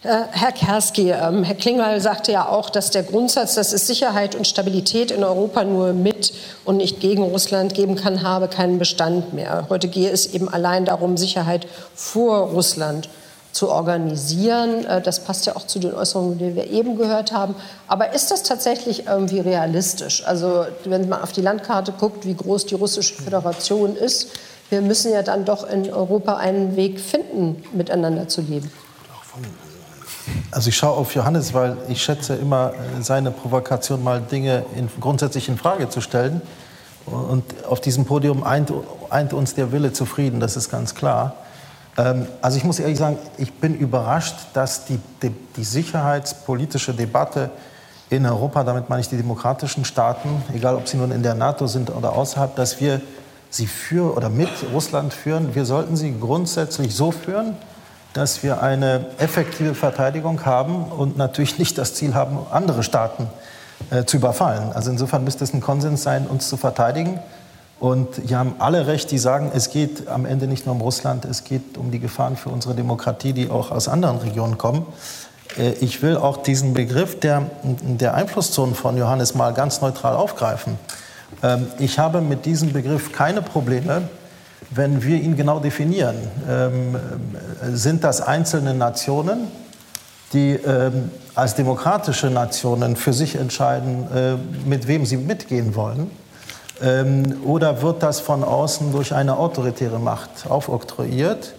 [0.03, 4.35] Äh, Herr Kerski, ähm, Herr Klingbeil sagte ja auch, dass der Grundsatz, dass es Sicherheit
[4.35, 6.33] und Stabilität in Europa nur mit
[6.65, 9.67] und nicht gegen Russland geben kann, habe keinen Bestand mehr.
[9.69, 13.07] Heute gehe es eben allein darum, Sicherheit vor Russland
[13.53, 14.83] zu organisieren.
[14.85, 17.55] Äh, das passt ja auch zu den Äußerungen, die wir eben gehört haben.
[17.87, 20.25] Aber ist das tatsächlich irgendwie realistisch?
[20.25, 24.31] Also wenn man auf die Landkarte guckt, wie groß die russische Föderation ist,
[24.69, 28.71] wir müssen ja dann doch in Europa einen Weg finden, miteinander zu leben.
[30.51, 34.89] Also ich schaue auf Johannes, weil ich schätze immer äh, seine Provokation, mal Dinge in,
[34.99, 36.41] grundsätzlich in Frage zu stellen.
[37.05, 38.71] Und auf diesem Podium eint,
[39.09, 41.35] eint uns der Wille zufrieden, das ist ganz klar.
[41.97, 47.51] Ähm, also ich muss ehrlich sagen, ich bin überrascht, dass die, die, die, sicherheitspolitische Debatte
[48.09, 51.67] in Europa, damit meine ich die demokratischen Staaten, egal ob sie nun in der NATO
[51.67, 53.01] sind oder außerhalb, dass wir
[53.49, 55.55] sie für oder mit Russland führen.
[55.55, 57.55] Wir sollten sie grundsätzlich so führen,
[58.13, 63.27] dass wir eine effektive Verteidigung haben und natürlich nicht das Ziel haben, andere Staaten
[63.89, 64.71] äh, zu überfallen.
[64.73, 67.19] Also insofern müsste es ein Konsens sein, uns zu verteidigen.
[67.83, 71.25] Und die haben alle recht, die sagen, es geht am Ende nicht nur um Russland,
[71.25, 74.85] es geht um die Gefahren für unsere Demokratie, die auch aus anderen Regionen kommen.
[75.57, 80.79] Äh, ich will auch diesen Begriff der, der Einflusszonen von Johannes mal ganz neutral aufgreifen.
[81.43, 84.03] Ähm, ich habe mit diesem Begriff keine Probleme,
[84.69, 86.15] wenn wir ihn genau definieren.
[86.49, 86.99] Ähm, äh,
[87.73, 89.47] sind das einzelne Nationen,
[90.31, 94.35] die ähm, als demokratische Nationen für sich entscheiden, äh,
[94.69, 96.22] mit wem sie mitgehen wollen?
[96.83, 101.53] Ähm, oder wird das von außen durch eine autoritäre Macht aufoktroyiert,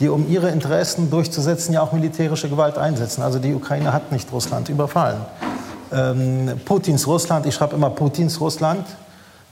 [0.00, 3.22] die, um ihre Interessen durchzusetzen, ja auch militärische Gewalt einsetzen?
[3.22, 5.20] Also die Ukraine hat nicht Russland überfallen.
[5.92, 8.86] Ähm, Putins Russland, ich schreibe immer Putins Russland,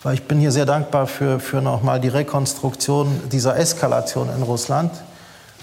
[0.03, 4.93] weil ich bin hier sehr dankbar für, für nochmal die Rekonstruktion dieser Eskalation in Russland.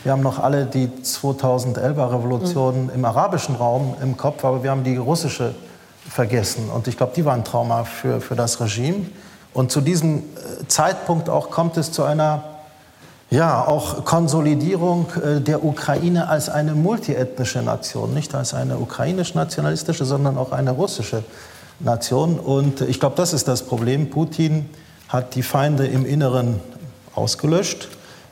[0.03, 2.91] Wir haben noch alle die 2011er Revolution mhm.
[2.91, 5.55] im arabischen Raum im Kopf, aber wir haben die russische
[6.07, 6.69] vergessen.
[6.69, 9.07] Und ich glaube, die war ein Trauma für, für das Regime.
[9.53, 12.43] Und zu diesem äh, Zeitpunkt auch kommt es zu einer
[13.31, 20.38] ja, auch Konsolidierung äh, der Ukraine als eine multiethnische Nation, nicht als eine ukrainisch-nationalistische, sondern
[20.38, 21.23] auch eine russische
[21.80, 22.39] Nation.
[22.39, 24.09] Und ich glaube, das ist das Problem.
[24.09, 24.69] Putin
[25.09, 26.59] hat die Feinde im Inneren
[27.13, 27.89] ausgelöscht.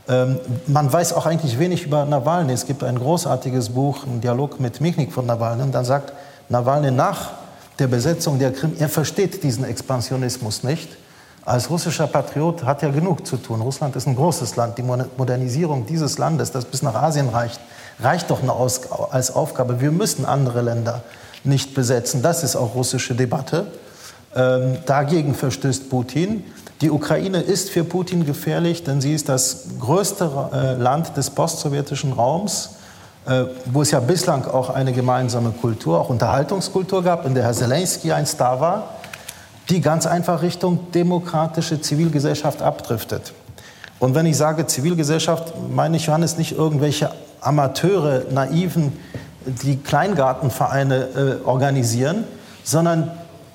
[0.10, 2.54] Ähm, man weiß auch eigentlich wenig über Nawalny.
[2.54, 5.64] Es gibt ein großartiges Buch, ein Dialog mit Michnik von Nawalny.
[5.64, 6.14] Und da sagt
[6.50, 7.32] Nawalny nach
[7.78, 10.90] der Besetzung der Krim, er versteht diesen Expansionismus nicht
[11.48, 13.62] als russischer Patriot hat er genug zu tun.
[13.62, 14.78] Russland ist ein großes Land.
[14.78, 17.62] Die Modernisierung dieses Landes, das bis nach Asien reicht,
[18.02, 18.42] reicht doch
[19.12, 19.80] als Aufgabe.
[19.80, 21.04] Wir müssen andere Länder
[21.46, 22.22] nicht besetzen.
[22.22, 23.68] Das ist auch russische Debatte.
[24.36, 26.44] Ähm, dagegen verstößt Putin.
[26.82, 32.12] Die Ukraine ist für Putin gefährlich, denn sie ist das größte äh, Land des postsowjetischen
[32.12, 32.72] Raums,
[33.26, 37.54] äh, wo es ja bislang auch eine gemeinsame Kultur, auch Unterhaltungskultur gab, in der Herr
[37.54, 38.98] Zelensky einst da war
[39.70, 43.34] die ganz einfach Richtung demokratische Zivilgesellschaft abdriftet.
[44.00, 47.12] Und wenn ich sage Zivilgesellschaft, meine ich, Johannes, nicht irgendwelche
[47.42, 48.94] Amateure, Naiven,
[49.46, 52.26] die Kleingartenvereine äh, organisieren,
[52.64, 53.12] sondern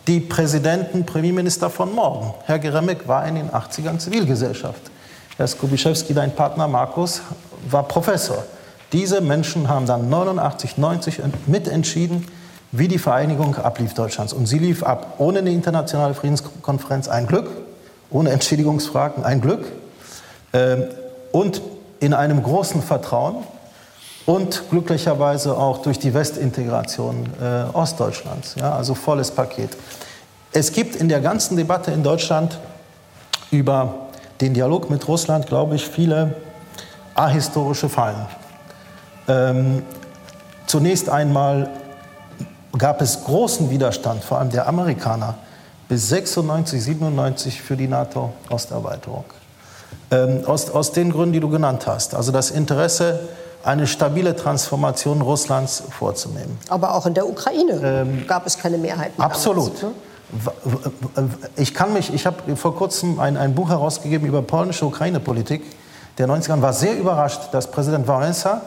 [0.06, 2.34] die Präsidenten, Premierminister von morgen.
[2.46, 4.80] Herr Geremek war in den 80ern Zivilgesellschaft.
[5.36, 7.22] Herr Skubiszewski, dein Partner Markus,
[7.70, 8.44] war Professor.
[8.92, 12.26] Diese Menschen haben dann 89, 90 mitentschieden,
[12.72, 14.32] wie die Vereinigung ablief Deutschlands.
[14.32, 17.48] Und sie lief ab ohne eine internationale Friedenskonferenz ein Glück,
[18.10, 19.64] ohne Entschädigungsfragen ein Glück
[20.52, 20.84] ähm,
[21.30, 21.60] und
[22.00, 23.36] in einem großen Vertrauen
[24.26, 28.56] und glücklicherweise auch durch die Westintegration äh, Ostdeutschlands.
[28.60, 29.70] Also volles Paket.
[30.52, 32.58] Es gibt in der ganzen Debatte in Deutschland
[33.50, 33.94] über
[34.40, 36.34] den Dialog mit Russland, glaube ich, viele
[37.14, 38.26] ahistorische Fallen.
[39.28, 39.82] Ähm,
[40.66, 41.68] zunächst einmal
[42.76, 45.34] gab es großen Widerstand, vor allem der Amerikaner,
[45.88, 49.24] bis 96, 97 für die NATO-Osterweiterung.
[50.10, 52.14] Ähm, aus, aus den Gründen, die du genannt hast.
[52.14, 53.28] Also das Interesse,
[53.62, 56.58] eine stabile Transformation Russlands vorzunehmen.
[56.68, 59.12] Aber auch in der Ukraine ähm, gab es keine Mehrheit.
[59.18, 59.72] Absolut.
[59.82, 61.28] Damals, ne?
[61.56, 65.62] Ich kann mich, ich habe vor kurzem ein, ein Buch herausgegeben über polnische Ukraine-Politik
[66.18, 68.60] der 90er war sehr überrascht, dass Präsident Wałęsa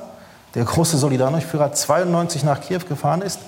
[0.56, 3.40] der große Solidarność-Führer, 92 nach Kiew gefahren ist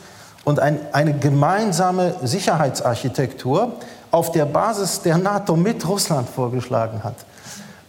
[0.47, 3.73] und ein, eine gemeinsame Sicherheitsarchitektur
[4.11, 7.15] auf der Basis der NATO mit Russland vorgeschlagen hat.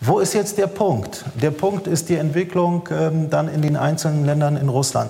[0.01, 1.24] Wo ist jetzt der Punkt?
[1.40, 5.09] Der Punkt ist die Entwicklung ähm, dann in den einzelnen Ländern in Russland.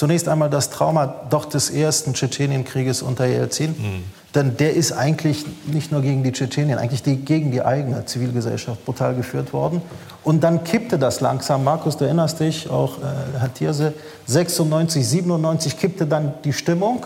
[0.00, 3.72] Zunächst einmal das Trauma doch des ersten Tschetschenienkrieges unter Jelzin.
[3.72, 4.04] Mhm.
[4.34, 8.82] Denn der ist eigentlich nicht nur gegen die Tschetschenien, eigentlich die, gegen die eigene Zivilgesellschaft
[8.86, 9.82] brutal geführt worden.
[10.24, 11.64] Und dann kippte das langsam.
[11.64, 13.92] Markus, du erinnerst dich, auch äh, Herr Thierse,
[14.24, 17.04] 96, 97 kippte dann die Stimmung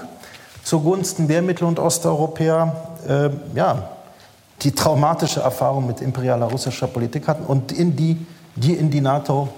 [0.62, 2.76] zugunsten der Mittel- und Osteuropäer,
[3.08, 3.88] äh, ja,
[4.62, 9.48] die traumatische Erfahrung mit imperialer russischer Politik hatten und in die, die in die NATO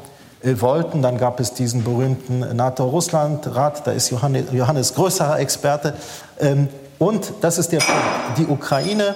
[0.61, 1.03] wollten.
[1.03, 5.95] Dann gab es diesen berühmten NATO-Russland-Rat, da ist Johannes, Johannes größerer Experte.
[6.41, 6.69] Ähm,
[6.99, 8.39] und das ist der Punkt.
[8.39, 9.15] Die Ukraine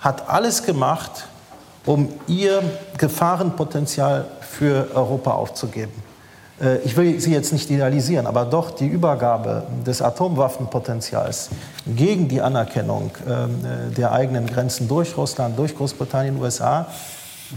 [0.00, 1.26] hat alles gemacht,
[1.86, 2.62] um ihr
[2.98, 5.92] Gefahrenpotenzial für Europa aufzugeben.
[6.60, 11.50] Äh, ich will sie jetzt nicht idealisieren, aber doch die Übergabe des Atomwaffenpotenzials
[11.86, 16.86] gegen die Anerkennung ähm, äh, der eigenen Grenzen durch Russland, durch Großbritannien, USA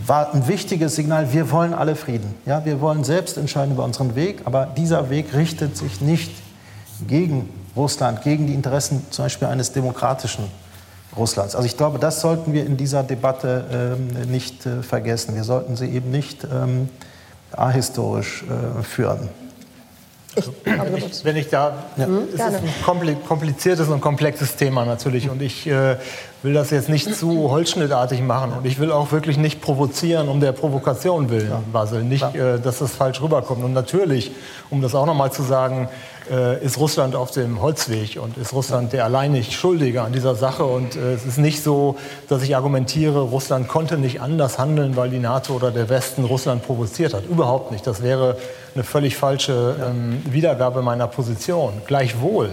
[0.06, 1.32] war ein wichtiges Signal.
[1.32, 2.36] Wir wollen alle Frieden.
[2.46, 6.32] Ja, wir wollen selbst entscheiden über unseren Weg, aber dieser Weg richtet sich nicht
[7.08, 10.46] gegen Russland, gegen die Interessen zum Beispiel eines demokratischen
[11.16, 11.56] Russlands.
[11.56, 15.36] Also ich glaube, das sollten wir in dieser Debatte ähm, nicht äh, vergessen.
[15.36, 16.90] Wir sollten sie eben nicht ähm,
[17.52, 19.30] ahistorisch äh, führen.
[20.64, 22.08] Wenn, ich, wenn ich da, ja.
[22.28, 25.96] es ist ein kompliziertes und komplexes Thema natürlich und ich äh,
[26.44, 30.40] will das jetzt nicht zu holzschnittartig machen und ich will auch wirklich nicht provozieren um
[30.40, 31.52] der Provokation willen.
[31.72, 33.64] Basel, nicht, äh, dass das falsch rüberkommt.
[33.64, 34.32] Und natürlich,
[34.70, 35.90] um das auch nochmal zu sagen,
[36.30, 40.66] äh, ist Russland auf dem Holzweg und ist Russland der alleinig Schuldige an dieser Sache.
[40.66, 41.98] Und äh, es ist nicht so,
[42.30, 46.66] dass ich argumentiere, Russland konnte nicht anders handeln, weil die NATO oder der Westen Russland
[46.66, 47.26] provoziert hat.
[47.26, 47.86] Überhaupt nicht.
[47.86, 48.38] Das wäre
[48.74, 51.74] eine völlig falsche ähm, Wiedergabe meiner Position.
[51.88, 52.52] Gleichwohl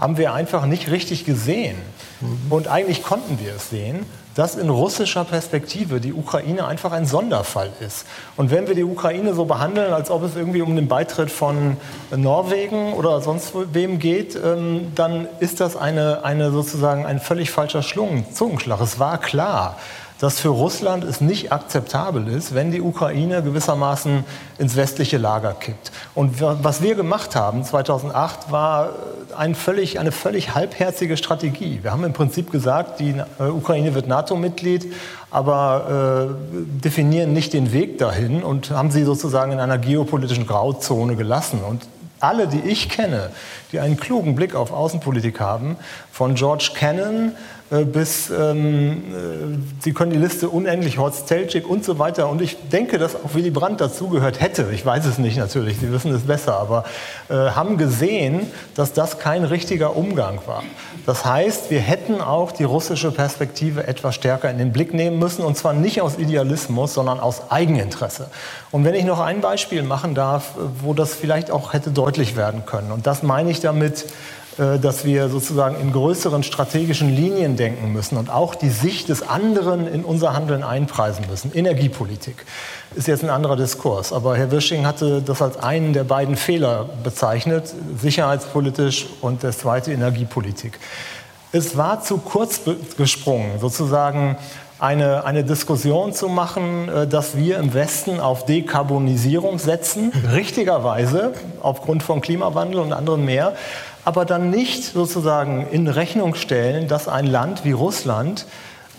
[0.00, 1.76] haben wir einfach nicht richtig gesehen.
[2.20, 2.52] Mhm.
[2.52, 7.70] Und eigentlich konnten wir es sehen dass in russischer Perspektive die Ukraine einfach ein Sonderfall
[7.80, 8.06] ist.
[8.36, 11.76] Und wenn wir die Ukraine so behandeln, als ob es irgendwie um den Beitritt von
[12.14, 17.82] Norwegen oder sonst wem geht, ähm, dann ist das eine, eine sozusagen ein völlig falscher
[17.82, 18.80] Zungenschlag.
[18.80, 19.76] Es war klar,
[20.24, 24.24] dass für Russland es nicht akzeptabel ist, wenn die Ukraine gewissermaßen
[24.56, 25.92] ins westliche Lager kippt.
[26.14, 28.94] Und was wir gemacht haben 2008 war
[29.36, 31.80] ein völlig, eine völlig halbherzige Strategie.
[31.82, 34.94] Wir haben im Prinzip gesagt, die äh, Ukraine wird NATO-Mitglied,
[35.30, 41.16] aber äh, definieren nicht den Weg dahin und haben sie sozusagen in einer geopolitischen Grauzone
[41.16, 41.60] gelassen.
[41.68, 41.82] Und
[42.20, 43.28] alle, die ich kenne,
[43.72, 45.76] die einen klugen Blick auf Außenpolitik haben,
[46.10, 47.32] von George äh,
[47.70, 52.28] bis, ähm, äh, Sie können die Liste unendlich, Horst Teltschik und so weiter.
[52.28, 54.68] Und ich denke, dass auch Willy Brandt dazugehört hätte.
[54.72, 56.84] Ich weiß es nicht natürlich, Sie wissen es besser, aber
[57.28, 60.62] äh, haben gesehen, dass das kein richtiger Umgang war.
[61.06, 65.42] Das heißt, wir hätten auch die russische Perspektive etwas stärker in den Blick nehmen müssen
[65.42, 68.28] und zwar nicht aus Idealismus, sondern aus Eigeninteresse.
[68.70, 72.64] Und wenn ich noch ein Beispiel machen darf, wo das vielleicht auch hätte deutlich werden
[72.66, 74.06] können, und das meine ich damit, äh,
[74.56, 79.86] dass wir sozusagen in größeren strategischen Linien denken müssen und auch die Sicht des anderen
[79.86, 81.52] in unser Handeln einpreisen müssen.
[81.52, 82.44] Energiepolitik
[82.94, 86.88] ist jetzt ein anderer Diskurs, aber Herr Wirsching hatte das als einen der beiden Fehler
[87.02, 90.78] bezeichnet, sicherheitspolitisch und das zweite Energiepolitik.
[91.50, 92.60] Es war zu kurz
[92.96, 94.36] gesprungen, sozusagen
[94.78, 101.32] eine, eine Diskussion zu machen, äh, dass wir im Westen auf Dekarbonisierung setzen, richtigerweise
[101.62, 103.54] aufgrund von Klimawandel und anderen mehr
[104.04, 108.46] aber dann nicht sozusagen in Rechnung stellen, dass ein Land wie Russland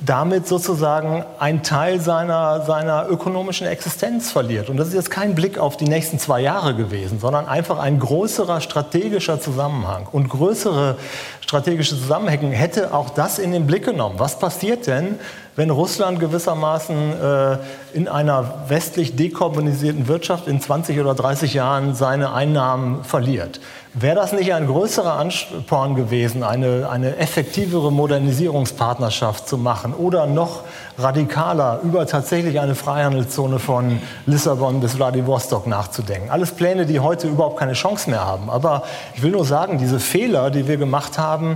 [0.04, 4.70] damit sozusagen einen Teil seiner, seiner ökonomischen Existenz verliert.
[4.70, 8.00] Und das ist jetzt kein Blick auf die nächsten zwei Jahre gewesen, sondern einfach ein
[8.00, 10.08] größerer strategischer Zusammenhang.
[10.12, 10.98] Und größere
[11.40, 14.16] strategische Zusammenhänge hätte auch das in den Blick genommen.
[14.18, 15.18] Was passiert denn,
[15.56, 17.58] wenn Russland gewissermaßen äh,
[17.94, 23.62] in einer westlich dekarbonisierten Wirtschaft in 20 oder 30 Jahren seine Einnahmen verliert?
[23.98, 30.64] Wäre das nicht ein größerer Ansporn gewesen, eine, eine effektivere Modernisierungspartnerschaft zu machen oder noch
[30.98, 36.30] radikaler über tatsächlich eine Freihandelszone von Lissabon bis Vladivostok nachzudenken?
[36.30, 38.50] Alles Pläne, die heute überhaupt keine Chance mehr haben.
[38.50, 38.84] Aber
[39.16, 41.56] ich will nur sagen, diese Fehler, die wir gemacht haben,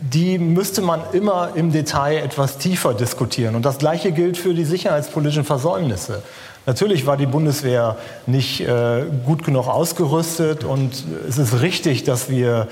[0.00, 3.54] die müsste man immer im Detail etwas tiefer diskutieren.
[3.54, 6.24] Und das Gleiche gilt für die sicherheitspolitischen Versäumnisse.
[6.66, 10.92] Natürlich war die Bundeswehr nicht äh, gut genug ausgerüstet und
[11.28, 12.68] es ist richtig, dass wir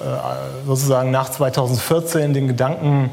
[0.00, 0.04] äh,
[0.66, 3.10] sozusagen nach 2014 den Gedanken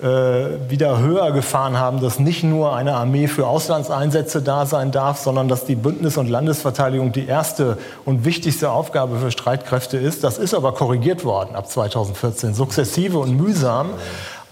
[0.00, 5.18] äh, wieder höher gefahren haben, dass nicht nur eine Armee für Auslandseinsätze da sein darf,
[5.18, 10.22] sondern dass die Bündnis- und Landesverteidigung die erste und wichtigste Aufgabe für Streitkräfte ist.
[10.22, 13.90] Das ist aber korrigiert worden ab 2014, sukzessive und mühsam.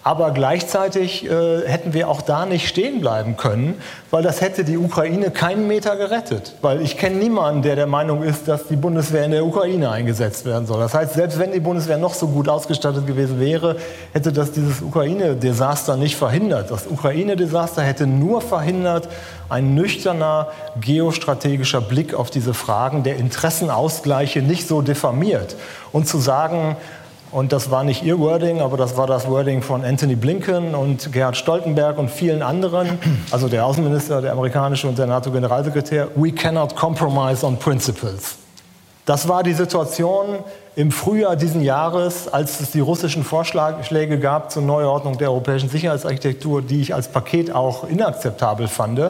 [0.07, 3.74] Aber gleichzeitig äh, hätten wir auch da nicht stehen bleiben können,
[4.12, 6.55] weil das hätte die Ukraine keinen Meter gerettet.
[6.62, 10.45] Weil ich kenne niemanden, der der Meinung ist, dass die Bundeswehr in der Ukraine eingesetzt
[10.45, 10.78] werden soll.
[10.78, 13.78] Das heißt, selbst wenn die Bundeswehr noch so gut ausgestattet gewesen wäre,
[14.12, 16.70] hätte das dieses Ukraine-Desaster nicht verhindert.
[16.70, 19.09] Das Ukraine-Desaster hätte nur verhindert
[19.49, 25.57] ein nüchterner geostrategischer Blick auf diese Fragen, der Interessenausgleiche nicht so diffamiert.
[25.91, 26.77] Und zu sagen,
[27.32, 31.12] und das war nicht ihr Wording, aber das war das Wording von Anthony Blinken und
[31.12, 32.98] Gerhard Stoltenberg und vielen anderen,
[33.31, 36.09] also der Außenminister, der amerikanische und der NATO-Generalsekretär.
[36.15, 38.36] We cannot compromise on principles.
[39.07, 40.39] Das war die Situation
[40.74, 46.61] im Frühjahr diesen Jahres, als es die russischen Vorschläge gab zur Neuordnung der europäischen Sicherheitsarchitektur,
[46.61, 49.01] die ich als Paket auch inakzeptabel fand.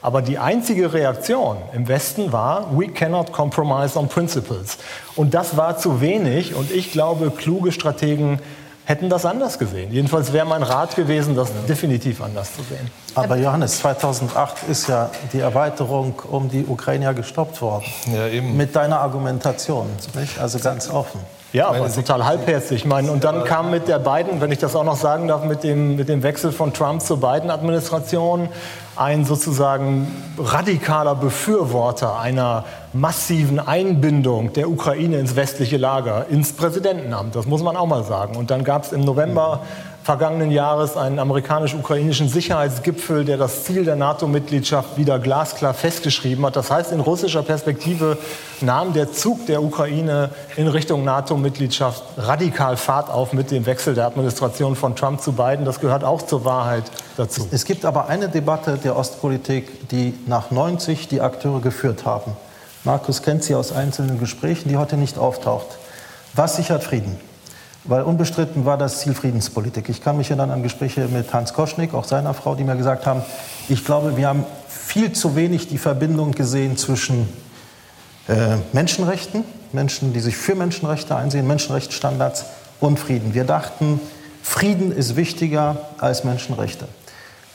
[0.00, 4.78] Aber die einzige Reaktion im Westen war, we cannot compromise on principles.
[5.16, 6.54] Und das war zu wenig.
[6.54, 8.38] Und ich glaube, kluge Strategen
[8.84, 9.92] hätten das anders gesehen.
[9.92, 12.90] Jedenfalls wäre mein Rat gewesen, das definitiv anders zu sehen.
[13.14, 17.84] Aber Johannes, 2008 ist ja die Erweiterung um die Ukraine gestoppt worden.
[18.06, 18.56] Ja, eben.
[18.56, 20.38] Mit deiner Argumentation, nicht?
[20.38, 21.20] also ganz offen.
[21.52, 22.80] Ja, aber total halbherzig.
[22.80, 25.44] Ich meine, und dann kam mit der beiden, wenn ich das auch noch sagen darf,
[25.44, 28.50] mit dem, mit dem Wechsel von Trump zur Biden-Administration
[28.96, 37.34] ein sozusagen radikaler Befürworter einer massiven Einbindung der Ukraine ins westliche Lager, ins Präsidentenamt.
[37.34, 38.36] Das muss man auch mal sagen.
[38.36, 39.60] Und dann gab es im November
[40.08, 46.56] vergangenen Jahres einen amerikanisch-ukrainischen Sicherheitsgipfel, der das Ziel der NATO-Mitgliedschaft wieder glasklar festgeschrieben hat.
[46.56, 48.16] Das heißt, in russischer Perspektive
[48.62, 54.06] nahm der Zug der Ukraine in Richtung NATO-Mitgliedschaft radikal Fahrt auf mit dem Wechsel der
[54.06, 55.66] Administration von Trump zu Biden.
[55.66, 56.84] Das gehört auch zur Wahrheit
[57.18, 57.46] dazu.
[57.50, 62.32] Es gibt aber eine Debatte der Ostpolitik, die nach 90 die Akteure geführt haben.
[62.82, 65.66] Markus kennt sie aus einzelnen Gesprächen, die heute nicht auftaucht.
[66.32, 67.27] Was sichert Frieden?
[67.88, 69.88] Weil unbestritten war das Ziel Friedenspolitik.
[69.88, 73.06] Ich kann mich erinnern an Gespräche mit Hans Koschnik, auch seiner Frau, die mir gesagt
[73.06, 73.22] haben,
[73.70, 77.30] ich glaube, wir haben viel zu wenig die Verbindung gesehen zwischen
[78.28, 79.42] äh, Menschenrechten,
[79.72, 82.44] Menschen, die sich für Menschenrechte einsehen, Menschenrechtsstandards
[82.78, 83.32] und Frieden.
[83.32, 84.02] Wir dachten,
[84.42, 86.88] Frieden ist wichtiger als Menschenrechte.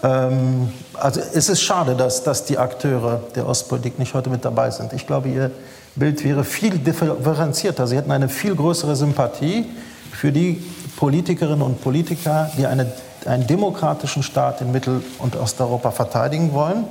[0.01, 4.72] Ähm, also es ist schade, dass, dass die Akteure der Ostpolitik nicht heute mit dabei
[4.72, 4.93] sind.
[4.93, 5.51] Ich glaube, ihr
[5.95, 7.85] Bild wäre viel differenzierter.
[7.85, 9.69] Sie hätten eine viel größere Sympathie
[10.14, 10.64] für die
[10.95, 12.91] Politikerinnen und Politiker, die eine,
[13.26, 16.85] einen demokratischen Staat in Mittel- und Osteuropa verteidigen wollen,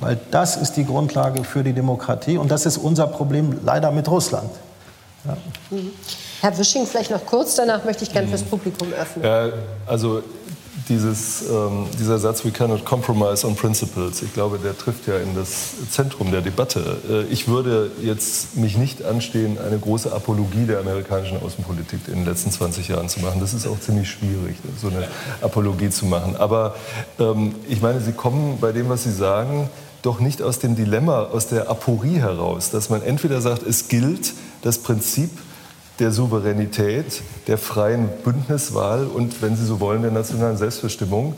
[0.00, 4.08] weil das ist die Grundlage für die Demokratie und das ist unser Problem leider mit
[4.08, 4.50] Russland.
[5.24, 5.36] Ja.
[6.42, 9.24] Herr Wisching, vielleicht noch kurz, danach möchte ich gerne fürs Publikum öffnen.
[9.24, 9.48] Ja,
[9.86, 10.22] also
[10.88, 15.34] dieses, ähm, dieser Satz, we cannot compromise on principles, ich glaube, der trifft ja in
[15.34, 16.98] das Zentrum der Debatte.
[17.08, 22.24] Äh, ich würde jetzt mich nicht anstehen, eine große Apologie der amerikanischen Außenpolitik in den
[22.24, 23.40] letzten 20 Jahren zu machen.
[23.40, 25.08] Das ist auch ziemlich schwierig, so eine
[25.40, 26.36] Apologie zu machen.
[26.36, 26.76] Aber
[27.18, 29.68] ähm, ich meine, Sie kommen bei dem, was Sie sagen,
[30.02, 34.34] doch nicht aus dem Dilemma, aus der Aporie heraus, dass man entweder sagt, es gilt
[34.62, 35.30] das Prinzip
[35.98, 41.34] der Souveränität, der freien Bündniswahl und, wenn Sie so wollen, der nationalen Selbstbestimmung.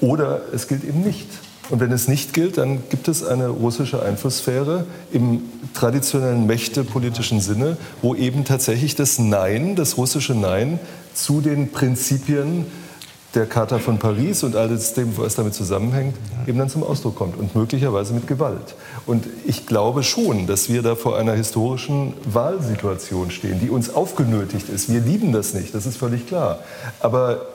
[0.00, 1.28] Oder es gilt eben nicht.
[1.70, 5.42] Und wenn es nicht gilt, dann gibt es eine russische Einflusssphäre im
[5.72, 10.78] traditionellen mächtepolitischen Sinne, wo eben tatsächlich das Nein, das russische Nein
[11.14, 12.66] zu den Prinzipien
[13.34, 16.16] der Charta von Paris und alles dem, was damit zusammenhängt,
[16.46, 18.74] eben dann zum Ausdruck kommt und möglicherweise mit Gewalt.
[19.06, 24.68] Und ich glaube schon, dass wir da vor einer historischen Wahlsituation stehen, die uns aufgenötigt
[24.68, 24.90] ist.
[24.92, 26.60] Wir lieben das nicht, das ist völlig klar.
[27.00, 27.46] Aber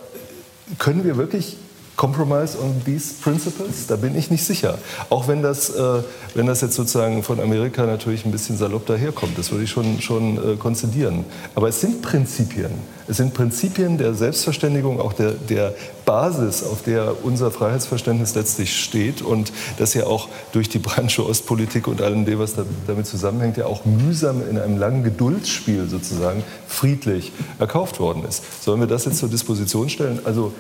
[0.78, 1.58] können wir wirklich
[2.00, 3.88] Compromise on these principles?
[3.88, 4.78] Da bin ich nicht sicher.
[5.10, 6.02] Auch wenn das, äh,
[6.34, 10.00] wenn das jetzt sozusagen von Amerika natürlich ein bisschen salopp daherkommt, das würde ich schon,
[10.00, 11.26] schon äh, konzidieren.
[11.56, 12.72] Aber es sind Prinzipien.
[13.10, 15.74] Es sind Prinzipien der Selbstverständigung, auch der, der
[16.06, 21.90] Basis, auf der unser Freiheitsverständnis letztlich steht und das ja auch durch die Branche Ostpolitik
[21.90, 22.54] und allem dem, was
[22.88, 28.64] damit zusammenhängt, ja auch mühsam in einem langen Geduldsspiel sozusagen friedlich erkauft worden ist.
[28.64, 30.22] Sollen wir das jetzt zur Disposition stellen?
[30.24, 30.54] Also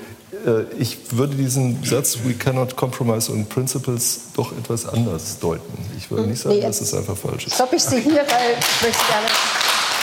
[0.77, 5.77] ich würde diesen Satz, we cannot compromise on principles, doch etwas anders deuten.
[5.97, 7.55] Ich würde nicht sagen, nee, dass es einfach falsch ist.
[7.55, 9.27] Stopp ich Sie hier, weil ich möchte gerne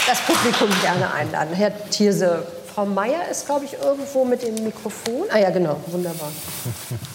[0.06, 1.54] das Publikum gerne einladen.
[1.54, 5.24] Herr Thierse, Frau Meier ist, glaube ich, irgendwo mit dem Mikrofon.
[5.30, 6.30] Ah ja, genau, wunderbar.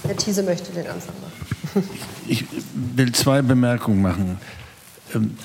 [0.08, 1.90] Herr Thiese möchte den Anfang machen.
[2.28, 4.40] Ich will zwei Bemerkungen machen.
[5.14, 5.38] Ähm,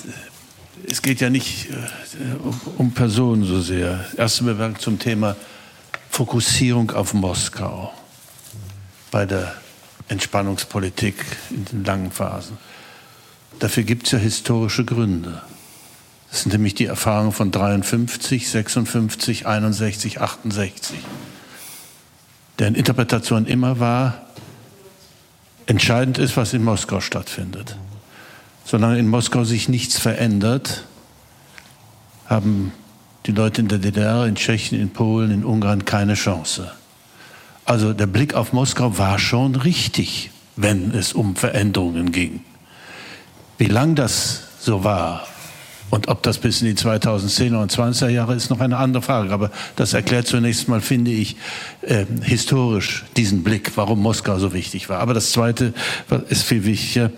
[0.88, 1.74] es geht ja nicht äh,
[2.78, 4.04] um Personen so sehr.
[4.16, 5.36] Erste Bemerkung zum Thema
[6.16, 7.92] Fokussierung auf Moskau
[9.10, 9.54] bei der
[10.08, 11.14] Entspannungspolitik
[11.50, 12.56] in den langen Phasen.
[13.58, 15.42] Dafür gibt es ja historische Gründe.
[16.30, 20.96] Das sind nämlich die Erfahrungen von 53, 56, 61, 68.
[22.60, 24.22] Deren Interpretation immer war,
[25.66, 27.76] entscheidend ist, was in Moskau stattfindet.
[28.64, 30.86] Solange in Moskau sich nichts verändert,
[32.24, 32.72] haben
[33.26, 36.70] die Leute in der DDR, in Tschechien, in Polen, in Ungarn keine Chance.
[37.64, 42.44] Also der Blick auf Moskau war schon richtig, wenn es um Veränderungen ging.
[43.58, 45.26] Wie lang das so war
[45.90, 49.32] und ob das bis in die 2010er und 20er Jahre ist noch eine andere Frage.
[49.32, 51.36] Aber das erklärt zunächst mal, finde ich,
[51.82, 55.00] äh, historisch diesen Blick, warum Moskau so wichtig war.
[55.00, 55.74] Aber das Zweite
[56.28, 57.10] ist viel wichtiger.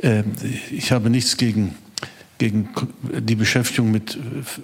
[0.00, 0.22] Äh,
[0.70, 1.74] ich habe nichts gegen,
[2.38, 2.68] gegen
[3.02, 4.18] die Beschäftigung mit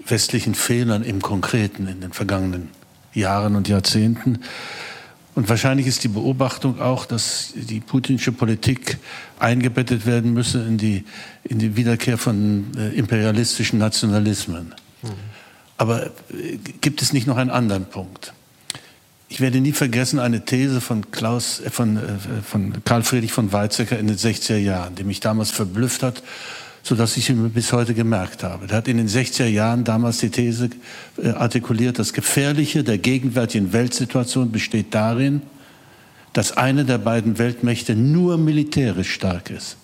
[0.07, 2.71] westlichen Fehlern im Konkreten in den vergangenen
[3.13, 4.41] Jahren und Jahrzehnten.
[5.35, 8.99] Und wahrscheinlich ist die Beobachtung auch, dass die putinsche Politik
[9.41, 11.05] eingebettet werden müsse in die,
[11.43, 14.75] in die Wiederkehr von äh, imperialistischen Nationalismen.
[15.03, 15.09] Mhm.
[15.77, 18.33] Aber äh, gibt es nicht noch einen anderen Punkt?
[19.29, 22.01] Ich werde nie vergessen eine These von, Klaus, äh, von, äh,
[22.49, 26.23] von Karl Friedrich von Weizsäcker in den 60er Jahren, die mich damals verblüfft hat
[26.85, 28.67] sodass ich ihn bis heute gemerkt habe.
[28.69, 30.69] Er hat in den 60er Jahren damals die These
[31.21, 35.41] äh, artikuliert, das Gefährliche der gegenwärtigen Weltsituation besteht darin,
[36.35, 39.79] dass eine der beiden Weltmächte nur militärisch stark ist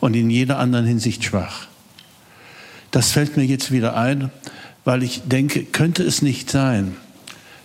[0.00, 1.66] und in jeder anderen Hinsicht schwach.
[2.92, 4.30] Das fällt mir jetzt wieder ein,
[4.84, 6.96] weil ich denke, könnte es nicht sein,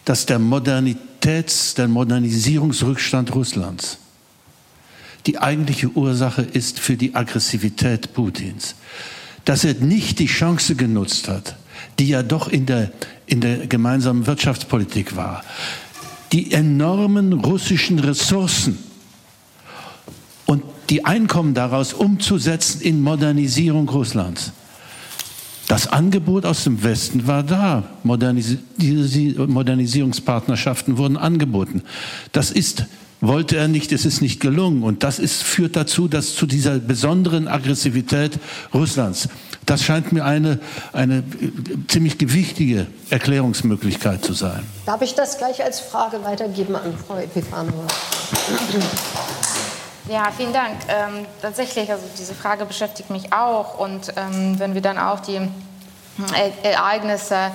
[0.04, 4.00] dass der Modernitäts-, der Modernisierungsrückstand Russlands
[5.26, 8.76] die eigentliche Ursache ist für die Aggressivität Putins.
[9.46, 11.56] Dass er nicht die Chance genutzt hat,
[12.00, 12.92] die ja doch in der,
[13.26, 15.44] in der gemeinsamen Wirtschaftspolitik war,
[16.32, 18.78] die enormen russischen Ressourcen
[20.46, 24.52] und die Einkommen daraus umzusetzen in Modernisierung Russlands.
[25.68, 27.84] Das Angebot aus dem Westen war da.
[28.04, 31.84] Modernis Modernisierungspartnerschaften wurden angeboten.
[32.34, 32.86] Das ist
[33.28, 34.84] wollte er nicht, es ist nicht gelungen.
[34.84, 38.38] Und das ist, führt dazu, dass zu dieser besonderen Aggressivität
[38.74, 39.30] Russlands,
[39.66, 40.60] das scheint mir eine,
[40.92, 41.24] eine
[41.88, 44.64] ziemlich gewichtige Erklärungsmöglichkeit zu sein.
[44.86, 47.88] Darf ich das gleich als Frage weitergeben an Frau Epifanova?
[50.10, 50.76] Ja, vielen Dank.
[50.90, 53.80] Ähm, tatsächlich, also diese Frage beschäftigt mich auch.
[53.80, 57.52] Und ähm, wenn wir dann auch die äh, Ereignisse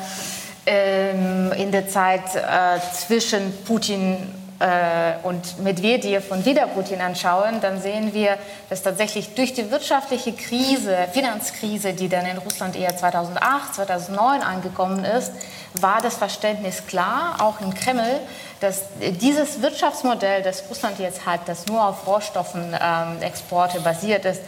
[0.64, 4.16] ähm, in der Zeit äh, zwischen Putin
[4.60, 10.32] äh, und Medvedev und wieder Putin anschauen, dann sehen wir, dass tatsächlich durch die wirtschaftliche
[10.32, 15.32] Krise, Finanzkrise, die dann in Russland eher 2008, 2009 angekommen ist,
[15.80, 18.20] war das Verständnis klar, auch im Kreml,
[18.60, 24.42] dass dieses Wirtschaftsmodell, das Russland jetzt hat, das nur auf Rohstoffenexporte ähm, basiert ist,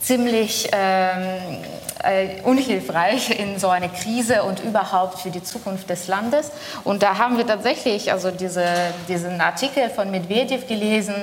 [0.00, 1.62] ziemlich ähm,
[2.03, 6.51] äh, unhilfreich in so eine Krise und überhaupt für die Zukunft des Landes.
[6.83, 8.65] Und da haben wir tatsächlich also diese,
[9.07, 11.15] diesen Artikel von Medvedev gelesen,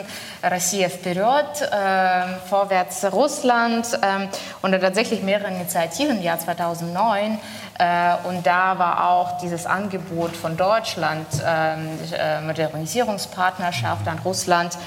[0.43, 4.29] Россия вперед, äh, vorwärts Russland äh,
[4.63, 7.39] und tatsächlich mehrere Initiativen im Jahr 2009
[7.79, 14.79] äh, und da war auch dieses Angebot von Deutschland, ähm, äh, Modernisierungspartnerschaft an Russland.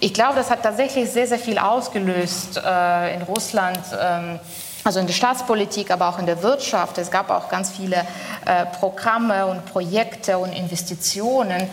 [0.00, 4.38] Ich glaube, das hat tatsächlich sehr, sehr viel ausgelöst äh, in Russland ähm,
[4.83, 6.97] also in der Staatspolitik, aber auch in der Wirtschaft.
[6.97, 7.97] Es gab auch ganz viele
[8.45, 11.67] äh, Programme und Projekte und Investitionen.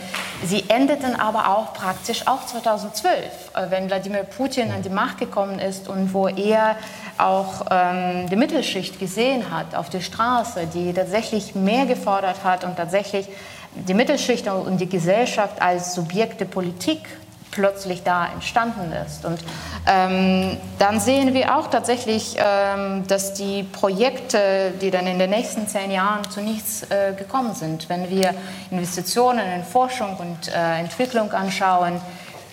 [0.44, 3.14] Sie endeten aber auch praktisch auch 2012,
[3.54, 6.76] äh, wenn Wladimir Putin an die Macht gekommen ist und wo er
[7.16, 12.76] auch ähm, die Mittelschicht gesehen hat auf der Straße, die tatsächlich mehr gefordert hat und
[12.76, 13.28] tatsächlich
[13.74, 17.00] die Mittelschicht und die Gesellschaft als Subjekte Politik
[17.50, 19.24] plötzlich da entstanden ist.
[19.24, 19.38] Und
[19.86, 25.66] ähm, dann sehen wir auch tatsächlich, ähm, dass die Projekte, die dann in den nächsten
[25.66, 28.34] zehn Jahren zu nichts äh, gekommen sind, wenn wir
[28.70, 32.00] Investitionen in Forschung und äh, Entwicklung anschauen,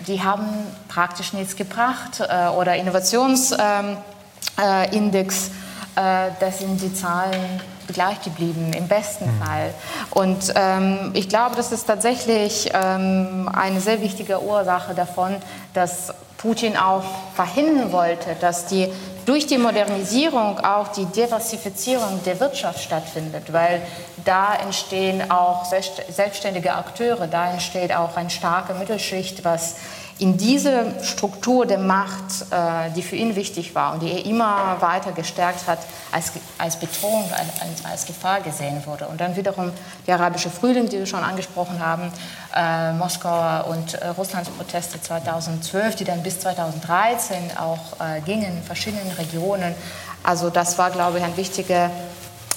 [0.08, 0.46] die haben
[0.88, 5.52] praktisch nichts gebracht äh, oder Innovationsindex,
[5.96, 7.62] äh, das sind die Zahlen
[7.94, 9.44] gleich geblieben, im besten mhm.
[9.44, 9.74] Fall.
[10.12, 15.36] Und ähm, ich glaube, das ist tatsächlich ähm, eine sehr wichtige Ursache davon,
[15.74, 17.04] dass Putin auch
[17.34, 18.88] verhindern wollte, dass die
[19.26, 23.82] durch die Modernisierung auch die Diversifizierung der Wirtschaft stattfindet, weil
[24.24, 29.78] da entstehen auch selbstständige Akteure, da entsteht auch eine starke Mittelschicht, was
[30.18, 34.78] in diese Struktur der Macht, äh, die für ihn wichtig war und die er immer
[34.80, 35.80] weiter gestärkt hat,
[36.12, 39.08] als, als Bedrohung, als, als Gefahr gesehen wurde.
[39.08, 39.72] Und dann wiederum
[40.08, 42.14] der arabische Frühling, den wir schon angesprochen haben,
[42.56, 48.64] äh, Moskauer und äh, Russlands Proteste 2012, die dann bis 2013 auch äh, gingen in
[48.64, 49.76] verschiedenen Regionen.
[50.24, 51.92] Also das war, glaube ich, ein wichtiger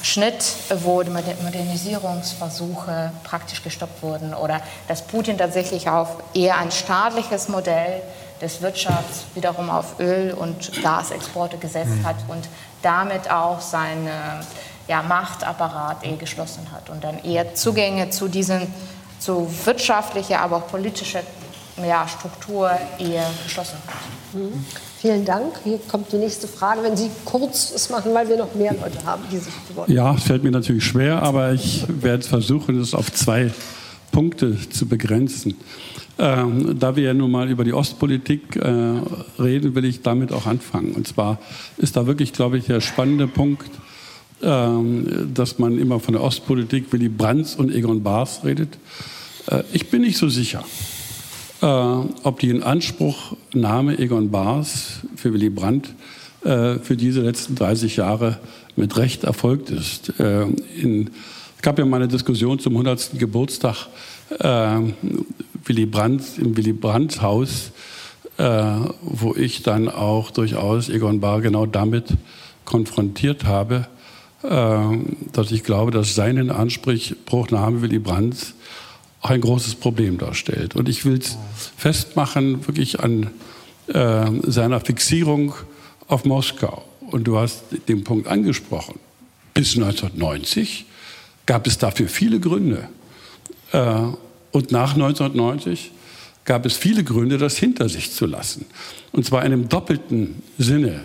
[0.03, 0.45] Schnitt,
[0.83, 8.03] wo die Modernisierungsversuche praktisch gestoppt wurden oder dass Putin tatsächlich auf eher ein staatliches Modell
[8.41, 12.07] des Wirtschafts wiederum auf Öl- und Gasexporte gesetzt mhm.
[12.07, 12.49] hat und
[12.83, 14.09] damit auch seinen
[14.87, 18.73] ja, Machtapparat eher geschlossen hat und dann eher Zugänge zu diesen
[19.19, 21.23] zu wirtschaftlicher, aber auch politischer
[21.85, 24.35] ja, Struktur eher geschlossen hat.
[24.35, 24.65] Mhm.
[25.01, 25.55] Vielen Dank.
[25.63, 26.83] Hier kommt die nächste Frage.
[26.83, 29.93] Wenn Sie kurz es machen, weil wir noch mehr Leute haben, die sich wollen.
[29.93, 33.53] Ja, es fällt mir natürlich schwer, aber ich werde versuchen, es auf zwei
[34.11, 35.55] Punkte zu begrenzen.
[36.19, 38.71] Ähm, da wir ja nun mal über die Ostpolitik äh,
[39.39, 40.91] reden, will ich damit auch anfangen.
[40.95, 41.39] Und zwar
[41.77, 43.71] ist da wirklich, glaube ich, der spannende Punkt,
[44.43, 48.77] ähm, dass man immer von der Ostpolitik Willy Brandt und Egon Baas redet.
[49.47, 50.65] Äh, ich bin nicht so sicher
[51.61, 55.95] äh, ob die Inanspruchnahme Egon Bars für Willy Brandt
[56.45, 58.39] äh, für diese letzten 30 Jahre
[58.77, 60.19] mit Recht erfolgt ist.
[60.21, 61.11] Äh, in,
[61.57, 63.19] es gab ja mal eine Diskussion zum 100.
[63.19, 63.89] Geburtstag
[64.39, 64.81] äh,
[65.65, 67.73] Willy Brandt im Willy Brandt Haus,
[68.37, 68.63] äh,
[69.03, 72.17] wo ich dann auch durchaus Egon Bahr genau damit
[72.65, 73.89] konfrontiert habe,
[74.43, 74.79] äh,
[75.33, 78.55] dass ich glaube, dass seine Inanspruchnahme Willy Brandt
[79.21, 80.77] ein großes Problem darstellt.
[80.77, 81.37] Und ich will es
[81.77, 83.31] festmachen, wirklich an
[83.89, 85.55] äh, seiner Fixierung
[86.07, 86.85] auf Moskau.
[87.11, 88.99] Und du hast den Punkt angesprochen.
[89.55, 90.87] Bis 1990
[91.47, 92.89] gab es dafür viele Gründe.
[93.73, 94.03] Äh,
[94.53, 95.93] und nach 1990
[96.45, 98.67] gab es viele Gründe, das hinter sich zu lassen.
[99.13, 101.05] Und zwar in einem doppelten Sinne.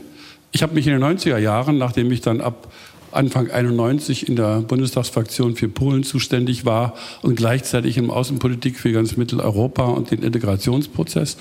[0.52, 2.72] Ich habe mich in den 90er Jahren, nachdem ich dann ab
[3.14, 9.18] Anfang 91 in der Bundestagsfraktion für Polen zuständig war und gleichzeitig in Außenpolitik für ganz
[9.18, 11.38] Mitteleuropa und den Integrationsprozess.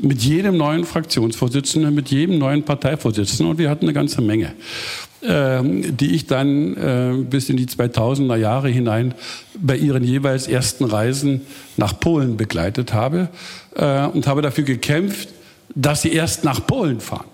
[0.00, 4.52] Mit jedem neuen Fraktionsvorsitzenden, mit jedem neuen Parteivorsitzenden und wir hatten eine ganze Menge
[5.22, 9.14] ähm, die ich dann äh, bis in die 2000er Jahre hinein
[9.58, 11.40] bei ihren jeweils ersten Reisen
[11.76, 13.28] nach Polen begleitet habe
[13.74, 15.30] äh, und habe dafür gekämpft,
[15.74, 17.26] dass sie erst nach Polen fahren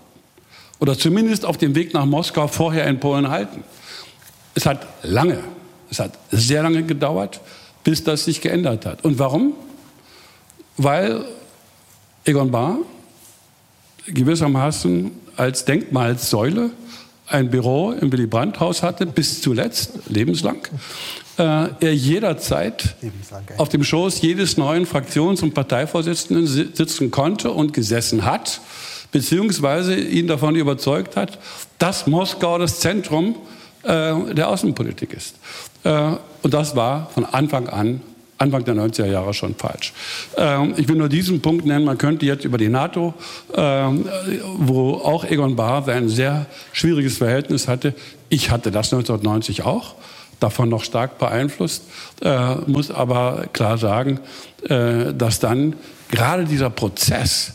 [0.83, 3.63] oder zumindest auf dem Weg nach Moskau vorher in Polen halten.
[4.53, 5.39] Es hat lange,
[5.89, 7.39] es hat sehr lange gedauert,
[7.85, 9.05] bis das sich geändert hat.
[9.05, 9.53] Und warum?
[10.75, 11.23] Weil
[12.25, 12.79] Egon Bahr
[14.07, 16.71] gewissermaßen als Denkmalsäule
[17.27, 20.67] ein Büro im Willy Brandt-Haus hatte, bis zuletzt, lebenslang.
[21.37, 22.97] Äh, er jederzeit
[23.55, 28.59] auf dem Schoß jedes neuen Fraktions- und Parteivorsitzenden sitzen konnte und gesessen hat
[29.13, 31.39] beziehungsweise ihn davon überzeugt hat,
[31.79, 33.37] dass Moskau das Zentrum
[33.83, 35.35] äh, der Außenpolitik ist.
[35.85, 38.01] Äh, und das war von Anfang an
[38.43, 39.93] Anfang der 90er Jahre schon falsch.
[40.35, 41.85] Ähm, ich will nur diesen Punkt nennen.
[41.85, 43.13] Man könnte jetzt über die NATO,
[43.55, 44.05] ähm,
[44.57, 47.93] wo auch Egon Bahr ein sehr schwieriges Verhältnis hatte.
[48.29, 49.95] Ich hatte das 1990 auch,
[50.41, 51.83] davon noch stark beeinflusst,
[52.21, 54.19] äh, muss aber klar sagen,
[54.67, 55.75] äh, dass dann
[56.11, 57.53] gerade dieser Prozess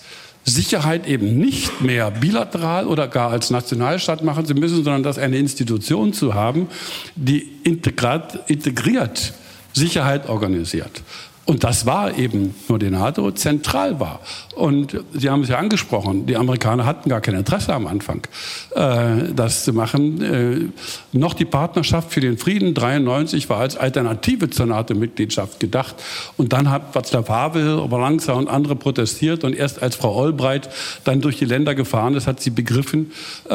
[0.49, 5.39] Sicherheit eben nicht mehr bilateral oder gar als Nationalstaat machen zu müssen, sondern dass eine
[5.39, 6.69] Institution zu haben,
[7.15, 9.35] die integriert
[9.73, 11.03] Sicherheit organisiert.
[11.49, 14.20] Und das war eben nur die NATO, zentral war.
[14.55, 18.20] Und Sie haben es ja angesprochen, die Amerikaner hatten gar kein Interesse am Anfang,
[18.75, 20.20] äh, das zu machen.
[20.20, 25.95] Äh, noch die Partnerschaft für den Frieden 93 war als Alternative zur NATO-Mitgliedschaft gedacht.
[26.37, 29.43] Und dann hat Václav Havel, Oberlangsa und andere protestiert.
[29.43, 30.69] Und erst als Frau Albright
[31.05, 33.12] dann durch die Länder gefahren ist, hat sie begriffen,
[33.49, 33.53] äh,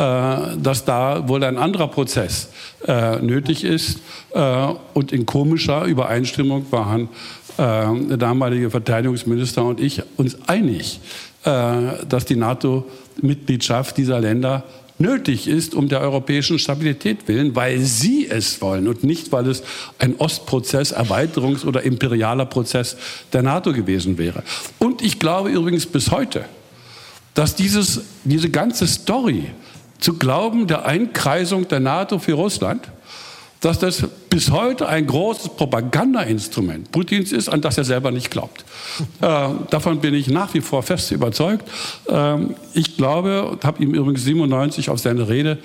[0.57, 2.49] dass da wohl ein anderer Prozess
[2.88, 3.99] äh, nötig ist.
[4.34, 7.10] Äh, und in komischer Übereinstimmung waren
[7.58, 11.00] der damalige Verteidigungsminister und ich uns einig,
[11.44, 14.64] äh, dass die NATO-Mitgliedschaft dieser Länder
[14.98, 19.64] nötig ist, um der europäischen Stabilität willen, weil sie es wollen und nicht, weil es
[20.00, 22.96] ein Ostprozess, Erweiterungs- oder imperialer Prozess
[23.34, 24.44] der NATO gewesen wäre.
[24.80, 26.46] Und ich glaube übrigens bis heute,
[27.34, 29.46] dass dieses, diese ganze Story
[30.00, 32.88] zu glauben der Einkreisung der NATO für Russland
[33.64, 38.65] dass das bis heute ein großes Propagandainstrument Putins ist, an das er selber nicht glaubt.
[39.22, 41.64] Äh, davon bin ich nach wie vor fest überzeugt.
[42.10, 45.60] Ähm, ich glaube, habe ihm übrigens 97 auf seine Rede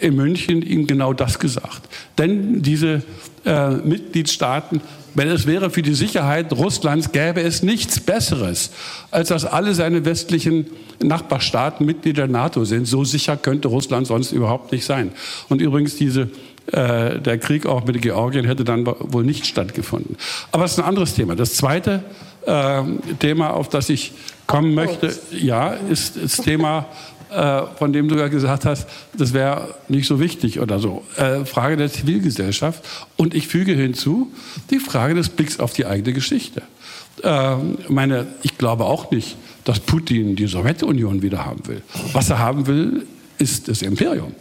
[0.00, 1.88] in München ihm genau das gesagt.
[2.18, 3.02] Denn diese
[3.46, 4.82] äh, Mitgliedstaaten
[5.14, 8.70] wenn es wäre für die Sicherheit Russlands, gäbe es nichts Besseres,
[9.10, 10.66] als dass alle seine westlichen
[11.02, 12.86] Nachbarstaaten Mitglieder der NATO sind.
[12.86, 15.10] So sicher könnte Russland sonst überhaupt nicht sein.
[15.48, 16.30] Und übrigens diese
[16.72, 20.16] äh, der Krieg auch mit Georgien hätte dann wohl nicht stattgefunden.
[20.52, 21.34] Aber es ist ein anderes Thema.
[21.34, 22.02] Das zweite
[22.46, 22.82] äh,
[23.18, 24.12] Thema, auf das ich
[24.46, 26.86] kommen möchte, ja, ist das Thema
[27.30, 31.04] äh, von dem du ja gesagt hast, das wäre nicht so wichtig oder so.
[31.16, 32.82] Äh, Frage der Zivilgesellschaft.
[33.16, 34.32] Und ich füge hinzu
[34.70, 36.62] die Frage des Blicks auf die eigene Geschichte.
[37.22, 37.56] Äh,
[37.88, 41.82] meine, ich glaube auch nicht, dass Putin die Sowjetunion wieder haben will.
[42.14, 43.04] Was er haben will,
[43.36, 44.34] ist das Imperium.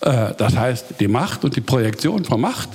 [0.00, 2.70] Äh, das heißt, die Macht und die Projektion von Macht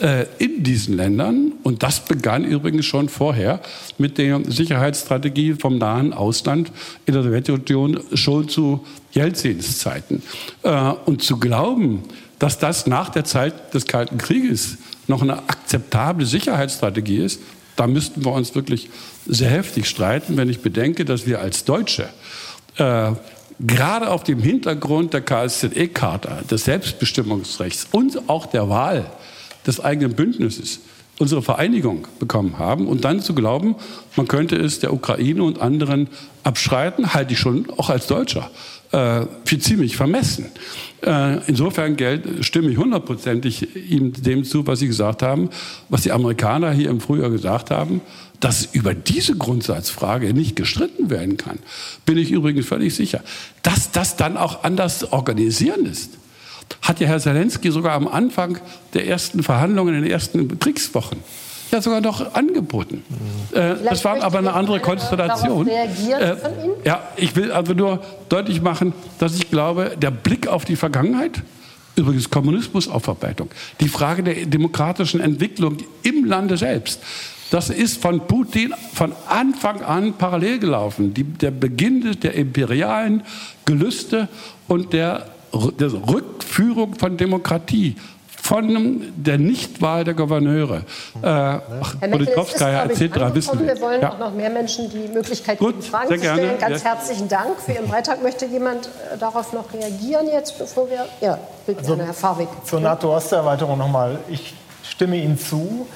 [0.00, 1.52] äh, in diesen Ländern.
[1.62, 3.60] Und das begann übrigens schon vorher
[3.98, 6.72] mit der Sicherheitsstrategie vom nahen Ausland
[7.06, 10.22] in der Sowjetunion schon zu Jelzins Zeiten.
[10.62, 12.02] Äh, und zu glauben,
[12.38, 17.40] dass das nach der Zeit des Kalten Krieges noch eine akzeptable Sicherheitsstrategie ist,
[17.76, 18.90] da müssten wir uns wirklich
[19.26, 22.08] sehr heftig streiten, wenn ich bedenke, dass wir als Deutsche
[22.76, 23.12] äh,
[23.62, 29.06] gerade auf dem Hintergrund der KSZE-Charta, des Selbstbestimmungsrechts und auch der Wahl
[29.66, 30.80] des eigenen Bündnisses
[31.18, 33.76] unsere Vereinigung bekommen haben und dann zu glauben,
[34.16, 36.08] man könnte es der Ukraine und anderen
[36.42, 38.50] abschreiten, halte ich schon auch als Deutscher
[38.90, 40.46] äh, für ziemlich vermessen.
[41.04, 45.50] Äh, insofern Geld, stimme ich hundertprozentig ihm dem zu, was Sie gesagt haben,
[45.88, 48.00] was die Amerikaner hier im Frühjahr gesagt haben,
[48.42, 51.60] dass über diese Grundsatzfrage nicht gestritten werden kann,
[52.04, 53.20] bin ich übrigens völlig sicher.
[53.62, 56.10] Dass das dann auch anders zu organisieren ist,
[56.82, 58.58] hat ja Herr Zelensky sogar am Anfang
[58.94, 61.18] der ersten Verhandlungen in den ersten Kriegswochen
[61.70, 63.02] ja sogar noch angeboten.
[63.52, 65.66] Äh, das war aber eine andere Konstellation.
[65.68, 65.88] Äh,
[66.84, 71.42] ja, ich will also nur deutlich machen, dass ich glaube, der Blick auf die Vergangenheit,
[71.96, 73.50] übrigens Kommunismusaufarbeitung,
[73.80, 77.00] die Frage der demokratischen Entwicklung im Lande selbst,
[77.52, 81.12] das ist von Putin von Anfang an parallel gelaufen.
[81.12, 83.24] Die, der Beginn der imperialen
[83.66, 84.28] Gelüste
[84.68, 85.26] und der,
[85.78, 87.96] der Rückführung von Demokratie
[88.26, 90.82] von der Nichtwahl der Gouverneure.
[91.20, 93.34] Äh, Politikowskaja etc.
[93.34, 93.74] wissen wir.
[93.74, 94.12] Wir wollen ja.
[94.12, 96.38] auch noch mehr Menschen die Möglichkeit Gut, geben, Fragen zu stellen.
[96.38, 96.58] Gerne.
[96.58, 96.94] Ganz ja.
[96.94, 98.22] herzlichen Dank für Ihren Beitrag.
[98.22, 101.06] Möchte jemand äh, darauf noch reagieren jetzt, bevor wir...
[101.20, 102.48] Ja, bitte also, Herr Farbig.
[102.64, 104.18] Zur NATO-Osterweiterung nochmal.
[104.28, 105.86] Ich stimme Ihnen zu.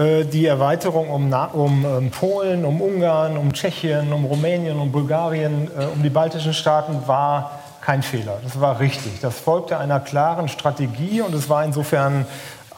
[0.00, 5.68] Äh, die Erweiterung um, um, um, Polen, um Ungarn, um Tschechien, um Rumänien, um Bulgarien,
[5.78, 8.38] äh, um die baltischen Staaten war kein Fehler.
[8.42, 9.20] Das war richtig.
[9.20, 12.24] Das folgte einer klaren Strategie und es war insofern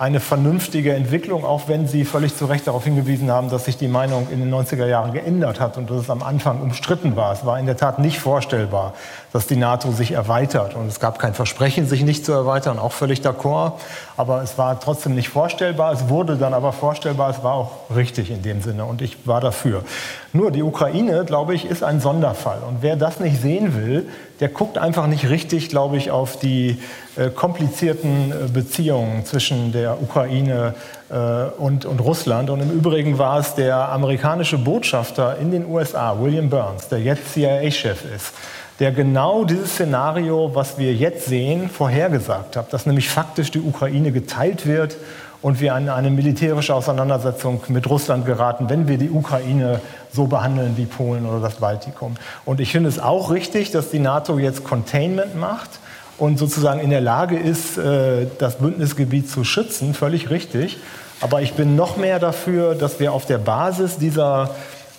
[0.03, 3.87] eine vernünftige Entwicklung, auch wenn Sie völlig zu Recht darauf hingewiesen haben, dass sich die
[3.87, 7.33] Meinung in den 90er Jahren geändert hat und dass es am Anfang umstritten war.
[7.33, 8.95] Es war in der Tat nicht vorstellbar,
[9.33, 10.75] dass die NATO sich erweitert.
[10.75, 13.75] Und es gab kein Versprechen, sich nicht zu erweitern, auch völlig d'accord.
[14.17, 15.93] Aber es war trotzdem nicht vorstellbar.
[15.93, 17.31] Es wurde dann aber vorstellbar.
[17.31, 18.85] Es war auch richtig in dem Sinne.
[18.85, 19.85] Und ich war dafür.
[20.33, 22.59] Nur die Ukraine, glaube ich, ist ein Sonderfall.
[22.69, 24.09] Und wer das nicht sehen will,
[24.41, 26.79] der guckt einfach nicht richtig, glaube ich, auf die
[27.17, 30.75] äh, komplizierten äh, Beziehungen zwischen der Ukraine
[31.11, 31.15] äh,
[31.59, 32.51] und, und Russland.
[32.51, 37.33] Und im Übrigen war es der amerikanische Botschafter in den USA, William Burns, der jetzt
[37.35, 38.33] CIA-Chef ist,
[38.79, 44.13] der genau dieses Szenario, was wir jetzt sehen, vorhergesagt hat, dass nämlich faktisch die Ukraine
[44.13, 44.97] geteilt wird
[45.43, 49.81] und wir in eine militärische Auseinandersetzung mit Russland geraten, wenn wir die Ukraine
[50.13, 52.15] so behandeln wie Polen oder das Baltikum.
[52.45, 55.81] Und ich finde es auch richtig, dass die NATO jetzt Containment macht
[56.19, 60.79] und sozusagen in der Lage ist, äh, das Bündnisgebiet zu schützen, völlig richtig.
[61.21, 64.51] Aber ich bin noch mehr dafür, dass wir auf der Basis dieser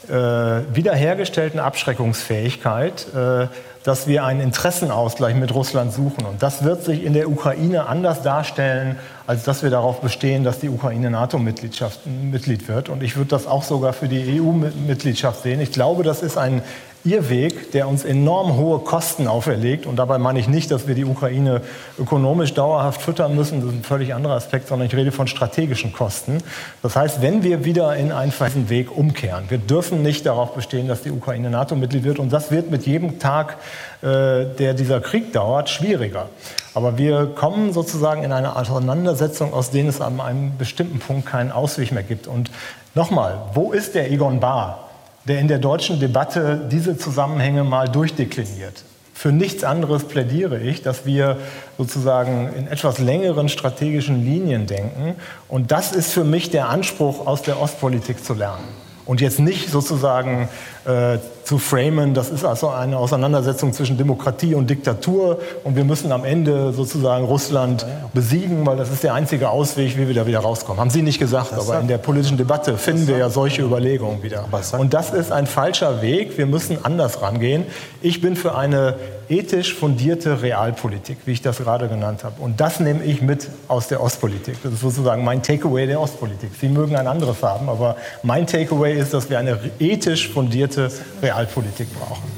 [0.10, 3.48] äh, wiederhergestellten Abschreckungsfähigkeit äh,
[3.84, 6.26] dass wir einen Interessenausgleich mit Russland suchen.
[6.26, 8.98] Und das wird sich in der Ukraine anders darstellen,
[9.28, 12.90] als dass wir darauf bestehen, dass die Ukraine NATO-Mitglied wird.
[12.90, 15.60] Und ich würde das auch sogar für die EU-Mitgliedschaft sehen.
[15.60, 16.62] Ich glaube, das ist ein
[17.06, 19.86] Irrweg, der uns enorm hohe Kosten auferlegt.
[19.86, 21.62] Und dabei meine ich nicht, dass wir die Ukraine
[22.00, 23.60] ökonomisch dauerhaft füttern müssen.
[23.60, 26.38] Das ist ein völlig anderer Aspekt, sondern ich rede von strategischen Kosten.
[26.82, 30.88] Das heißt, wenn wir wieder in einen festen Weg umkehren, wir dürfen nicht darauf bestehen,
[30.88, 32.20] dass die Ukraine NATO-Mitglied wird.
[32.20, 33.58] Und das wird mit jedem Tag,
[34.02, 36.30] äh, der dieser Krieg dauert, schwieriger.
[36.74, 41.52] Aber wir kommen sozusagen in eine Auseinandersetzung, aus denen es an einem bestimmten Punkt keinen
[41.52, 42.28] Ausweg mehr gibt.
[42.28, 42.50] Und
[42.96, 44.90] nochmal, wo ist der Egon Bahr?
[45.28, 48.84] Der in der deutschen Debatte diese Zusammenhänge mal durchdekliniert.
[49.14, 51.38] Für nichts anderes plädiere ich, dass wir
[51.78, 55.16] sozusagen in etwas längeren strategischen Linien denken.
[55.48, 58.68] Und das ist für mich der Anspruch, aus der Ostpolitik zu lernen.
[59.06, 60.50] Und jetzt nicht sozusagen
[60.86, 66.12] äh, zu framen, das ist also eine Auseinandersetzung zwischen Demokratie und Diktatur und wir müssen
[66.12, 70.40] am Ende sozusagen Russland besiegen, weil das ist der einzige Ausweg, wie wir da wieder
[70.40, 70.80] rauskommen.
[70.80, 74.46] Haben Sie nicht gesagt, aber in der politischen Debatte finden wir ja solche Überlegungen wieder.
[74.78, 76.38] Und das ist ein falscher Weg.
[76.38, 77.66] Wir müssen anders rangehen.
[78.02, 78.96] Ich bin für eine
[79.30, 82.42] ethisch fundierte Realpolitik, wie ich das gerade genannt habe.
[82.42, 84.56] Und das nehme ich mit aus der Ostpolitik.
[84.64, 86.52] Das ist sozusagen mein Takeaway der Ostpolitik.
[86.60, 90.73] Sie mögen ein anderes haben, aber mein Takeaway ist, dass wir eine ethisch fundierte
[91.22, 92.32] Realpolitik brauchen.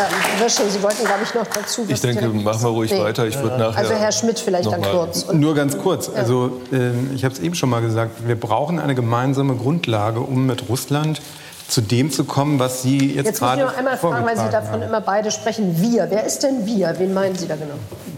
[0.00, 3.00] Herr Wirschel, Sie wollten, glaube ich, noch dazu was Ich denke, machen wir ruhig nee.
[3.00, 3.26] weiter.
[3.26, 5.30] Ich würde nachher also Herr Schmidt vielleicht dann kurz.
[5.32, 6.08] Nur ganz kurz.
[6.08, 10.46] Also äh, ich habe es eben schon mal gesagt, wir brauchen eine gemeinsame Grundlage, um
[10.46, 11.20] mit Russland
[11.70, 14.26] zu dem zu kommen, was Sie jetzt, jetzt gerade Jetzt muss ich noch einmal fragen,
[14.26, 14.82] weil Sie davon haben.
[14.82, 15.80] immer beide sprechen.
[15.80, 16.08] Wir.
[16.10, 16.94] Wer ist denn wir?
[16.98, 17.74] Wen meinen Sie da genau?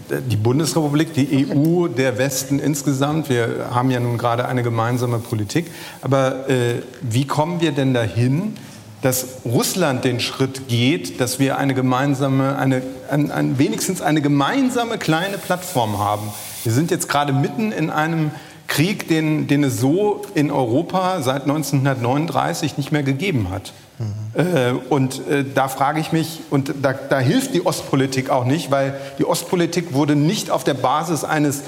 [0.09, 3.29] Die Bundesrepublik, die EU, der Westen insgesamt.
[3.29, 5.71] Wir haben ja nun gerade eine gemeinsame Politik.
[6.01, 8.55] Aber äh, wie kommen wir denn dahin,
[9.01, 14.97] dass Russland den Schritt geht, dass wir eine gemeinsame, eine, ein, ein, wenigstens eine gemeinsame
[14.97, 16.29] kleine Plattform haben?
[16.63, 18.31] Wir sind jetzt gerade mitten in einem
[18.73, 23.71] Krieg, den, den es so in Europa seit 1939 nicht mehr gegeben hat.
[23.99, 24.81] Mhm.
[24.89, 28.95] Und äh, da frage ich mich, und da, da hilft die Ostpolitik auch nicht, weil
[29.19, 31.61] die Ostpolitik wurde nicht auf der Basis eines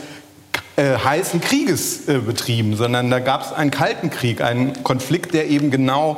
[0.77, 5.47] äh, heißen Krieges äh, betrieben, sondern da gab es einen kalten Krieg, einen Konflikt, der
[5.47, 6.17] eben genau,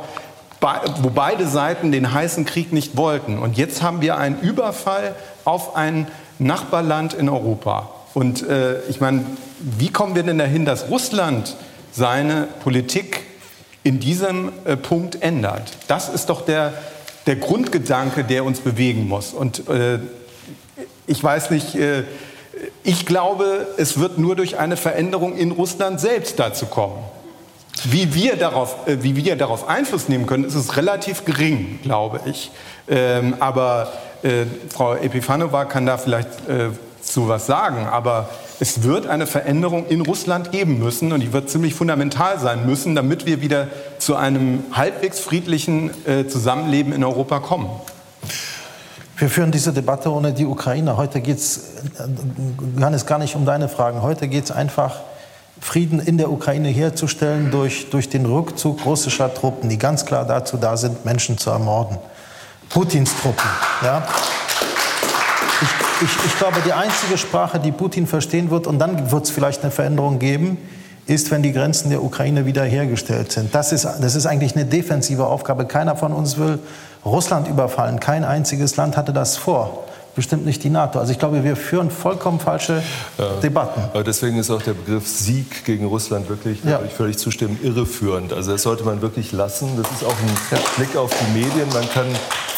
[1.02, 3.38] wo beide Seiten den heißen Krieg nicht wollten.
[3.38, 6.08] Und jetzt haben wir einen Überfall auf ein
[6.38, 7.90] Nachbarland in Europa.
[8.18, 9.24] Und äh, ich meine,
[9.60, 11.54] wie kommen wir denn dahin, dass Russland
[11.92, 13.20] seine Politik
[13.84, 15.62] in diesem äh, Punkt ändert?
[15.86, 16.72] Das ist doch der,
[17.28, 19.32] der Grundgedanke, der uns bewegen muss.
[19.32, 20.00] Und äh,
[21.06, 22.02] ich weiß nicht, äh,
[22.82, 26.98] ich glaube, es wird nur durch eine Veränderung in Russland selbst dazu kommen.
[27.84, 32.20] Wie wir darauf, äh, wie wir darauf Einfluss nehmen können, ist es relativ gering, glaube
[32.24, 32.50] ich.
[32.88, 33.92] Ähm, aber
[34.24, 36.30] äh, Frau Epifanova kann da vielleicht
[37.12, 37.86] zu was sagen.
[37.86, 38.28] Aber
[38.60, 42.94] es wird eine Veränderung in Russland geben müssen und die wird ziemlich fundamental sein müssen,
[42.94, 43.68] damit wir wieder
[43.98, 47.70] zu einem halbwegs friedlichen äh, Zusammenleben in Europa kommen.
[49.16, 50.96] Wir führen diese Debatte ohne die Ukraine.
[50.96, 51.72] Heute geht es,
[53.04, 54.02] gar nicht um deine Fragen.
[54.02, 55.00] Heute geht es einfach,
[55.60, 60.56] Frieden in der Ukraine herzustellen durch, durch den Rückzug russischer Truppen, die ganz klar dazu
[60.56, 61.98] da sind, Menschen zu ermorden.
[62.68, 63.48] Putins Truppen.
[63.82, 64.06] Ja?
[65.62, 69.62] Ich, ich glaube, die einzige Sprache, die Putin verstehen wird, und dann wird es vielleicht
[69.62, 70.58] eine Veränderung geben,
[71.06, 73.54] ist, wenn die Grenzen der Ukraine wiederhergestellt sind.
[73.54, 75.64] Das ist, das ist eigentlich eine defensive Aufgabe.
[75.64, 76.58] Keiner von uns will
[77.04, 77.98] Russland überfallen.
[77.98, 79.84] Kein einziges Land hatte das vor
[80.18, 80.98] bestimmt nicht die NATO.
[80.98, 82.82] Also ich glaube, wir führen vollkommen falsche
[83.18, 83.36] ja.
[83.40, 83.80] Debatten.
[83.92, 86.80] Aber deswegen ist auch der Begriff Sieg gegen Russland wirklich, ja.
[86.84, 88.32] ich völlig zustimmen, irreführend.
[88.32, 89.80] Also das sollte man wirklich lassen.
[89.80, 90.58] Das ist auch ein ja.
[90.76, 91.68] Blick auf die Medien.
[91.72, 92.06] Man kann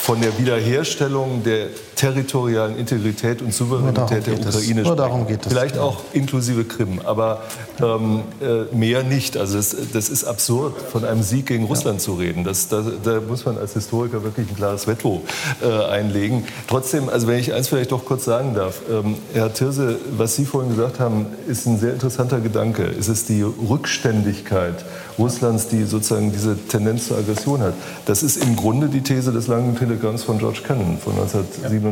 [0.00, 1.66] von der Wiederherstellung der
[2.00, 5.52] territorialen Integrität und Souveränität der Ukraine Nur darum geht es.
[5.52, 7.42] Vielleicht auch inklusive Krim, aber
[7.78, 9.36] ähm, äh, mehr nicht.
[9.36, 12.42] Also das, das, ist absurd, von einem Sieg gegen Russland zu reden.
[12.42, 15.20] Das, da, da, muss man als Historiker wirklich ein klares Veto
[15.62, 16.44] äh, einlegen.
[16.68, 20.46] Trotzdem, also wenn ich eins vielleicht doch kurz sagen darf, ähm, Herr Tirse, was Sie
[20.46, 22.84] vorhin gesagt haben, ist ein sehr interessanter Gedanke.
[22.98, 24.86] Es ist die Rückständigkeit
[25.18, 27.74] Russlands, die sozusagen diese Tendenz zur Aggression hat.
[28.06, 31.14] Das ist im Grunde die These des langen Telegramms von George Kennan von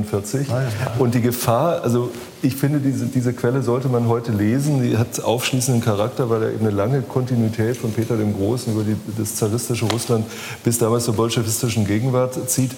[0.04, 0.48] 1947.
[0.48, 0.92] Ja.
[0.98, 2.10] Und die Gefahr, also
[2.42, 4.82] ich finde, diese, diese Quelle sollte man heute lesen.
[4.82, 8.84] Die hat aufschließenden Charakter, weil er eben eine lange Kontinuität von Peter dem Großen über
[8.84, 10.24] die, das zaristische Russland
[10.62, 12.70] bis damals zur bolschewistischen Gegenwart zieht.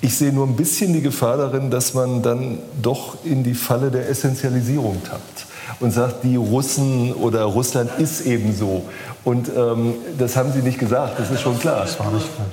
[0.00, 3.90] Ich sehe nur ein bisschen die Gefahr darin, dass man dann doch in die Falle
[3.90, 5.46] der Essentialisierung tappt
[5.80, 8.84] und sagt, die Russen oder Russland ist eben so.
[9.24, 11.80] Und ähm, das haben Sie nicht gesagt, das ist schon klar.
[11.82, 12.46] Das war nicht klar.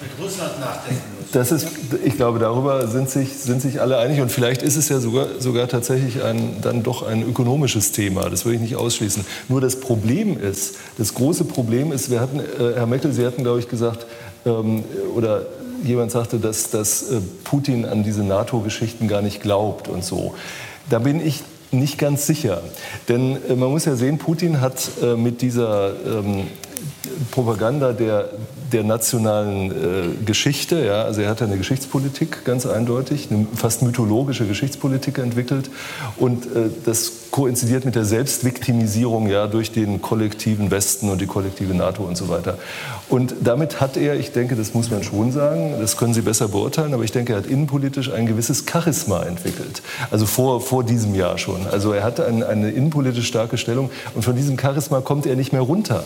[0.00, 1.32] Mit Russland nachdenken müssen.
[1.32, 1.66] Das ist,
[2.04, 4.20] ich glaube, darüber sind sich, sind sich alle einig.
[4.20, 8.28] Und vielleicht ist es ja sogar, sogar tatsächlich ein, dann doch ein ökonomisches Thema.
[8.30, 9.24] Das würde ich nicht ausschließen.
[9.48, 13.42] Nur das Problem ist, das große Problem ist, wir hatten, äh, Herr Meckel, Sie hatten,
[13.42, 14.06] glaube ich, gesagt,
[14.46, 15.46] ähm, oder
[15.84, 20.34] jemand sagte, dass, dass äh, Putin an diese NATO-Geschichten gar nicht glaubt und so.
[20.88, 22.62] Da bin ich nicht ganz sicher.
[23.08, 26.48] Denn äh, man muss ja sehen, Putin hat äh, mit dieser ähm,
[27.30, 28.30] Propaganda der
[28.72, 30.84] der nationalen äh, Geschichte.
[30.84, 31.02] Ja?
[31.04, 35.70] Also er hat eine Geschichtspolitik ganz eindeutig, eine fast mythologische Geschichtspolitik entwickelt.
[36.16, 41.74] Und äh, das koinzidiert mit der Selbstviktimisierung ja, durch den kollektiven Westen und die kollektive
[41.74, 42.58] NATO und so weiter.
[43.08, 46.48] Und damit hat er, ich denke, das muss man schon sagen, das können Sie besser
[46.48, 49.82] beurteilen, aber ich denke, er hat innenpolitisch ein gewisses Charisma entwickelt.
[50.10, 51.66] Also vor, vor diesem Jahr schon.
[51.70, 55.52] Also er hatte ein, eine innenpolitisch starke Stellung und von diesem Charisma kommt er nicht
[55.52, 56.04] mehr runter.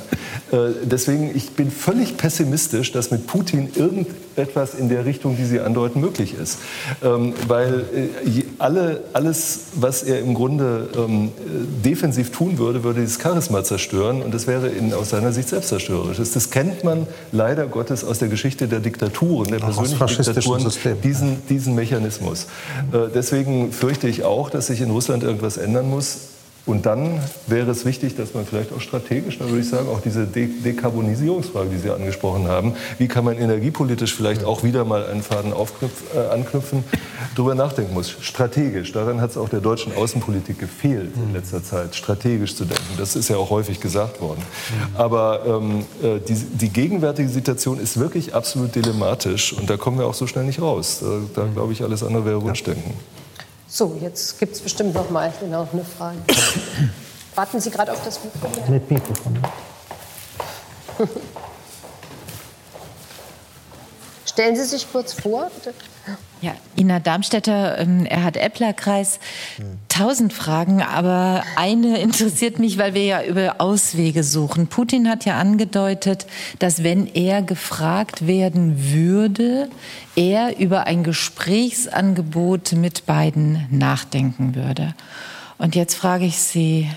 [0.51, 5.61] Äh, deswegen, ich bin völlig pessimistisch, dass mit Putin irgendetwas in der Richtung, die Sie
[5.61, 6.59] andeuten, möglich ist.
[7.03, 11.14] Ähm, weil äh, alle, alles, was er im Grunde ähm,
[11.85, 16.19] defensiv tun würde, würde dieses Charisma zerstören und das wäre in, aus seiner Sicht selbstzerstörerisch.
[16.19, 20.73] Das kennt man leider Gottes aus der Geschichte der Diktaturen, der persönlichen Diktaturen,
[21.03, 22.47] diesen, diesen Mechanismus.
[22.93, 26.34] Äh, deswegen fürchte ich auch, dass sich in Russland irgendwas ändern muss.
[26.67, 30.01] Und dann wäre es wichtig, dass man vielleicht auch strategisch, da würde ich sagen, auch
[30.01, 35.07] diese De Dekarbonisierungsfrage, die Sie angesprochen haben, wie kann man energiepolitisch vielleicht auch wieder mal
[35.07, 36.83] einen Faden äh, anknüpfen,
[37.35, 38.17] darüber nachdenken muss.
[38.21, 42.95] Strategisch, daran hat es auch der deutschen Außenpolitik gefehlt in letzter Zeit, strategisch zu denken.
[42.97, 44.43] Das ist ja auch häufig gesagt worden.
[44.95, 50.07] Aber ähm, äh, die, die, gegenwärtige Situation ist wirklich absolut dilematisch und da kommen wir
[50.07, 51.01] auch so schnell nicht raus.
[51.03, 52.95] Da, da glaube ich, alles andere wäre Wunschdenken.
[53.77, 56.19] So, jetzt gibt es bestimmt noch mal genau eine Frage.
[57.35, 58.73] Warten Sie gerade auf das Mikrofon?
[58.73, 59.37] Mit Mikrofon.
[64.27, 65.75] Stellen Sie sich kurz vor, bitte.
[66.45, 69.19] Ja, Ina Darmstädter, ähm, er hat Epplerkreis.
[69.89, 74.67] Tausend Fragen, aber eine interessiert mich, weil wir ja über Auswege suchen.
[74.67, 76.27] Putin hat ja angedeutet,
[76.59, 79.71] dass wenn er gefragt werden würde,
[80.17, 84.95] er über ein Gesprächsangebot mit beiden nachdenken würde.
[85.57, 86.91] Und jetzt frage ich Sie,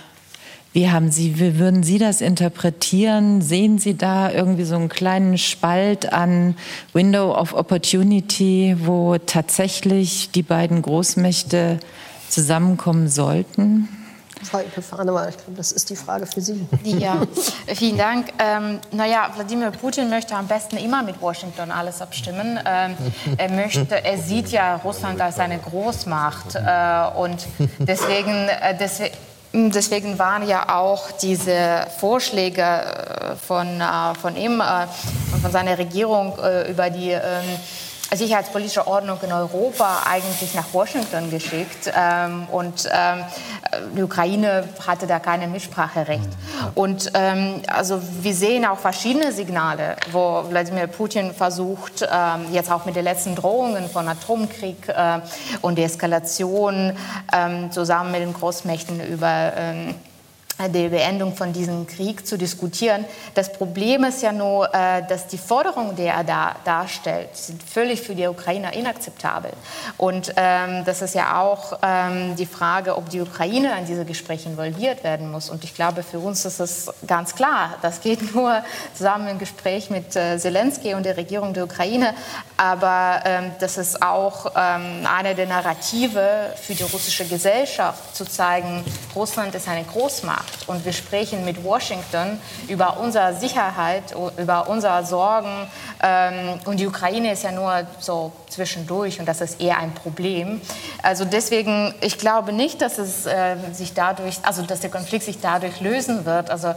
[0.74, 3.42] wie haben Sie, wie würden Sie das interpretieren?
[3.42, 6.56] Sehen Sie da irgendwie so einen kleinen Spalt an
[6.94, 11.80] Window of Opportunity, wo tatsächlich die beiden Großmächte
[12.30, 13.88] zusammenkommen sollten?
[14.44, 16.68] Frau Epifanowa, ich glaube, das ist die Frage für Sie.
[16.84, 17.22] Ja,
[17.76, 18.32] vielen Dank.
[18.40, 22.60] Ähm, naja, Wladimir Putin möchte am besten immer mit Washington alles abstimmen.
[22.66, 22.96] Ähm,
[23.38, 27.48] er, möchte, er sieht ja Russland als eine Großmacht äh, und
[27.80, 29.16] deswegen, äh, deswegen
[29.54, 34.88] Deswegen waren ja auch diese Vorschläge äh, von, äh, von ihm und äh,
[35.42, 36.34] von seiner Regierung
[36.70, 37.22] über die ähm,
[38.16, 43.24] sicherheitspolitische Ordnung in Europa eigentlich nach Washington geschickt ähm, und ähm,
[43.96, 46.30] die Ukraine hatte da keine Mitspracherecht.
[46.76, 52.86] Und ähm, also wir sehen auch verschiedene Signale, wo Wladimir Putin versucht, ähm, jetzt auch
[52.86, 55.20] mit den letzten Drohungen von Atomkrieg äh,
[55.62, 56.94] und der Eskalation
[57.34, 59.96] ähm, zusammen mit den Großmächten über ähm,
[60.60, 63.06] die Beendung von diesem Krieg zu diskutieren.
[63.36, 68.02] Das Problem ist ja nur, äh, dass die Forderungen, die er da darstellt, sind völlig
[68.02, 69.52] für die Ukrainer inakzeptabel.
[69.98, 74.50] Und ähm, das ist ja auch ähm, die Frage, ob die Ukraine an diese Gespräche
[74.50, 75.50] involviert werden muss.
[75.50, 78.64] Und ich glaube, für uns ist es ganz klar, das geht nur
[78.96, 82.16] zusammen im Gespräch mit äh, Zelensky und der Regierung der Ukraine.
[82.58, 88.84] Aber ähm, das ist auch ähm, eine der Narrative für die russische Gesellschaft, zu zeigen,
[89.16, 95.06] Russland ist eine Großmacht macht und wir sprechen mit Washington über unsere Sicherheit, über unsere
[95.06, 95.68] Sorgen
[96.04, 100.62] ähm, und die Ukraine ist ja nur so zwischendurch und das ist eher ein Problem.
[101.04, 105.40] Also deswegen, ich glaube nicht, dass es äh, sich dadurch, also dass der Konflikt sich
[105.40, 106.50] dadurch lösen wird.
[106.50, 106.70] Also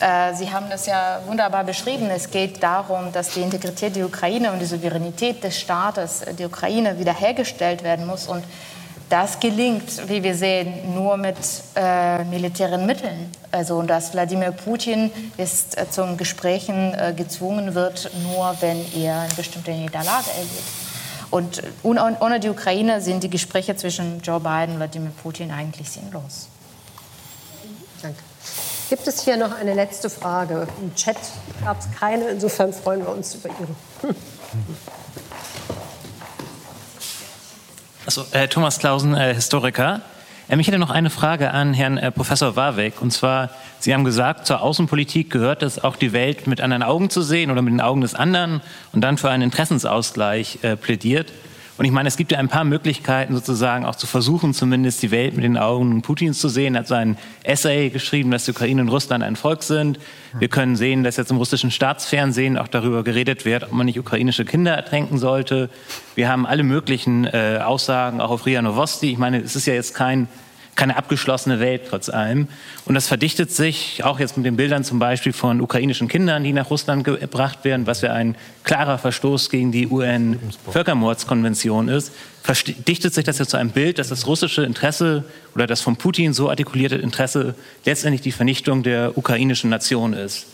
[0.00, 2.08] äh, Sie haben das ja wunderbar beschrieben.
[2.10, 6.46] Es geht darum, dass die Integrität der Ukraine und die Souveränität des Staates, äh, der
[6.46, 8.44] Ukraine wiederhergestellt werden muss und
[9.12, 11.36] das gelingt, wie wir sehen, nur mit
[11.76, 13.30] äh, militären Mitteln.
[13.50, 19.34] Also dass Wladimir Putin ist äh, zum Gesprächen äh, gezwungen wird, nur wenn er eine
[19.34, 20.62] bestimmte Niederlage erlebt.
[21.30, 26.48] Und ohne die Ukraine sind die Gespräche zwischen Joe Biden und Wladimir Putin eigentlich sinnlos.
[28.00, 28.18] Danke.
[28.88, 30.66] Gibt es hier noch eine letzte Frage?
[30.80, 31.16] Im Chat
[31.64, 34.14] gab es keine, insofern freuen wir uns über Ihre.
[38.04, 40.00] Also, äh, Thomas Clausen, äh, Historiker.
[40.48, 43.00] Ähm, ich hätte noch eine Frage an Herrn äh, Professor Warwick.
[43.00, 47.10] Und zwar, Sie haben gesagt, zur Außenpolitik gehört es auch, die Welt mit anderen Augen
[47.10, 48.60] zu sehen oder mit den Augen des anderen
[48.92, 51.32] und dann für einen Interessensausgleich äh, plädiert.
[51.82, 55.10] Und ich meine, es gibt ja ein paar Möglichkeiten sozusagen auch zu versuchen, zumindest die
[55.10, 56.76] Welt mit den Augen Putins zu sehen.
[56.76, 59.98] Er hat so ein Essay geschrieben, dass die Ukraine und Russland ein Volk sind.
[60.38, 63.98] Wir können sehen, dass jetzt im russischen Staatsfernsehen auch darüber geredet wird, ob man nicht
[63.98, 65.70] ukrainische Kinder ertränken sollte.
[66.14, 69.10] Wir haben alle möglichen äh, Aussagen, auch auf Ria Novosti.
[69.10, 70.28] Ich meine, es ist ja jetzt kein
[70.74, 72.48] keine abgeschlossene Welt trotz allem.
[72.86, 76.52] Und das verdichtet sich auch jetzt mit den Bildern zum Beispiel von ukrainischen Kindern, die
[76.52, 82.12] nach Russland gebracht werden, was ja ein klarer Verstoß gegen die UN-Völkermordskonvention ist.
[82.42, 85.24] Verdichtet sich das jetzt zu einem Bild, dass das russische Interesse
[85.54, 87.54] oder das von Putin so artikulierte Interesse
[87.84, 90.46] letztendlich die Vernichtung der ukrainischen Nation ist.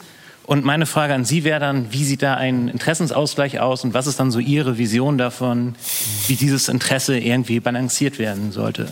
[0.48, 4.06] Und meine Frage an Sie wäre dann, wie sieht da ein Interessensausgleich aus und was
[4.06, 5.74] ist dann so Ihre Vision davon,
[6.26, 8.88] wie dieses Interesse irgendwie balanciert werden sollte?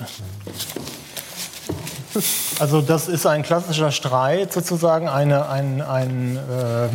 [2.59, 6.89] Also das ist ein klassischer Streit, sozusagen eine, ein, ein, äh,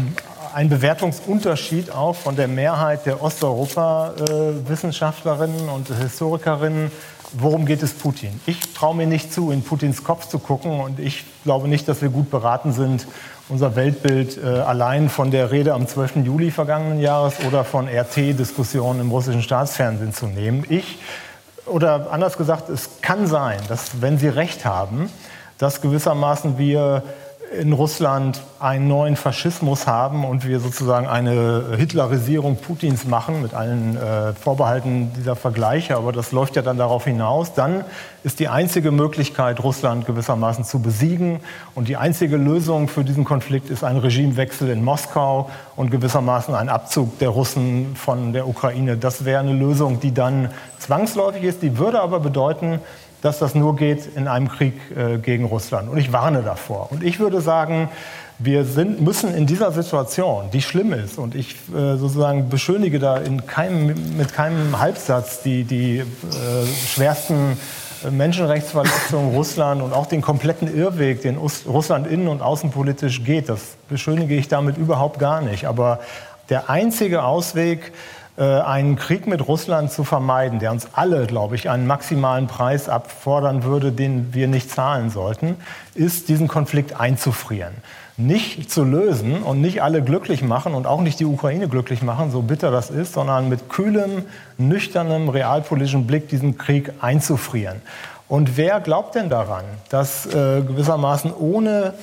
[0.53, 6.91] ein Bewertungsunterschied auch von der Mehrheit der Osteuropa-Wissenschaftlerinnen und Historikerinnen.
[7.33, 8.41] Worum geht es Putin?
[8.45, 12.01] Ich traue mir nicht zu, in Putins Kopf zu gucken und ich glaube nicht, dass
[12.01, 13.07] wir gut beraten sind,
[13.47, 16.17] unser Weltbild äh, allein von der Rede am 12.
[16.25, 20.65] Juli vergangenen Jahres oder von RT-Diskussionen im russischen Staatsfernsehen zu nehmen.
[20.67, 20.99] Ich,
[21.65, 25.09] oder anders gesagt, es kann sein, dass, wenn Sie recht haben,
[25.57, 27.03] dass gewissermaßen wir
[27.57, 33.97] in Russland einen neuen Faschismus haben und wir sozusagen eine Hitlerisierung Putins machen, mit allen
[33.97, 37.83] äh, Vorbehalten dieser Vergleiche, aber das läuft ja dann darauf hinaus, dann
[38.23, 41.39] ist die einzige Möglichkeit, Russland gewissermaßen zu besiegen.
[41.73, 46.69] Und die einzige Lösung für diesen Konflikt ist ein Regimewechsel in Moskau und gewissermaßen ein
[46.69, 48.95] Abzug der Russen von der Ukraine.
[48.95, 52.79] Das wäre eine Lösung, die dann zwangsläufig ist, die würde aber bedeuten,
[53.21, 55.89] dass das nur geht in einem Krieg äh, gegen Russland.
[55.89, 56.91] Und ich warne davor.
[56.91, 57.89] Und ich würde sagen,
[58.39, 63.17] wir sind, müssen in dieser Situation, die schlimm ist, und ich äh, sozusagen beschönige da
[63.17, 66.05] in keinem, mit keinem Halbsatz die, die äh,
[66.87, 67.57] schwersten
[68.09, 73.47] Menschenrechtsverletzungen Russland und auch den kompletten Irrweg, den Russland innen- und außenpolitisch geht.
[73.47, 75.65] Das beschönige ich damit überhaupt gar nicht.
[75.65, 75.99] Aber
[76.49, 77.91] der einzige Ausweg, äh,
[78.37, 83.63] einen Krieg mit Russland zu vermeiden, der uns alle, glaube ich, einen maximalen Preis abfordern
[83.63, 85.57] würde, den wir nicht zahlen sollten,
[85.95, 87.73] ist, diesen Konflikt einzufrieren.
[88.17, 92.31] Nicht zu lösen und nicht alle glücklich machen und auch nicht die Ukraine glücklich machen,
[92.31, 94.23] so bitter das ist, sondern mit kühlem,
[94.57, 97.81] nüchternem, realpolitischen Blick diesen Krieg einzufrieren.
[98.27, 101.93] Und wer glaubt denn daran, dass äh, gewissermaßen ohne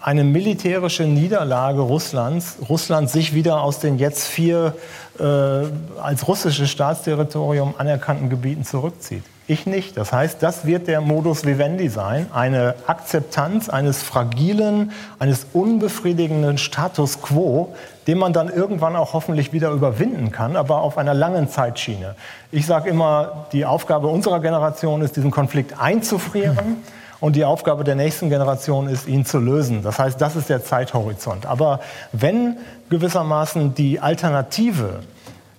[0.00, 4.74] eine militärische Niederlage Russlands, Russland sich wieder aus den jetzt vier
[5.20, 9.24] äh, als russisches Staatsterritorium anerkannten Gebieten zurückzieht.
[9.50, 9.96] Ich nicht.
[9.96, 17.22] Das heißt, das wird der Modus vivendi sein, eine Akzeptanz eines fragilen, eines unbefriedigenden Status
[17.22, 17.74] quo,
[18.06, 22.14] den man dann irgendwann auch hoffentlich wieder überwinden kann, aber auf einer langen Zeitschiene.
[22.52, 26.84] Ich sage immer, die Aufgabe unserer Generation ist, diesen Konflikt einzufrieren.
[27.20, 29.82] Und die Aufgabe der nächsten Generation ist, ihn zu lösen.
[29.82, 31.46] Das heißt, das ist der Zeithorizont.
[31.46, 31.80] Aber
[32.12, 32.58] wenn
[32.90, 35.00] gewissermaßen die Alternative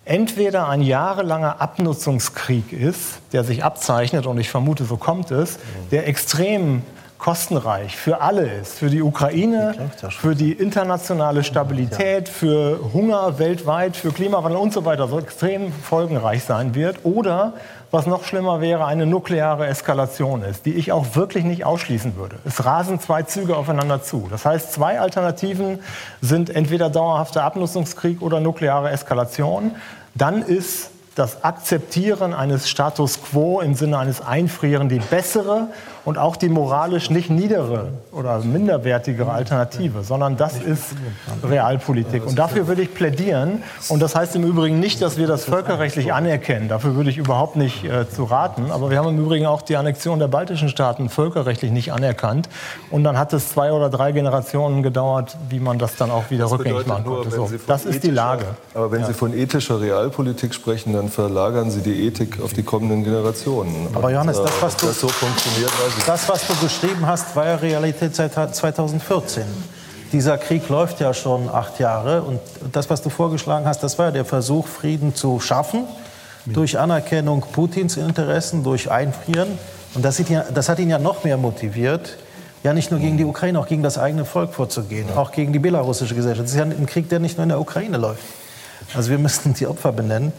[0.05, 5.59] entweder ein jahrelanger Abnutzungskrieg ist, der sich abzeichnet, und ich vermute, so kommt es,
[5.91, 6.81] der extrem
[7.19, 9.75] kostenreich für alle ist, für die Ukraine,
[10.09, 16.45] für die internationale Stabilität, für Hunger weltweit, für Klimawandel und so weiter, so extrem folgenreich
[16.45, 17.53] sein wird, oder
[17.91, 22.37] was noch schlimmer wäre, eine nukleare Eskalation ist, die ich auch wirklich nicht ausschließen würde.
[22.45, 24.27] Es rasen zwei Züge aufeinander zu.
[24.29, 25.79] Das heißt, zwei Alternativen
[26.21, 29.75] sind entweder dauerhafter Abnutzungskrieg oder nukleare Eskalation.
[30.15, 35.67] Dann ist das Akzeptieren eines Status quo im Sinne eines Einfrieren die bessere
[36.09, 40.95] und auch die moralisch nicht niedere oder minderwertigere Alternative, sondern das ist
[41.43, 42.25] Realpolitik.
[42.25, 43.61] Und dafür würde ich plädieren.
[43.89, 46.67] Und das heißt im Übrigen nicht, dass wir das völkerrechtlich anerkennen.
[46.67, 48.71] Dafür würde ich überhaupt nicht äh, zu raten.
[48.71, 52.49] Aber wir haben im Übrigen auch die Annexion der baltischen Staaten völkerrechtlich nicht anerkannt.
[52.89, 56.45] Und dann hat es zwei oder drei Generationen gedauert, wie man das dann auch wieder
[56.45, 57.29] das rückgängig machen konnte.
[57.29, 58.45] So, das ist die Lage.
[58.73, 59.07] Aber wenn ja.
[59.07, 63.89] Sie von ethischer Realpolitik sprechen, dann verlagern Sie die Ethik auf die kommenden Generationen.
[63.93, 65.69] Aber Johannes, das, was du, das so funktioniert,
[66.05, 69.43] das, was du geschrieben hast, war ja Realität seit 2014.
[70.11, 72.39] Dieser Krieg läuft ja schon acht Jahre und
[72.71, 75.85] das, was du vorgeschlagen hast, das war ja der Versuch, Frieden zu schaffen
[76.45, 79.57] durch Anerkennung Putins Interessen, durch Einfrieren.
[79.93, 82.17] Und das, ja, das hat ihn ja noch mehr motiviert,
[82.63, 85.59] ja nicht nur gegen die Ukraine, auch gegen das eigene Volk vorzugehen, auch gegen die
[85.59, 86.45] belarussische Gesellschaft.
[86.45, 88.23] Das ist ja ein Krieg, der nicht nur in der Ukraine läuft.
[88.95, 90.33] Also wir müssten die Opfer benennen.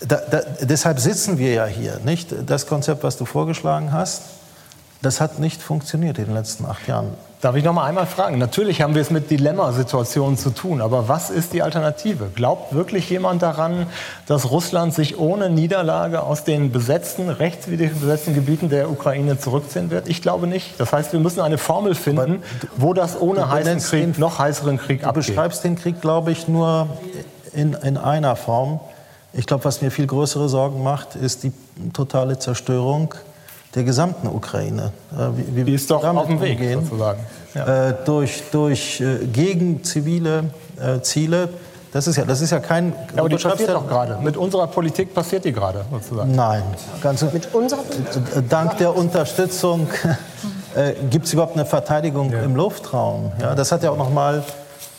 [0.00, 2.34] Da, da, deshalb sitzen wir ja hier, nicht?
[2.46, 4.22] Das Konzept, was du vorgeschlagen hast,
[5.02, 7.14] das hat nicht funktioniert in den letzten acht Jahren.
[7.42, 8.38] Darf ich noch mal einmal fragen?
[8.38, 12.26] Natürlich haben wir es mit Dilemmasituationen zu tun, aber was ist die Alternative?
[12.32, 13.88] Glaubt wirklich jemand daran,
[14.28, 20.06] dass Russland sich ohne Niederlage aus den besetzten, rechtswidrig besetzten Gebieten der Ukraine zurückziehen wird?
[20.06, 20.78] Ich glaube nicht.
[20.78, 22.44] Das heißt, wir müssen eine Formel finden,
[22.76, 25.24] wo das ohne heißen Krieg, noch heißeren Krieg abgeht.
[25.24, 26.86] Du beschreibst den Krieg, glaube ich, nur
[27.52, 28.78] in, in einer Form.
[29.32, 31.52] Ich glaube, was mir viel größere Sorgen macht, ist die
[31.92, 33.14] totale Zerstörung
[33.74, 34.92] der gesamten Ukraine.
[35.10, 37.20] Wie, wie Die ist doch auf dem Weg, umgehen, sozusagen.
[37.54, 37.88] Ja.
[37.88, 40.44] Äh, durch durch äh, gegen zivile
[40.80, 41.48] äh, Ziele.
[41.92, 42.94] Das ist ja, das ist ja kein.
[43.14, 44.18] Ja, aber die passiert doch gerade.
[44.22, 46.34] Mit unserer Politik passiert die gerade, sozusagen.
[46.34, 46.62] Nein,
[47.02, 47.82] ganz mit unserer
[48.48, 49.86] Dank der Unterstützung
[50.74, 52.42] äh, gibt es überhaupt eine Verteidigung ja.
[52.42, 53.32] im Luftraum.
[53.40, 54.42] Ja, das hat ja auch noch mal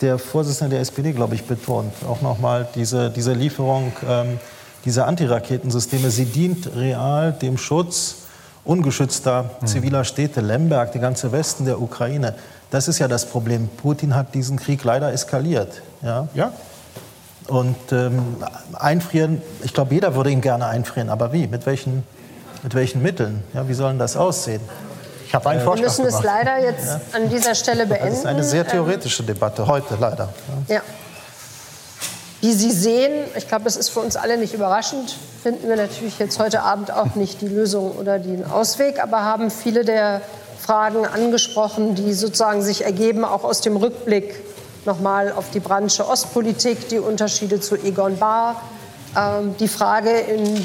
[0.01, 1.93] der Vorsitzende der SPD, glaube ich, betont.
[2.07, 4.39] Auch noch mal diese, diese Lieferung ähm,
[4.85, 6.11] dieser Antiraketensysteme.
[6.11, 8.17] Sie dient real dem Schutz
[8.65, 12.35] ungeschützter ziviler Städte, Lemberg, der ganze Westen der Ukraine.
[12.72, 13.68] Das ist ja das Problem.
[13.68, 15.81] Putin hat diesen Krieg leider eskaliert.
[16.02, 16.27] Ja.
[16.34, 16.52] ja.
[17.48, 18.38] Und ähm,
[18.73, 21.10] einfrieren, ich glaube, jeder würde ihn gerne einfrieren.
[21.10, 21.48] Aber wie?
[21.48, 22.03] Mit welchen,
[22.64, 23.44] mit welchen Mitteln?
[23.53, 24.61] Ja, wie sollen das aussehen?
[25.27, 26.23] Ich habe einen äh, Vorschlag Wir müssen gemacht.
[26.23, 27.02] es leider jetzt ja.
[27.18, 28.10] an dieser Stelle beenden.
[28.10, 30.30] Das ist eine sehr theoretische Debatte heute, leider.
[30.68, 30.81] Ja.
[32.44, 36.20] Wie Sie sehen, ich glaube, es ist für uns alle nicht überraschend, finden wir natürlich
[36.20, 40.20] jetzt heute Abend auch nicht die Lösung oder den Ausweg, aber haben viele der
[40.60, 44.36] Fragen angesprochen, die sozusagen sich ergeben, auch aus dem Rückblick
[44.84, 48.61] nochmal auf die Branche Ostpolitik, die Unterschiede zu Egon Bahr,
[49.15, 50.10] ähm, die Frage,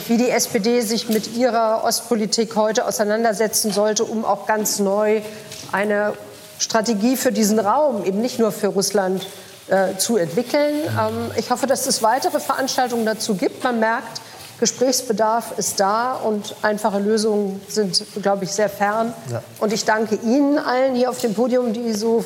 [0.08, 5.22] wie die SPD sich mit ihrer Ostpolitik heute auseinandersetzen sollte, um auch ganz neu
[5.70, 6.14] eine
[6.58, 9.24] Strategie für diesen Raum, eben nicht nur für Russland,
[9.68, 10.82] äh, zu entwickeln.
[10.98, 13.64] Ähm, ich hoffe, dass es weitere Veranstaltungen dazu gibt.
[13.64, 14.20] Man merkt,
[14.60, 19.14] Gesprächsbedarf ist da und einfache Lösungen sind, glaube ich, sehr fern.
[19.30, 19.42] Ja.
[19.60, 22.24] Und ich danke Ihnen allen hier auf dem Podium, die so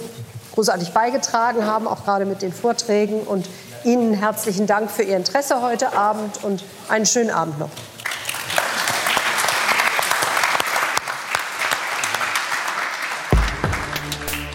[0.55, 3.21] großartig beigetragen haben, auch gerade mit den Vorträgen.
[3.23, 3.49] Und
[3.85, 7.71] Ihnen herzlichen Dank für Ihr Interesse heute Abend und einen schönen Abend noch.